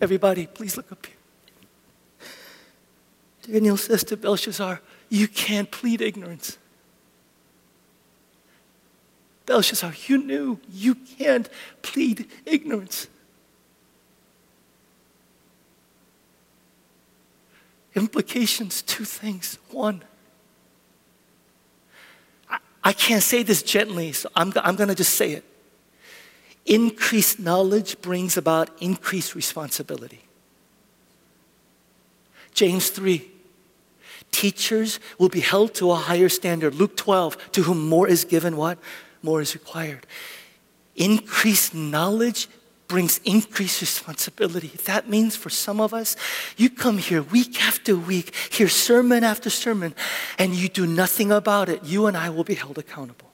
Everybody, 0.00 0.46
please 0.46 0.76
look 0.76 0.92
up 0.92 1.04
here. 1.04 1.16
Daniel 3.42 3.76
says 3.76 4.04
to 4.04 4.16
Belshazzar, 4.16 4.80
You 5.08 5.26
can't 5.26 5.72
plead 5.72 6.00
ignorance. 6.00 6.58
Belshazzar, 9.52 9.92
you 10.06 10.16
knew 10.16 10.58
you 10.72 10.94
can't 10.94 11.46
plead 11.82 12.26
ignorance. 12.46 13.06
Implications, 17.94 18.80
two 18.80 19.04
things. 19.04 19.58
One, 19.70 20.04
I, 22.48 22.56
I 22.82 22.92
can't 22.94 23.22
say 23.22 23.42
this 23.42 23.62
gently, 23.62 24.12
so 24.12 24.30
I'm, 24.34 24.54
I'm 24.56 24.74
going 24.74 24.88
to 24.88 24.94
just 24.94 25.16
say 25.16 25.32
it. 25.32 25.44
Increased 26.64 27.38
knowledge 27.38 28.00
brings 28.00 28.38
about 28.38 28.70
increased 28.80 29.34
responsibility. 29.34 30.22
James 32.54 32.88
3. 32.88 33.30
Teachers 34.30 34.98
will 35.18 35.28
be 35.28 35.40
held 35.40 35.74
to 35.74 35.90
a 35.90 35.96
higher 35.96 36.30
standard. 36.30 36.74
Luke 36.74 36.96
12. 36.96 37.52
To 37.52 37.62
whom 37.64 37.86
more 37.86 38.08
is 38.08 38.24
given, 38.24 38.56
what? 38.56 38.78
More 39.22 39.40
is 39.40 39.54
required. 39.54 40.06
Increased 40.96 41.74
knowledge 41.74 42.48
brings 42.88 43.18
increased 43.24 43.80
responsibility. 43.80 44.68
That 44.84 45.08
means 45.08 45.34
for 45.34 45.48
some 45.48 45.80
of 45.80 45.94
us, 45.94 46.14
you 46.58 46.68
come 46.68 46.98
here 46.98 47.22
week 47.22 47.64
after 47.64 47.96
week, 47.96 48.34
hear 48.50 48.68
sermon 48.68 49.24
after 49.24 49.48
sermon, 49.48 49.94
and 50.38 50.54
you 50.54 50.68
do 50.68 50.86
nothing 50.86 51.32
about 51.32 51.70
it. 51.70 51.82
You 51.84 52.06
and 52.06 52.16
I 52.16 52.28
will 52.28 52.44
be 52.44 52.54
held 52.54 52.76
accountable. 52.76 53.31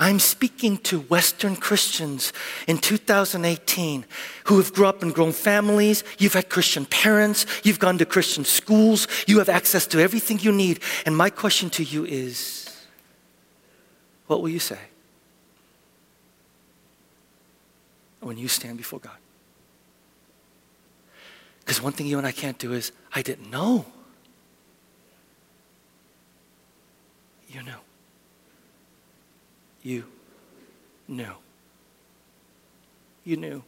I'm 0.00 0.18
speaking 0.18 0.78
to 0.78 1.00
Western 1.00 1.56
Christians 1.56 2.32
in 2.66 2.78
2018 2.78 4.06
who 4.44 4.56
have 4.56 4.72
grown 4.72 4.88
up 4.88 5.02
in 5.02 5.10
grown 5.10 5.32
families. 5.32 6.04
You've 6.18 6.32
had 6.32 6.48
Christian 6.48 6.86
parents. 6.86 7.44
You've 7.64 7.78
gone 7.78 7.98
to 7.98 8.06
Christian 8.06 8.46
schools. 8.46 9.06
You 9.26 9.38
have 9.40 9.50
access 9.50 9.86
to 9.88 10.00
everything 10.00 10.38
you 10.38 10.52
need. 10.52 10.80
And 11.04 11.14
my 11.14 11.28
question 11.28 11.68
to 11.70 11.84
you 11.84 12.06
is 12.06 12.74
what 14.26 14.40
will 14.40 14.48
you 14.48 14.58
say 14.58 14.78
when 18.20 18.38
you 18.38 18.48
stand 18.48 18.78
before 18.78 19.00
God? 19.00 19.18
Because 21.60 21.82
one 21.82 21.92
thing 21.92 22.06
you 22.06 22.16
and 22.16 22.26
I 22.26 22.32
can't 22.32 22.58
do 22.58 22.72
is, 22.72 22.90
I 23.14 23.20
didn't 23.20 23.50
know. 23.50 23.84
You 27.50 27.62
know 27.62 27.80
you 29.82 30.04
knew. 31.08 31.34
You 33.24 33.36
knew. 33.36 33.64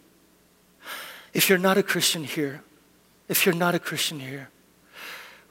If 1.32 1.48
you're 1.48 1.58
not 1.58 1.78
a 1.78 1.82
Christian 1.82 2.24
here, 2.24 2.62
if 3.28 3.46
you're 3.46 3.54
not 3.54 3.74
a 3.74 3.78
Christian 3.78 4.20
here, 4.20 4.50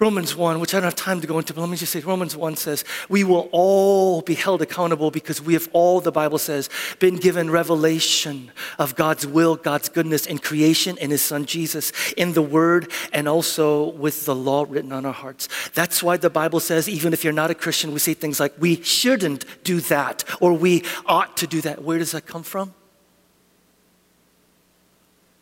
Romans 0.02 0.36
1, 0.36 0.60
which 0.60 0.74
I 0.74 0.78
don't 0.78 0.86
have 0.86 0.96
time 0.96 1.22
to 1.22 1.28
go 1.28 1.38
into, 1.38 1.54
but 1.54 1.62
let 1.62 1.70
me 1.70 1.78
just 1.78 1.92
say 1.92 2.00
Romans 2.00 2.36
1 2.36 2.56
says, 2.56 2.84
We 3.08 3.24
will 3.24 3.50
all 3.52 4.24
be 4.24 4.34
held 4.34 4.64
accountable 4.64 5.12
because 5.12 5.40
we 5.40 5.54
have 5.54 5.70
all, 5.74 6.02
the 6.02 6.12
Bible 6.12 6.40
says, 6.40 6.72
been 6.98 7.18
given 7.18 7.52
revelation 7.52 8.52
of 8.80 8.96
God's 8.96 9.28
will, 9.28 9.56
God's 9.56 9.90
goodness 9.90 10.26
in 10.26 10.40
creation 10.40 10.98
in 10.98 11.12
His 11.12 11.22
Son 11.22 11.46
Jesus, 11.46 11.92
in 12.14 12.34
the 12.34 12.42
Word, 12.42 12.92
and 13.14 13.28
also 13.28 13.92
with 13.92 14.26
the 14.26 14.34
law 14.34 14.66
written 14.68 14.92
on 14.92 15.06
our 15.06 15.14
hearts. 15.14 15.48
That's 15.76 16.02
why 16.02 16.18
the 16.18 16.32
Bible 16.32 16.60
says, 16.60 16.90
even 16.90 17.14
if 17.14 17.24
you're 17.24 17.32
not 17.32 17.52
a 17.52 17.56
Christian, 17.56 17.94
we 17.94 18.00
say 18.00 18.16
things 18.16 18.40
like, 18.40 18.56
We 18.58 18.82
shouldn't 18.82 19.46
do 19.64 19.82
that, 19.82 20.24
or 20.42 20.54
we 20.54 20.84
ought 21.06 21.38
to 21.38 21.46
do 21.46 21.62
that. 21.62 21.84
Where 21.84 22.00
does 22.00 22.14
that 22.14 22.26
come 22.26 22.42
from? 22.42 22.74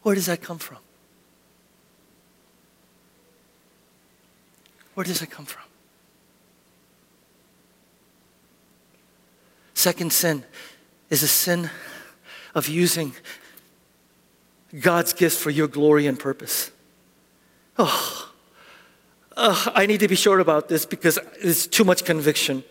Where 0.01 0.15
does 0.15 0.25
that 0.25 0.41
come 0.41 0.57
from? 0.57 0.79
Where 4.99 5.05
does 5.05 5.21
it 5.21 5.31
come 5.31 5.45
from? 5.45 5.63
Second 9.73 10.11
sin 10.11 10.43
is 11.09 11.23
a 11.23 11.27
sin 11.29 11.69
of 12.53 12.67
using 12.67 13.13
God's 14.77 15.13
gifts 15.13 15.41
for 15.41 15.51
your 15.51 15.69
glory 15.69 16.05
and 16.05 16.19
purpose. 16.19 16.71
Oh, 17.77 18.29
uh, 19.37 19.71
I 19.73 19.85
need 19.85 20.01
to 20.01 20.09
be 20.09 20.17
short 20.17 20.41
about 20.41 20.67
this 20.67 20.85
because 20.85 21.17
it's 21.39 21.65
too 21.65 21.85
much 21.85 22.03
conviction. 22.03 22.65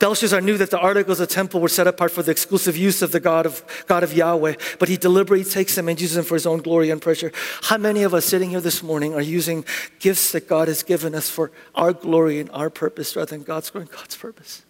Belshazzar 0.00 0.40
knew 0.40 0.56
that 0.56 0.70
the 0.70 0.78
articles 0.78 1.20
of 1.20 1.28
the 1.28 1.34
temple 1.34 1.60
were 1.60 1.68
set 1.68 1.86
apart 1.86 2.10
for 2.10 2.22
the 2.22 2.30
exclusive 2.30 2.76
use 2.76 3.02
of 3.02 3.12
the 3.12 3.20
God 3.20 3.44
of, 3.46 3.62
God 3.86 4.02
of 4.02 4.12
Yahweh, 4.14 4.54
but 4.78 4.88
he 4.88 4.96
deliberately 4.96 5.44
takes 5.44 5.74
them 5.76 5.88
and 5.88 6.00
uses 6.00 6.16
them 6.16 6.24
for 6.24 6.34
his 6.34 6.46
own 6.46 6.60
glory 6.62 6.90
and 6.90 7.00
pleasure. 7.00 7.30
How 7.62 7.76
many 7.76 8.02
of 8.02 8.14
us 8.14 8.24
sitting 8.24 8.50
here 8.50 8.62
this 8.62 8.82
morning 8.82 9.14
are 9.14 9.20
using 9.20 9.64
gifts 9.98 10.32
that 10.32 10.48
God 10.48 10.68
has 10.68 10.82
given 10.82 11.14
us 11.14 11.28
for 11.28 11.52
our 11.74 11.92
glory 11.92 12.40
and 12.40 12.50
our 12.50 12.70
purpose 12.70 13.14
rather 13.14 13.36
than 13.36 13.42
God's 13.42 13.68
glory 13.70 13.86
and 13.88 13.94
God's 13.94 14.16
purpose? 14.16 14.62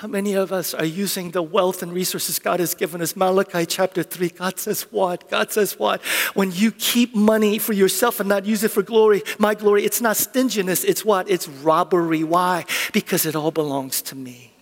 How 0.00 0.08
many 0.08 0.32
of 0.32 0.50
us 0.50 0.72
are 0.72 0.86
using 0.86 1.32
the 1.32 1.42
wealth 1.42 1.82
and 1.82 1.92
resources 1.92 2.38
God 2.38 2.58
has 2.58 2.74
given 2.74 3.02
us? 3.02 3.14
Malachi 3.14 3.66
chapter 3.66 4.02
3, 4.02 4.30
God 4.30 4.58
says 4.58 4.84
what? 4.90 5.28
God 5.28 5.52
says 5.52 5.78
what? 5.78 6.00
When 6.32 6.52
you 6.52 6.72
keep 6.72 7.14
money 7.14 7.58
for 7.58 7.74
yourself 7.74 8.18
and 8.18 8.26
not 8.26 8.46
use 8.46 8.64
it 8.64 8.70
for 8.70 8.82
glory, 8.82 9.22
my 9.38 9.54
glory, 9.54 9.84
it's 9.84 10.00
not 10.00 10.16
stinginess, 10.16 10.84
it's 10.84 11.04
what? 11.04 11.28
It's 11.28 11.46
robbery. 11.48 12.24
Why? 12.24 12.64
Because 12.94 13.26
it 13.26 13.36
all 13.36 13.50
belongs 13.50 14.00
to 14.00 14.16
me. 14.16 14.54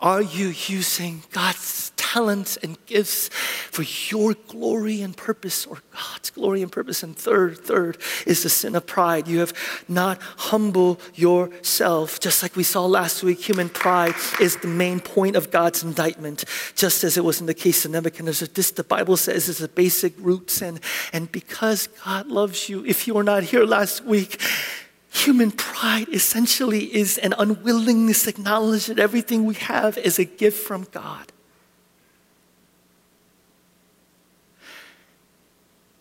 Are 0.00 0.22
you 0.22 0.48
using 0.48 1.24
God's 1.32 1.90
talents 1.96 2.56
and 2.56 2.78
gifts 2.86 3.28
for 3.28 3.82
your 3.82 4.34
glory 4.46 5.02
and 5.02 5.16
purpose 5.16 5.66
or 5.66 5.78
God's 5.92 6.30
glory 6.30 6.62
and 6.62 6.70
purpose? 6.70 7.02
And 7.02 7.16
third, 7.16 7.58
third 7.58 7.98
is 8.24 8.44
the 8.44 8.48
sin 8.48 8.76
of 8.76 8.86
pride. 8.86 9.26
You 9.26 9.40
have 9.40 9.52
not 9.88 10.20
humble 10.22 11.00
yourself. 11.14 12.20
Just 12.20 12.44
like 12.44 12.54
we 12.54 12.62
saw 12.62 12.86
last 12.86 13.24
week, 13.24 13.40
human 13.40 13.68
pride 13.68 14.14
is 14.40 14.56
the 14.58 14.68
main 14.68 15.00
point 15.00 15.34
of 15.34 15.50
God's 15.50 15.82
indictment, 15.82 16.44
just 16.76 17.02
as 17.02 17.16
it 17.16 17.24
was 17.24 17.40
in 17.40 17.46
the 17.46 17.54
case 17.54 17.84
of 17.84 17.90
Nebuchadnezzar. 17.90 18.48
This, 18.54 18.70
the 18.70 18.84
Bible 18.84 19.16
says, 19.16 19.48
is 19.48 19.60
a 19.60 19.68
basic 19.68 20.14
root 20.18 20.48
sin. 20.48 20.78
And 21.12 21.30
because 21.32 21.88
God 22.04 22.28
loves 22.28 22.68
you, 22.68 22.84
if 22.84 23.08
you 23.08 23.14
were 23.14 23.24
not 23.24 23.42
here 23.42 23.64
last 23.64 24.04
week, 24.04 24.40
Human 25.24 25.50
pride 25.50 26.08
essentially 26.10 26.94
is 26.94 27.18
an 27.18 27.34
unwillingness 27.38 28.22
to 28.22 28.30
acknowledge 28.30 28.86
that 28.86 29.00
everything 29.00 29.44
we 29.44 29.56
have 29.56 29.98
is 29.98 30.18
a 30.20 30.24
gift 30.24 30.64
from 30.64 30.86
God. 30.92 31.32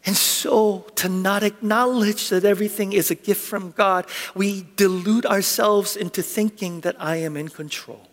And 0.06 0.16
so, 0.16 0.86
to 0.96 1.10
not 1.10 1.42
acknowledge 1.42 2.30
that 2.30 2.46
everything 2.46 2.94
is 2.94 3.10
a 3.10 3.16
gift 3.16 3.44
from 3.44 3.72
God, 3.72 4.06
we 4.36 4.68
delude 4.76 5.26
ourselves 5.26 5.96
into 5.96 6.22
thinking 6.22 6.82
that 6.82 6.96
I 7.02 7.16
am 7.18 7.36
in 7.36 7.50
control. 7.50 8.08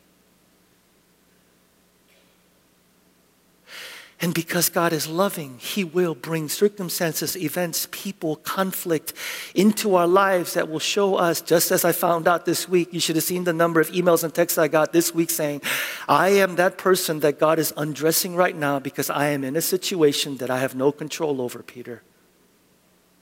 And 4.25 4.33
because 4.33 4.71
God 4.71 4.95
is 4.95 5.07
loving, 5.07 5.59
He 5.59 5.85
will 5.85 6.15
bring 6.15 6.49
circumstances, 6.49 7.37
events, 7.37 7.89
people, 7.91 8.37
conflict 8.37 9.13
into 9.55 9.97
our 9.97 10.07
lives 10.07 10.55
that 10.55 10.71
will 10.71 10.79
show 10.79 11.17
us, 11.17 11.43
just 11.43 11.71
as 11.71 11.85
I 11.85 11.93
found 11.93 12.27
out 12.27 12.47
this 12.47 12.67
week. 12.67 12.89
You 12.91 13.01
should 13.01 13.17
have 13.17 13.25
seen 13.27 13.45
the 13.45 13.53
number 13.53 13.83
of 13.83 13.91
emails 13.91 14.25
and 14.25 14.33
texts 14.33 14.57
I 14.57 14.67
got 14.67 14.95
this 14.95 15.15
week 15.15 15.29
saying, 15.29 15.61
I 16.09 16.31
am 16.31 16.57
that 16.57 16.79
person 16.79 17.21
that 17.21 17.39
God 17.39 17.59
is 17.59 17.75
undressing 17.77 18.35
right 18.35 18.57
now 18.57 18.79
because 18.79 19.11
I 19.11 19.27
am 19.27 19.45
in 19.45 19.57
a 19.57 19.61
situation 19.61 20.39
that 20.39 20.49
I 20.49 20.59
have 20.59 20.75
no 20.75 20.91
control 20.91 21.43
over, 21.43 21.63
Peter. 21.63 22.03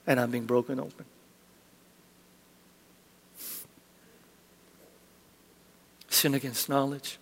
And 0.07 0.21
I'm 0.21 0.31
being 0.31 0.45
broken 0.45 0.79
open. 0.79 1.03
Sin 6.07 6.33
against 6.33 6.69
knowledge 6.69 7.19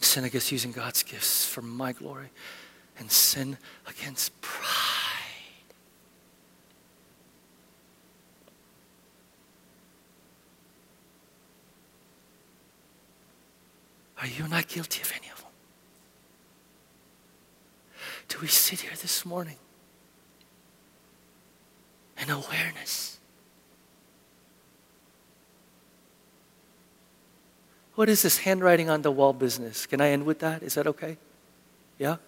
sin 0.00 0.24
against 0.24 0.52
using 0.52 0.72
God's 0.72 1.02
gifts 1.02 1.44
for 1.46 1.62
my 1.62 1.92
glory, 1.92 2.30
and 2.98 3.10
sin 3.10 3.58
against 3.86 4.38
pride. 4.40 4.66
Are 14.20 14.26
you 14.26 14.48
not 14.48 14.66
guilty 14.66 15.00
of 15.00 15.12
any 15.16 15.30
of 15.30 15.38
them? 15.38 15.46
Do 18.28 18.38
we 18.40 18.48
sit 18.48 18.80
here 18.80 18.90
this 19.00 19.24
morning 19.24 19.56
in 22.20 22.30
awareness 22.30 23.17
What 27.98 28.08
is 28.08 28.22
this 28.22 28.38
handwriting 28.38 28.88
on 28.88 29.02
the 29.02 29.10
wall 29.10 29.32
business? 29.32 29.84
Can 29.84 30.00
I 30.00 30.10
end 30.10 30.24
with 30.24 30.38
that? 30.38 30.62
Is 30.62 30.74
that 30.74 30.86
okay? 30.86 31.16
Yeah? 31.98 32.18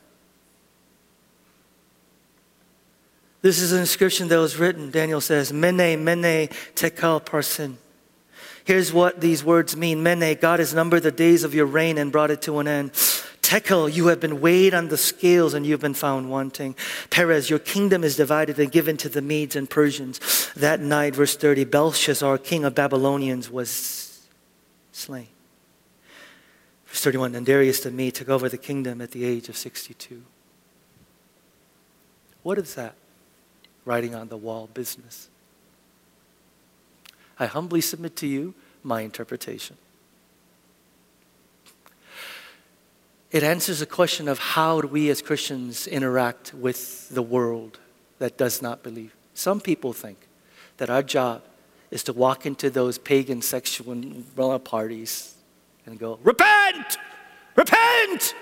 This 3.41 3.61
is 3.61 3.71
an 3.71 3.79
inscription 3.79 4.27
that 4.27 4.39
was 4.39 4.57
written. 4.57 4.91
Daniel 4.91 5.21
says, 5.21 5.53
Mene, 5.53 6.03
Mene, 6.03 6.49
Tekel, 6.75 7.21
Parsin. 7.21 7.77
Here's 8.65 8.93
what 8.93 9.21
these 9.21 9.45
words 9.45 9.77
mean 9.77 10.03
Mene, 10.03 10.37
God 10.41 10.59
has 10.59 10.75
numbered 10.75 11.05
the 11.05 11.13
days 11.13 11.45
of 11.45 11.55
your 11.55 11.67
reign 11.67 11.99
and 11.99 12.11
brought 12.11 12.33
it 12.33 12.43
to 12.43 12.59
an 12.59 12.67
end. 12.67 12.93
Tekel, 13.41 13.89
you 13.89 14.09
have 14.09 14.19
been 14.19 14.41
weighed 14.41 14.75
on 14.75 14.89
the 14.89 14.97
scales 14.97 15.55
and 15.55 15.65
you've 15.65 15.81
been 15.81 15.95
found 15.95 16.33
wanting. 16.33 16.75
Peres, 17.11 17.49
your 17.49 17.61
kingdom 17.61 18.03
is 18.03 18.17
divided 18.17 18.59
and 18.59 18.73
given 18.73 18.97
to 18.97 19.09
the 19.09 19.23
Medes 19.23 19.55
and 19.55 19.71
Persians. 19.71 20.19
That 20.57 20.81
night, 20.81 21.15
verse 21.15 21.37
30, 21.37 21.63
Belshazzar, 21.67 22.39
king 22.39 22.65
of 22.65 22.75
Babylonians, 22.75 23.49
was 23.49 24.19
slain. 24.91 25.29
Verse 26.91 27.05
31, 27.05 27.37
and 27.37 27.47
Darius 27.47 27.81
the 27.81 27.93
Mede 27.93 28.17
took 28.17 28.29
over 28.29 28.49
the 28.49 28.59
kingdom 28.59 29.01
at 29.01 29.13
the 29.13 29.25
age 29.25 29.49
of 29.49 29.57
62. 29.57 30.23
What 32.43 32.59
is 32.59 32.75
that? 32.75 32.95
Writing 33.85 34.15
on 34.15 34.29
the 34.29 34.37
wall 34.37 34.69
business. 34.75 35.29
I 37.39 37.47
humbly 37.47 37.81
submit 37.81 38.17
to 38.17 38.27
you 38.27 38.55
my 38.83 39.03
interpretation. 39.03 39.77
It 43.31 43.45
answers 43.45 43.79
the 43.79 43.87
question 43.87 44.27
of 44.27 44.41
how 44.41 44.81
do 44.81 44.89
we 44.89 45.11
as 45.11 45.23
Christians 45.23 45.87
interact 45.87 46.53
with 46.53 47.09
the 47.11 47.23
world 47.23 47.79
that 48.19 48.37
does 48.37 48.61
not 48.61 48.83
believe. 48.83 49.15
Some 49.33 49.61
people 49.61 49.93
think 49.93 50.27
that 50.79 50.91
our 50.91 51.05
job 51.05 51.43
is 51.93 52.03
to 52.05 52.13
walk 52.13 52.47
into 52.47 52.69
those 52.69 52.99
pagan 52.99 53.43
sexual 53.43 54.59
parties 54.59 55.37
and 55.91 55.99
go, 55.99 56.19
Repent! 56.23 56.99
Repent! 57.57 58.35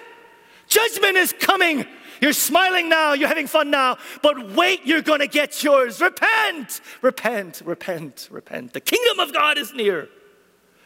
Judgment 0.69 1.17
is 1.17 1.33
coming! 1.33 1.87
You're 2.21 2.33
smiling 2.33 2.89
now, 2.89 3.13
you're 3.13 3.29
having 3.29 3.47
fun 3.47 3.71
now, 3.71 3.99
but 4.23 4.51
wait, 4.51 4.85
you're 4.85 5.03
gonna 5.03 5.27
get 5.27 5.63
yours. 5.63 6.01
Repent! 6.01 6.81
Repent, 7.01 7.63
repent, 7.65 8.29
repent. 8.31 8.73
The 8.73 8.81
kingdom 8.81 9.21
of 9.21 9.33
God 9.33 9.57
is 9.57 9.73
near. 9.73 10.09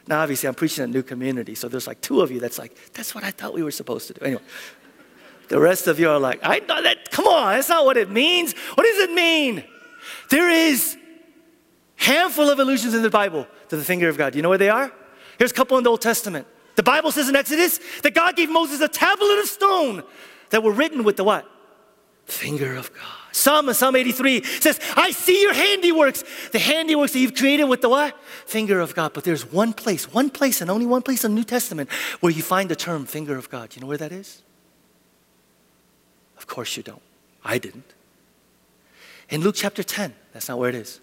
Now, 0.06 0.20
obviously, 0.20 0.48
I'm 0.48 0.54
preaching 0.54 0.84
a 0.84 0.88
new 0.88 1.02
community, 1.02 1.54
so 1.54 1.68
there's 1.68 1.86
like 1.86 2.00
two 2.00 2.20
of 2.20 2.30
you 2.30 2.40
that's 2.40 2.58
like, 2.58 2.76
that's 2.92 3.14
what 3.14 3.24
I 3.24 3.30
thought 3.30 3.54
we 3.54 3.62
were 3.62 3.70
supposed 3.70 4.08
to 4.08 4.14
do. 4.14 4.20
Anyway, 4.24 4.42
the 5.48 5.60
rest 5.60 5.86
of 5.86 5.98
you 5.98 6.10
are 6.10 6.18
like, 6.18 6.40
I 6.42 6.58
know 6.60 6.82
that, 6.82 7.10
come 7.10 7.26
on, 7.26 7.54
that's 7.54 7.68
not 7.68 7.84
what 7.84 7.96
it 7.96 8.10
means. 8.10 8.54
What 8.74 8.84
does 8.84 8.98
it 8.98 9.12
mean? 9.12 9.64
There 10.30 10.50
is 10.50 10.96
handful 11.96 12.50
of 12.50 12.58
allusions 12.58 12.94
in 12.94 13.02
the 13.02 13.10
Bible 13.10 13.46
to 13.68 13.76
the 13.76 13.84
finger 13.84 14.08
of 14.08 14.18
God. 14.18 14.32
Do 14.32 14.38
you 14.38 14.42
know 14.42 14.48
where 14.48 14.58
they 14.58 14.70
are? 14.70 14.92
Here's 15.38 15.52
a 15.52 15.54
couple 15.54 15.78
in 15.78 15.84
the 15.84 15.90
Old 15.90 16.00
Testament. 16.00 16.46
The 16.74 16.82
Bible 16.82 17.12
says 17.12 17.28
in 17.28 17.36
Exodus 17.36 17.80
that 18.02 18.14
God 18.14 18.36
gave 18.36 18.50
Moses 18.50 18.80
a 18.80 18.88
tablet 18.88 19.38
of 19.40 19.46
stone 19.46 20.02
that 20.50 20.62
were 20.62 20.72
written 20.72 21.04
with 21.04 21.16
the 21.16 21.24
what? 21.24 21.48
Finger 22.24 22.76
of 22.76 22.92
God. 22.94 23.02
Psalm, 23.32 23.72
Psalm 23.72 23.96
83 23.96 24.44
says, 24.44 24.78
I 24.96 25.10
see 25.10 25.42
your 25.42 25.54
handiworks, 25.54 26.50
the 26.50 26.58
handiworks 26.58 27.12
that 27.12 27.18
you've 27.18 27.34
created 27.34 27.64
with 27.64 27.80
the 27.80 27.88
what? 27.88 28.16
Finger 28.46 28.80
of 28.80 28.94
God. 28.94 29.12
But 29.14 29.24
there's 29.24 29.50
one 29.50 29.72
place, 29.72 30.12
one 30.12 30.30
place, 30.30 30.60
and 30.60 30.70
only 30.70 30.86
one 30.86 31.02
place 31.02 31.24
in 31.24 31.32
the 31.32 31.34
New 31.34 31.44
Testament 31.44 31.90
where 32.20 32.30
you 32.30 32.42
find 32.42 32.68
the 32.68 32.76
term 32.76 33.06
finger 33.06 33.36
of 33.36 33.48
God. 33.50 33.74
You 33.74 33.80
know 33.80 33.88
where 33.88 33.98
that 33.98 34.12
is? 34.12 34.42
Of 36.36 36.46
course 36.46 36.76
you 36.76 36.82
don't. 36.82 37.02
I 37.44 37.58
didn't. 37.58 37.94
In 39.30 39.40
Luke 39.40 39.54
chapter 39.56 39.82
10, 39.82 40.14
that's 40.32 40.48
not 40.48 40.58
where 40.58 40.68
it 40.68 40.74
is. 40.74 41.00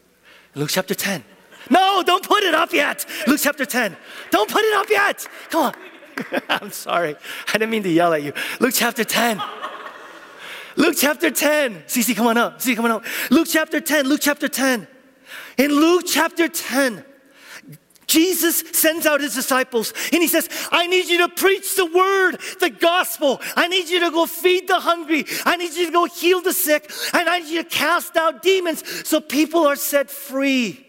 In 0.53 0.61
Luke 0.61 0.70
chapter 0.70 0.93
10. 0.93 1.24
No, 1.70 2.03
don't 2.03 2.24
put 2.24 2.43
it 2.43 2.53
up 2.53 2.74
yet. 2.74 3.05
Luke 3.28 3.39
chapter 3.41 3.65
10. 3.65 3.95
Don't 4.32 4.49
put 4.49 4.63
it 4.63 4.74
up 4.76 4.89
yet. 4.89 5.28
Come 5.49 5.63
on. 5.63 5.74
I'm 6.49 6.72
sorry. 6.72 7.15
I 7.47 7.53
didn't 7.53 7.70
mean 7.70 7.84
to 7.84 7.89
yell 7.89 8.13
at 8.13 8.24
you. 8.24 8.34
Luke 8.59 8.74
chapter 8.76 9.03
10. 9.03 9.41
Luke 10.76 10.95
chapter 10.97 11.30
10. 11.30 11.84
CC, 11.88 12.15
come 12.15 12.28
on 12.28 12.38
up. 12.38 12.59
CC, 12.59 12.76
come 12.76 12.86
on 12.86 12.91
up. 12.91 13.05
Luke 13.30 13.47
chapter 13.49 13.80
10. 13.80 14.07
Luke 14.07 14.22
chapter 14.22 14.47
10. 14.47 14.88
In 15.57 15.72
Luke 15.72 16.05
chapter 16.07 16.47
10, 16.47 17.03
Jesus 18.07 18.63
sends 18.72 19.05
out 19.05 19.22
his 19.22 19.36
disciples 19.36 19.93
and 20.11 20.22
he 20.22 20.28
says, 20.28 20.49
I 20.72 20.88
need 20.88 21.05
you 21.05 21.20
to 21.20 21.30
preach 21.30 21.76
the 21.76 21.86
word, 21.86 22.39
the 22.59 22.72
gospel. 22.72 23.39
I 23.55 23.67
need 23.67 23.88
you 23.88 23.99
to 23.99 24.09
go 24.09 24.26
feed 24.26 24.67
the 24.67 24.80
hungry. 24.80 25.26
I 25.45 25.57
need 25.57 25.74
you 25.74 25.86
to 25.86 25.91
go 25.91 26.05
heal 26.05 26.41
the 26.41 26.53
sick. 26.53 26.89
And 27.13 27.30
I 27.30 27.39
need 27.39 27.49
you 27.49 27.63
to 27.63 27.70
cast 27.70 28.17
out 28.17 28.41
demons 28.41 29.07
so 29.07 29.22
people 29.22 29.67
are 29.67 29.76
set 29.76 30.09
free. 30.09 30.88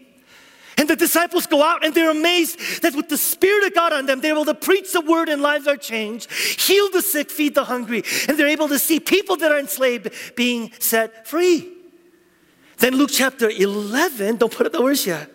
And 0.77 0.89
the 0.89 0.95
disciples 0.95 1.47
go 1.47 1.63
out 1.63 1.85
and 1.85 1.93
they're 1.93 2.11
amazed 2.11 2.81
that 2.81 2.95
with 2.95 3.09
the 3.09 3.17
Spirit 3.17 3.65
of 3.65 3.73
God 3.73 3.93
on 3.93 4.05
them, 4.05 4.21
they're 4.21 4.33
able 4.33 4.45
to 4.45 4.53
preach 4.53 4.93
the 4.93 5.01
word 5.01 5.29
and 5.29 5.41
lives 5.41 5.67
are 5.67 5.77
changed, 5.77 6.31
heal 6.31 6.89
the 6.91 7.01
sick, 7.01 7.29
feed 7.29 7.55
the 7.55 7.65
hungry, 7.65 8.03
and 8.27 8.37
they're 8.37 8.47
able 8.47 8.69
to 8.69 8.79
see 8.79 8.99
people 8.99 9.35
that 9.37 9.51
are 9.51 9.59
enslaved 9.59 10.09
being 10.35 10.71
set 10.79 11.27
free. 11.27 11.71
Then 12.77 12.95
Luke 12.95 13.11
chapter 13.13 13.49
11, 13.49 14.37
don't 14.37 14.51
put 14.51 14.65
up 14.65 14.71
the 14.71 14.81
words 14.81 15.05
yet. 15.05 15.29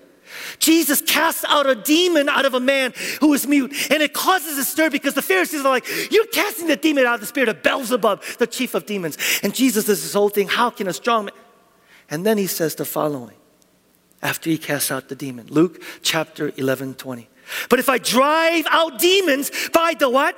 Jesus 0.59 1.01
casts 1.01 1.45
out 1.49 1.67
a 1.67 1.75
demon 1.75 2.29
out 2.29 2.45
of 2.45 2.55
a 2.55 2.61
man 2.61 2.93
who 3.21 3.33
is 3.35 3.47
mute, 3.47 3.73
and 3.91 4.03
it 4.03 4.13
causes 4.13 4.59
a 4.59 4.65
stir 4.65 4.91
because 4.91 5.15
the 5.15 5.23
Pharisees 5.23 5.61
are 5.61 5.69
like, 5.69 5.87
You're 6.11 6.27
casting 6.27 6.67
the 6.67 6.77
demon 6.77 7.07
out 7.07 7.15
of 7.15 7.21
the 7.21 7.27
spirit 7.27 7.49
of 7.49 7.63
Beelzebub, 7.63 8.23
the 8.39 8.47
chief 8.47 8.75
of 8.75 8.87
demons. 8.87 9.17
And 9.43 9.55
Jesus 9.55 9.85
does 9.85 10.03
this 10.03 10.15
whole 10.15 10.29
thing 10.29 10.49
how 10.49 10.71
can 10.71 10.89
a 10.89 10.93
strong 10.93 11.27
man? 11.27 11.35
And 12.11 12.27
then 12.27 12.39
he 12.39 12.47
says 12.47 12.75
the 12.75 12.85
following 12.85 13.37
after 14.23 14.51
he 14.51 14.59
casts 14.59 14.91
out 14.91 15.09
the 15.09 15.15
demon. 15.15 15.47
Luke 15.49 15.83
chapter 16.03 16.53
11, 16.57 16.95
20. 16.95 17.29
But 17.69 17.79
if 17.79 17.89
I 17.89 17.99
drive 17.99 18.67
out 18.71 18.99
demons 18.99 19.51
by 19.73 19.95
the 19.99 20.11
what? 20.11 20.37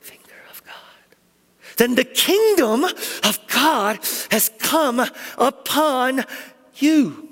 Finger 0.00 0.22
of 0.50 0.64
God. 0.64 1.16
Then 1.76 1.94
the 1.94 2.04
kingdom 2.04 2.84
of 2.84 3.38
God 3.48 3.98
has 4.30 4.50
come 4.58 5.04
upon 5.38 6.24
you. 6.76 7.28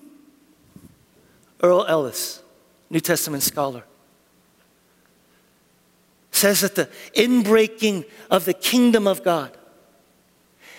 Earle 1.63 1.87
Ellis, 1.87 2.43
New 2.91 3.01
Testament 3.01 3.43
scholar, 3.43 3.85
says 6.33 6.61
that 6.63 6.75
the 6.75 6.91
inbreaking 7.15 8.05
of 8.31 8.45
the 8.45 8.55
kingdom 8.55 9.07
of 9.07 9.23
God 9.23 9.57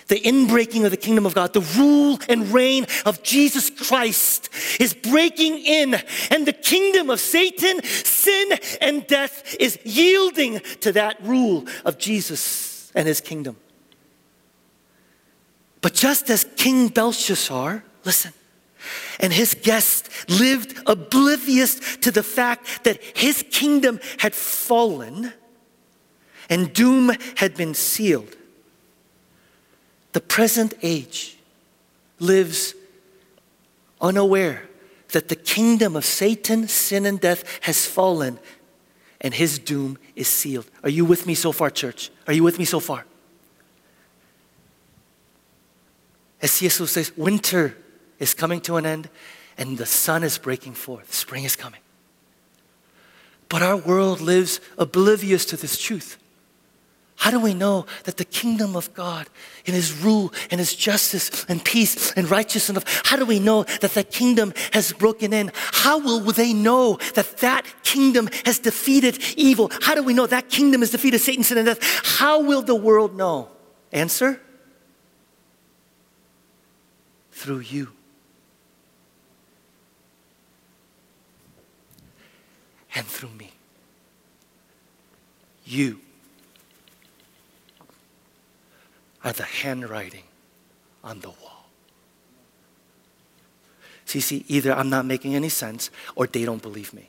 the 0.08 0.20
inbreaking 0.20 0.84
of 0.84 0.90
the 0.90 0.96
kingdom 0.96 1.26
of 1.26 1.34
God, 1.34 1.52
the 1.52 1.60
rule 1.60 2.18
and 2.28 2.52
reign 2.52 2.86
of 3.06 3.22
Jesus 3.22 3.70
Christ 3.70 4.48
is 4.80 4.94
breaking 4.94 5.58
in, 5.58 5.94
and 6.30 6.46
the 6.46 6.52
kingdom 6.52 7.10
of 7.10 7.20
Satan, 7.20 7.82
sin, 7.82 8.58
and 8.80 9.06
death 9.06 9.56
is 9.58 9.78
yielding 9.84 10.60
to 10.80 10.92
that 10.92 11.22
rule 11.22 11.66
of 11.84 11.98
Jesus 11.98 12.92
and 12.94 13.06
his 13.06 13.20
kingdom. 13.20 13.56
But 15.80 15.94
just 15.94 16.30
as 16.30 16.44
King 16.56 16.88
Belshazzar, 16.88 17.84
listen, 18.04 18.32
and 19.20 19.32
his 19.32 19.54
guests 19.54 20.08
lived 20.28 20.78
oblivious 20.86 21.96
to 21.98 22.10
the 22.10 22.22
fact 22.22 22.84
that 22.84 23.02
his 23.16 23.44
kingdom 23.50 24.00
had 24.18 24.34
fallen 24.34 25.32
and 26.50 26.72
doom 26.72 27.12
had 27.36 27.54
been 27.54 27.74
sealed 27.74 28.36
the 30.14 30.20
present 30.20 30.74
age 30.80 31.36
lives 32.20 32.74
unaware 34.00 34.62
that 35.08 35.28
the 35.28 35.36
kingdom 35.36 35.96
of 35.96 36.04
Satan, 36.04 36.68
sin, 36.68 37.04
and 37.04 37.20
death 37.20 37.44
has 37.62 37.84
fallen 37.84 38.38
and 39.20 39.34
his 39.34 39.58
doom 39.58 39.98
is 40.14 40.28
sealed. 40.28 40.70
Are 40.84 40.88
you 40.88 41.04
with 41.04 41.26
me 41.26 41.34
so 41.34 41.50
far, 41.50 41.68
church? 41.68 42.10
Are 42.28 42.32
you 42.32 42.44
with 42.44 42.60
me 42.60 42.64
so 42.64 42.78
far? 42.78 43.04
As 46.40 46.52
C.S. 46.52 46.74
says, 46.90 47.16
winter 47.16 47.76
is 48.20 48.34
coming 48.34 48.60
to 48.62 48.76
an 48.76 48.86
end 48.86 49.10
and 49.58 49.78
the 49.78 49.86
sun 49.86 50.22
is 50.22 50.38
breaking 50.38 50.74
forth. 50.74 51.12
Spring 51.12 51.42
is 51.42 51.56
coming. 51.56 51.80
But 53.48 53.62
our 53.62 53.76
world 53.76 54.20
lives 54.20 54.60
oblivious 54.78 55.44
to 55.46 55.56
this 55.56 55.76
truth. 55.76 56.18
How 57.16 57.30
do 57.30 57.40
we 57.40 57.54
know 57.54 57.86
that 58.04 58.16
the 58.16 58.24
kingdom 58.24 58.76
of 58.76 58.92
God 58.92 59.28
in 59.64 59.72
his 59.72 60.02
rule 60.02 60.32
and 60.50 60.58
his 60.58 60.74
justice 60.74 61.44
and 61.48 61.64
peace 61.64 62.12
and 62.12 62.30
righteousness, 62.30 62.84
how 63.04 63.16
do 63.16 63.24
we 63.24 63.38
know 63.38 63.62
that 63.80 63.94
that 63.94 64.10
kingdom 64.10 64.52
has 64.72 64.92
broken 64.92 65.32
in? 65.32 65.50
How 65.54 65.98
will 65.98 66.20
they 66.20 66.52
know 66.52 66.98
that 67.14 67.38
that 67.38 67.64
kingdom 67.82 68.28
has 68.44 68.58
defeated 68.58 69.18
evil? 69.36 69.70
How 69.80 69.94
do 69.94 70.02
we 70.02 70.12
know 70.12 70.26
that 70.26 70.48
kingdom 70.48 70.80
has 70.82 70.90
defeated 70.90 71.20
Satan, 71.20 71.44
sin, 71.44 71.58
and 71.58 71.66
death? 71.66 71.78
How 72.04 72.40
will 72.40 72.62
the 72.62 72.74
world 72.74 73.16
know? 73.16 73.48
Answer? 73.92 74.40
Through 77.30 77.60
you. 77.60 77.92
And 82.96 83.06
through 83.06 83.30
me. 83.30 83.52
You 85.64 86.00
are 89.24 89.32
the 89.32 89.42
handwriting 89.42 90.24
on 91.02 91.20
the 91.20 91.30
wall. 91.30 91.66
See, 94.04 94.20
see, 94.20 94.44
either 94.48 94.72
I'm 94.72 94.90
not 94.90 95.06
making 95.06 95.34
any 95.34 95.48
sense 95.48 95.90
or 96.14 96.26
they 96.26 96.44
don't 96.44 96.62
believe 96.62 96.92
me. 96.92 97.08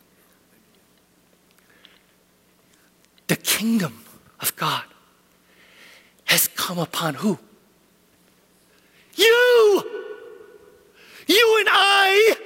The 3.28 3.36
kingdom 3.36 4.06
of 4.40 4.56
God 4.56 4.84
has 6.26 6.48
come 6.48 6.80
upon 6.80 7.16
who? 7.16 7.38
You! 9.16 9.84
You 11.28 11.58
and 11.60 11.68
I 11.72 12.38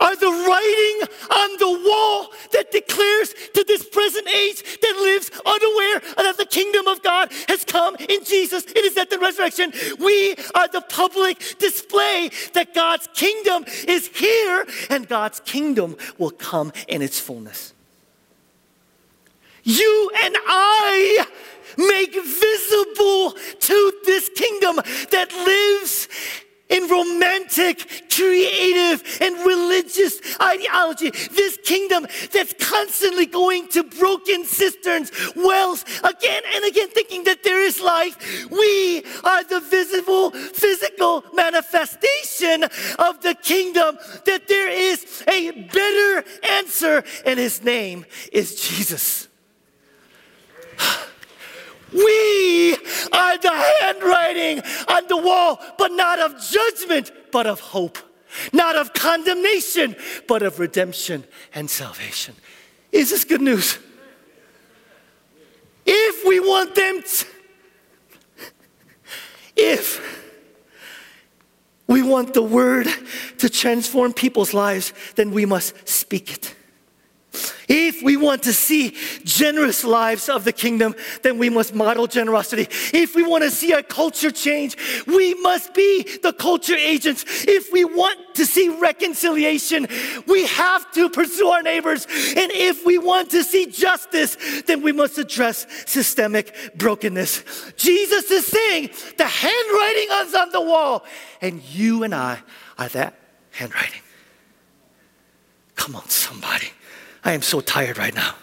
are 0.00 0.16
the 0.16 0.30
writing 0.30 1.08
on 1.34 1.56
the 1.58 1.88
wall 1.88 2.32
that 2.52 2.70
declares 2.70 3.34
to 3.54 3.64
this 3.64 3.84
present 3.88 4.28
age 4.28 4.62
that 4.80 4.96
lives 5.00 5.30
unaware 5.44 6.00
that 6.16 6.36
the 6.36 6.46
kingdom 6.46 6.86
of 6.86 7.02
God 7.02 7.32
has 7.48 7.64
come 7.64 7.96
in 7.96 8.24
Jesus 8.24 8.64
in 8.64 8.84
his 8.84 8.94
death 8.94 9.10
and 9.12 9.20
resurrection. 9.20 9.72
We 9.98 10.36
are 10.54 10.68
the 10.68 10.84
public 10.88 11.58
display 11.58 12.30
that 12.54 12.74
God's 12.74 13.08
kingdom 13.14 13.64
is 13.86 14.08
here 14.08 14.66
and 14.90 15.08
God's 15.08 15.40
kingdom 15.40 15.96
will 16.16 16.30
come 16.30 16.72
in 16.86 17.02
its 17.02 17.18
fullness. 17.18 17.74
You 19.64 20.10
and 20.22 20.34
I 20.46 21.26
make 21.76 22.14
visible 22.14 23.32
to 23.32 23.92
this 24.04 24.30
kingdom 24.34 24.76
that 25.10 25.30
lives 25.32 26.08
in 26.68 26.88
romantic, 26.88 28.04
creative, 28.10 29.18
and 29.20 29.36
religious 29.46 30.20
ideology. 30.40 31.10
This 31.10 31.58
kingdom 31.64 32.06
that's 32.32 32.54
constantly 32.58 33.26
going 33.26 33.68
to 33.68 33.82
broken 33.84 34.44
cisterns, 34.44 35.10
wells, 35.34 35.84
again 36.04 36.42
and 36.54 36.64
again, 36.64 36.88
thinking 36.88 37.24
that 37.24 37.42
there 37.42 37.62
is 37.62 37.80
life. 37.80 38.16
We 38.50 39.04
are 39.24 39.44
the 39.44 39.60
visible, 39.60 40.30
physical 40.30 41.24
manifestation 41.34 42.64
of 42.98 43.22
the 43.22 43.34
kingdom, 43.42 43.98
that 44.26 44.48
there 44.48 44.68
is 44.68 45.24
a 45.28 45.50
better 45.50 46.24
answer, 46.42 47.04
and 47.24 47.38
his 47.38 47.62
name 47.62 48.04
is 48.32 48.60
Jesus. 48.60 49.28
We 51.92 52.74
are 53.12 53.38
the 53.38 53.52
handwriting 53.80 54.60
on 54.88 55.06
the 55.08 55.16
wall, 55.16 55.60
but 55.78 55.92
not 55.92 56.18
of 56.18 56.40
judgment, 56.40 57.10
but 57.32 57.46
of 57.46 57.60
hope. 57.60 57.98
Not 58.52 58.76
of 58.76 58.92
condemnation, 58.92 59.96
but 60.26 60.42
of 60.42 60.58
redemption 60.58 61.24
and 61.54 61.68
salvation. 61.68 62.34
Is 62.92 63.10
this 63.10 63.24
good 63.24 63.40
news? 63.40 63.78
If 65.86 66.26
we 66.26 66.38
want 66.38 66.74
them 66.74 67.02
to, 67.02 67.26
if 69.56 70.18
we 71.86 72.02
want 72.02 72.34
the 72.34 72.42
word 72.42 72.86
to 73.38 73.48
transform 73.48 74.12
people's 74.12 74.52
lives, 74.52 74.92
then 75.16 75.30
we 75.30 75.46
must 75.46 75.88
speak 75.88 76.30
it. 76.30 76.54
If 77.68 78.02
we 78.02 78.16
want 78.16 78.44
to 78.44 78.52
see 78.52 78.96
generous 79.24 79.84
lives 79.84 80.28
of 80.28 80.44
the 80.44 80.52
kingdom, 80.52 80.94
then 81.22 81.38
we 81.38 81.50
must 81.50 81.74
model 81.74 82.06
generosity. 82.06 82.66
If 82.96 83.14
we 83.14 83.22
want 83.22 83.44
to 83.44 83.50
see 83.50 83.74
our 83.74 83.82
culture 83.82 84.30
change, 84.30 84.76
we 85.06 85.34
must 85.34 85.74
be 85.74 86.18
the 86.22 86.32
culture 86.32 86.76
agents. 86.76 87.24
If 87.46 87.72
we 87.72 87.84
want 87.84 88.34
to 88.36 88.46
see 88.46 88.68
reconciliation, 88.68 89.86
we 90.26 90.46
have 90.46 90.90
to 90.92 91.10
pursue 91.10 91.48
our 91.48 91.62
neighbors. 91.62 92.06
And 92.06 92.50
if 92.52 92.86
we 92.86 92.96
want 92.96 93.30
to 93.30 93.44
see 93.44 93.66
justice, 93.66 94.62
then 94.62 94.82
we 94.82 94.92
must 94.92 95.18
address 95.18 95.66
systemic 95.86 96.54
brokenness. 96.76 97.44
Jesus 97.76 98.30
is 98.30 98.46
saying 98.46 98.90
the 99.16 99.26
handwriting 99.26 100.08
is 100.26 100.34
on 100.34 100.50
the 100.50 100.60
wall, 100.60 101.04
and 101.42 101.62
you 101.62 102.02
and 102.02 102.14
I 102.14 102.38
are 102.78 102.88
that 102.88 103.14
handwriting. 103.50 104.00
Come 105.74 105.96
on, 105.96 106.08
somebody. 106.08 106.70
I 107.28 107.32
am 107.32 107.42
so 107.42 107.60
tired 107.60 107.98
right 107.98 108.14
now. 108.14 108.34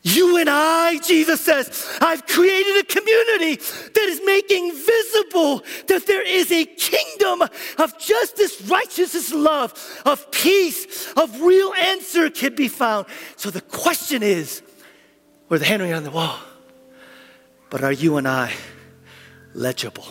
You 0.00 0.38
and 0.38 0.48
I, 0.48 0.98
Jesus 1.00 1.42
says, 1.42 1.98
I've 2.00 2.26
created 2.26 2.78
a 2.78 2.84
community 2.84 3.56
that 3.56 4.06
is 4.08 4.22
making 4.24 4.72
visible 4.72 5.62
that 5.88 6.06
there 6.06 6.26
is 6.26 6.50
a 6.50 6.64
kingdom 6.64 7.42
of 7.76 7.98
justice, 7.98 8.62
righteousness, 8.62 9.30
love, 9.30 9.74
of 10.06 10.30
peace, 10.30 11.12
of 11.18 11.42
real 11.42 11.74
answer 11.74 12.30
can 12.30 12.54
be 12.54 12.66
found. 12.66 13.06
So 13.36 13.50
the 13.50 13.60
question 13.60 14.22
is, 14.22 14.62
we're 15.50 15.58
the 15.58 15.66
handwriting 15.66 15.94
on 15.94 16.02
the 16.02 16.10
wall, 16.10 16.38
but 17.68 17.84
are 17.84 17.92
you 17.92 18.16
and 18.16 18.26
I 18.26 18.54
legible? 19.52 20.06